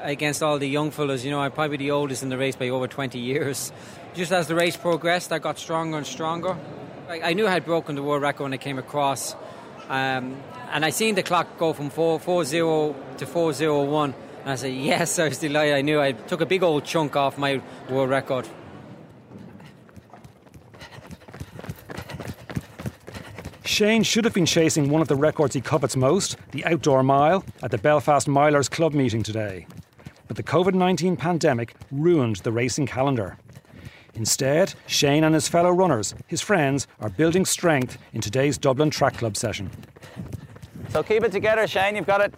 against 0.00 0.42
all 0.42 0.58
the 0.58 0.66
young 0.66 0.90
fellas, 0.90 1.22
you 1.22 1.30
know, 1.30 1.40
I'm 1.40 1.52
probably 1.52 1.76
the 1.76 1.90
oldest 1.90 2.22
in 2.22 2.30
the 2.30 2.38
race 2.38 2.56
by 2.56 2.70
over 2.70 2.88
20 2.88 3.18
years. 3.18 3.72
Just 4.14 4.32
as 4.32 4.48
the 4.48 4.54
race 4.54 4.74
progressed, 4.74 5.32
I 5.32 5.38
got 5.38 5.58
stronger 5.58 5.98
and 5.98 6.06
stronger. 6.06 6.56
I, 7.10 7.20
I 7.20 7.32
knew 7.34 7.46
I 7.46 7.50
had 7.50 7.66
broken 7.66 7.94
the 7.94 8.02
world 8.02 8.22
record 8.22 8.44
when 8.44 8.54
I 8.54 8.56
came 8.56 8.78
across. 8.78 9.34
Um, 9.90 10.40
and 10.70 10.82
I 10.82 10.88
seen 10.88 11.14
the 11.14 11.22
clock 11.22 11.58
go 11.58 11.74
from 11.74 11.90
4, 11.90 12.20
4-0 12.20 13.18
to 13.18 13.26
401. 13.26 14.14
And 14.40 14.50
I 14.50 14.54
said, 14.54 14.72
yes, 14.72 15.18
I 15.18 15.28
was 15.28 15.36
delighted. 15.36 15.74
I 15.74 15.82
knew 15.82 16.00
I 16.00 16.12
took 16.12 16.40
a 16.40 16.46
big 16.46 16.62
old 16.62 16.86
chunk 16.86 17.16
off 17.16 17.36
my 17.36 17.60
world 17.90 18.08
record. 18.08 18.48
Shane 23.72 24.02
should 24.02 24.26
have 24.26 24.34
been 24.34 24.44
chasing 24.44 24.90
one 24.90 25.00
of 25.00 25.08
the 25.08 25.16
records 25.16 25.54
he 25.54 25.62
covets 25.62 25.96
most, 25.96 26.36
the 26.50 26.62
outdoor 26.66 27.02
mile, 27.02 27.42
at 27.62 27.70
the 27.70 27.78
Belfast 27.78 28.28
Milers 28.28 28.70
Club 28.70 28.92
meeting 28.92 29.22
today. 29.22 29.66
But 30.28 30.36
the 30.36 30.42
COVID 30.42 30.74
19 30.74 31.16
pandemic 31.16 31.74
ruined 31.90 32.36
the 32.36 32.52
racing 32.52 32.86
calendar. 32.86 33.38
Instead, 34.12 34.74
Shane 34.86 35.24
and 35.24 35.34
his 35.34 35.48
fellow 35.48 35.70
runners, 35.70 36.14
his 36.26 36.42
friends, 36.42 36.86
are 37.00 37.08
building 37.08 37.46
strength 37.46 37.96
in 38.12 38.20
today's 38.20 38.58
Dublin 38.58 38.90
Track 38.90 39.16
Club 39.16 39.38
session. 39.38 39.70
So 40.90 41.02
keep 41.02 41.24
it 41.24 41.32
together, 41.32 41.66
Shane. 41.66 41.96
You've 41.96 42.06
got 42.06 42.20
it 42.20 42.34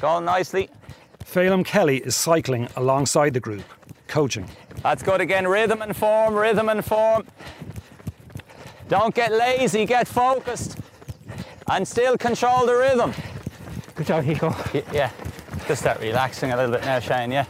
going 0.00 0.24
nicely. 0.24 0.70
Feidhlim 1.22 1.66
Kelly 1.66 1.98
is 1.98 2.16
cycling 2.16 2.66
alongside 2.76 3.34
the 3.34 3.40
group, 3.40 3.64
coaching. 4.08 4.48
That's 4.82 5.02
good 5.02 5.20
again. 5.20 5.46
Rhythm 5.46 5.82
and 5.82 5.94
form, 5.94 6.34
rhythm 6.34 6.70
and 6.70 6.82
form. 6.82 7.26
Don't 8.92 9.14
get 9.14 9.32
lazy, 9.32 9.86
get 9.86 10.06
focused. 10.06 10.76
And 11.66 11.88
still 11.88 12.18
control 12.18 12.66
the 12.66 12.74
rhythm. 12.74 13.14
Good 13.94 14.06
job, 14.06 14.26
Nico. 14.26 14.54
Yeah. 14.92 15.10
Just 15.66 15.80
start 15.80 15.98
relaxing 16.00 16.52
a 16.52 16.56
little 16.58 16.72
bit 16.72 16.82
now, 16.82 16.98
Shane, 16.98 17.32
yeah? 17.32 17.46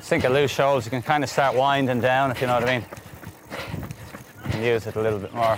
Think 0.00 0.24
of 0.24 0.32
loose 0.32 0.50
shoulders, 0.50 0.86
you 0.86 0.90
can 0.90 1.02
kind 1.02 1.22
of 1.22 1.30
start 1.30 1.54
winding 1.54 2.00
down, 2.00 2.32
if 2.32 2.40
you 2.40 2.48
know 2.48 2.54
what 2.54 2.68
I 2.68 2.78
mean. 2.80 2.86
And 4.46 4.64
use 4.64 4.88
it 4.88 4.96
a 4.96 5.00
little 5.00 5.20
bit 5.20 5.32
more 5.32 5.56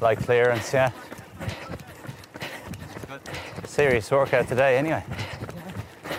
like 0.00 0.18
clearance, 0.18 0.72
yeah? 0.72 0.90
Serious 3.64 4.10
workout 4.10 4.48
today, 4.48 4.76
anyway. 4.76 5.04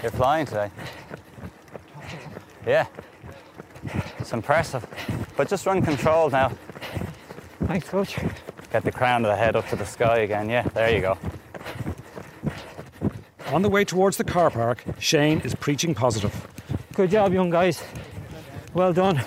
You're 0.01 0.11
flying 0.11 0.45
today. 0.45 0.71
Yeah. 2.65 2.85
It's 4.19 4.31
impressive. 4.31 4.86
But 5.37 5.47
just 5.47 5.65
run 5.67 5.83
controlled 5.83 6.31
now. 6.31 6.51
Thanks, 7.65 7.87
coach. 7.87 8.17
Get 8.73 8.83
the 8.83 8.91
crown 8.91 9.23
of 9.23 9.29
the 9.29 9.35
head 9.35 9.55
up 9.55 9.67
to 9.69 9.75
the 9.75 9.85
sky 9.85 10.19
again, 10.19 10.49
yeah? 10.49 10.63
There 10.73 10.93
you 10.93 10.99
go. 10.99 11.17
On 13.53 13.61
the 13.61 13.69
way 13.69 13.85
towards 13.85 14.17
the 14.17 14.23
car 14.23 14.49
park, 14.49 14.83
Shane 14.99 15.39
is 15.41 15.55
preaching 15.55 15.93
positive. 15.95 16.47
Good 16.93 17.11
job, 17.11 17.33
young 17.33 17.49
guys. 17.49 17.83
Well 18.73 18.91
done. 18.91 19.21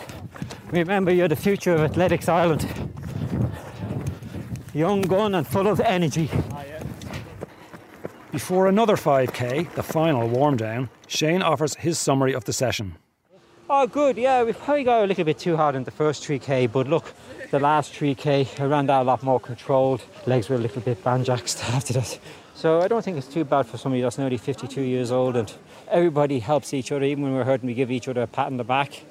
Remember, 0.73 1.13
you're 1.13 1.29
the 1.29 1.37
future 1.37 1.75
of 1.75 1.81
Athletics 1.81 2.29
Ireland. 2.29 2.67
Young 4.75 5.03
gun 5.03 5.35
and 5.35 5.47
full 5.47 5.69
of 5.69 5.81
energy. 5.81 6.29
Before 8.33 8.67
another 8.67 8.97
5k, 8.97 9.75
the 9.75 9.83
final 9.83 10.29
warm 10.29 10.57
down, 10.57 10.91
Shane 11.07 11.43
offers 11.43 11.77
his 11.77 11.99
summary 11.99 12.35
of 12.35 12.45
the 12.45 12.53
session. 12.53 12.97
Oh, 13.73 13.87
good. 13.87 14.17
Yeah, 14.17 14.43
we 14.43 14.53
probably 14.53 14.83
got 14.83 15.05
a 15.05 15.07
little 15.07 15.23
bit 15.23 15.39
too 15.39 15.57
hard 15.57 15.77
in 15.77 15.85
the 15.85 15.93
first 15.93 16.25
3k, 16.25 16.73
but 16.73 16.89
look, 16.89 17.15
the 17.53 17.61
last 17.61 17.93
3k, 17.93 18.61
I 18.61 18.65
ran 18.65 18.87
that 18.87 19.03
a 19.03 19.05
lot 19.05 19.23
more 19.23 19.39
controlled. 19.39 20.03
Legs 20.27 20.49
were 20.49 20.57
a 20.57 20.59
little 20.59 20.83
bit 20.83 21.05
banjaxed 21.05 21.63
after 21.73 21.93
that. 21.93 22.19
So 22.57 22.81
I 22.81 22.89
don't 22.89 23.05
think 23.05 23.17
it's 23.17 23.29
too 23.29 23.45
bad 23.45 23.67
for 23.67 23.79
somebody 23.79 24.03
that's 24.03 24.19
nearly 24.19 24.39
52 24.39 24.81
years 24.81 25.13
old, 25.13 25.37
and 25.37 25.55
everybody 25.87 26.41
helps 26.41 26.75
each 26.75 26.91
other. 26.91 27.05
Even 27.05 27.23
when 27.23 27.33
we're 27.33 27.45
hurting, 27.45 27.69
we 27.69 27.75
give 27.75 27.93
each 27.93 28.09
other 28.09 28.23
a 28.23 28.27
pat 28.27 28.47
on 28.47 28.57
the 28.57 28.65
back. 28.65 29.05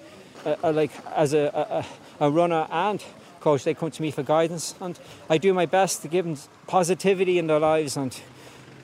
Uh, 0.45 0.57
uh, 0.61 0.73
like 0.73 0.91
as 1.15 1.33
a, 1.33 1.85
a, 2.19 2.25
a 2.25 2.29
runner 2.29 2.67
and 2.69 3.01
coach, 3.39 3.63
they 3.63 3.73
come 3.73 3.91
to 3.91 4.01
me 4.01 4.11
for 4.11 4.23
guidance, 4.23 4.75
and 4.81 4.99
I 5.29 5.37
do 5.37 5.53
my 5.53 5.67
best 5.67 6.01
to 6.01 6.09
give 6.09 6.25
them 6.25 6.35
positivity 6.67 7.39
in 7.39 7.47
their 7.47 7.59
lives. 7.59 7.95
And 7.95 8.21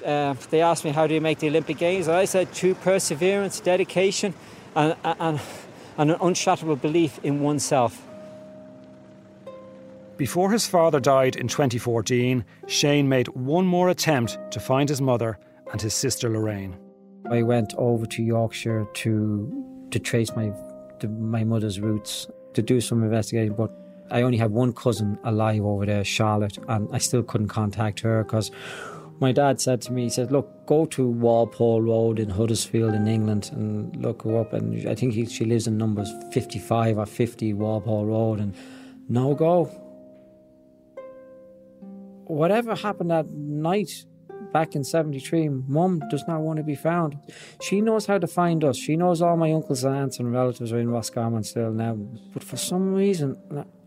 uh, 0.05 0.35
they 0.51 0.61
asked 0.61 0.85
me 0.85 0.91
how 0.91 1.05
do 1.05 1.13
you 1.13 1.19
make 1.19 1.39
the 1.39 1.49
Olympic 1.49 1.79
Games, 1.79 2.07
and 2.07 2.15
I 2.15 2.23
said 2.23 2.47
through 2.47 2.75
perseverance, 2.75 3.59
dedication, 3.59 4.33
and, 4.75 4.95
and, 5.03 5.39
and 5.97 6.11
an 6.11 6.19
unshatterable 6.19 6.81
belief 6.81 7.19
in 7.23 7.41
oneself. 7.41 8.01
Before 10.17 10.51
his 10.51 10.65
father 10.65 10.99
died 10.99 11.35
in 11.35 11.47
2014, 11.47 12.45
Shane 12.67 13.09
made 13.09 13.27
one 13.29 13.65
more 13.65 13.89
attempt 13.89 14.37
to 14.51 14.59
find 14.59 14.87
his 14.87 15.01
mother 15.01 15.37
and 15.71 15.81
his 15.81 15.93
sister 15.93 16.29
Lorraine. 16.29 16.77
I 17.29 17.41
went 17.41 17.73
over 17.77 18.05
to 18.05 18.23
Yorkshire 18.23 18.87
to 18.93 19.87
to 19.91 19.99
trace 19.99 20.33
my 20.35 20.53
to 20.99 21.07
my 21.07 21.43
mother's 21.43 21.79
roots. 21.79 22.27
to 22.53 22.61
do 22.61 22.79
some 22.79 23.03
investigating, 23.03 23.53
but 23.53 23.69
I 24.09 24.21
only 24.21 24.37
had 24.37 24.51
one 24.51 24.71
cousin 24.71 25.19
alive 25.25 25.65
over 25.65 25.85
there, 25.85 26.05
Charlotte, 26.05 26.57
and 26.69 26.87
I 26.93 26.99
still 26.99 27.23
couldn't 27.23 27.49
contact 27.49 27.99
her 27.99 28.23
because 28.23 28.49
my 29.19 29.31
dad 29.31 29.61
said 29.61 29.81
to 29.83 29.93
me, 29.93 30.03
he 30.03 30.09
said, 30.09 30.31
look, 30.31 30.65
go 30.65 30.85
to 30.87 31.07
Walpole 31.07 31.81
Road 31.81 32.19
in 32.19 32.29
Huddersfield 32.29 32.93
in 32.93 33.07
England 33.07 33.49
and 33.53 33.95
look 33.95 34.23
her 34.23 34.37
up. 34.39 34.53
And 34.53 34.87
I 34.89 34.95
think 34.95 35.13
he, 35.13 35.25
she 35.25 35.45
lives 35.45 35.67
in 35.67 35.77
numbers 35.77 36.11
55 36.33 36.97
or 36.97 37.05
50 37.05 37.53
Walpole 37.53 38.05
Road 38.05 38.39
and 38.39 38.55
no 39.07 39.33
go. 39.33 39.65
Whatever 42.25 42.75
happened 42.75 43.11
that 43.11 43.29
night 43.29 44.05
back 44.51 44.75
in 44.75 44.83
73, 44.83 45.49
mum 45.49 46.01
does 46.09 46.23
not 46.27 46.41
want 46.41 46.57
to 46.57 46.63
be 46.63 46.75
found. 46.75 47.17
She 47.61 47.81
knows 47.81 48.05
how 48.05 48.17
to 48.17 48.27
find 48.27 48.63
us. 48.63 48.77
She 48.77 48.95
knows 48.95 49.21
all 49.21 49.37
my 49.37 49.51
uncles 49.51 49.83
and 49.83 49.95
aunts 49.95 50.19
and 50.19 50.31
relatives 50.31 50.71
are 50.71 50.79
in 50.79 50.89
Roscommon 50.89 51.43
still 51.43 51.71
now. 51.71 51.95
But 52.33 52.43
for 52.43 52.57
some 52.57 52.93
reason, 52.93 53.37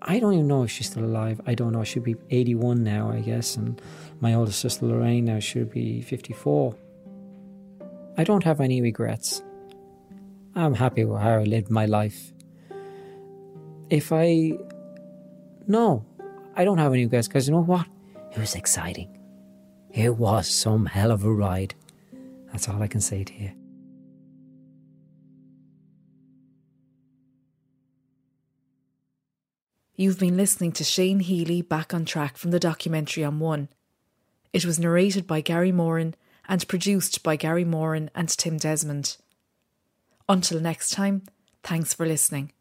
I 0.02 0.20
don't 0.20 0.34
even 0.34 0.46
know 0.46 0.62
if 0.62 0.70
she's 0.70 0.86
still 0.90 1.04
alive. 1.04 1.40
I 1.46 1.54
don't 1.54 1.72
know. 1.72 1.84
She'd 1.84 2.04
be 2.04 2.16
81 2.30 2.84
now, 2.84 3.10
I 3.10 3.20
guess. 3.20 3.56
And 3.56 3.80
my 4.20 4.34
older 4.34 4.52
sister 4.52 4.86
Lorraine 4.86 5.26
now 5.26 5.38
should 5.38 5.70
be 5.70 6.02
54. 6.02 6.74
I 8.16 8.24
don't 8.24 8.42
have 8.44 8.60
any 8.60 8.82
regrets. 8.82 9.42
I'm 10.54 10.74
happy 10.74 11.04
with 11.04 11.20
how 11.20 11.38
I 11.38 11.44
lived 11.44 11.70
my 11.70 11.86
life. 11.86 12.32
If 13.90 14.12
I. 14.12 14.58
No, 15.66 16.04
I 16.56 16.64
don't 16.64 16.78
have 16.78 16.92
any 16.92 17.04
regrets 17.04 17.28
because 17.28 17.46
you 17.46 17.54
know 17.54 17.62
what? 17.62 17.86
It 18.32 18.38
was 18.38 18.54
exciting. 18.54 19.16
It 19.90 20.16
was 20.16 20.48
some 20.48 20.86
hell 20.86 21.12
of 21.12 21.24
a 21.24 21.32
ride. 21.32 21.74
That's 22.50 22.68
all 22.68 22.82
I 22.82 22.88
can 22.88 23.00
say 23.00 23.24
to 23.24 23.34
you. 23.34 23.52
You've 29.94 30.18
been 30.18 30.36
listening 30.36 30.72
to 30.72 30.84
Shane 30.84 31.20
Healy 31.20 31.62
back 31.62 31.92
on 31.92 32.04
track 32.04 32.36
from 32.36 32.52
the 32.52 32.60
documentary 32.60 33.24
on 33.24 33.40
One. 33.40 33.68
It 34.52 34.64
was 34.64 34.78
narrated 34.78 35.26
by 35.26 35.40
Gary 35.40 35.72
Moran 35.72 36.14
and 36.48 36.66
produced 36.68 37.22
by 37.22 37.36
Gary 37.36 37.64
Moran 37.64 38.10
and 38.14 38.28
Tim 38.28 38.56
Desmond. 38.56 39.16
Until 40.28 40.60
next 40.60 40.90
time, 40.90 41.22
thanks 41.62 41.92
for 41.92 42.06
listening. 42.06 42.52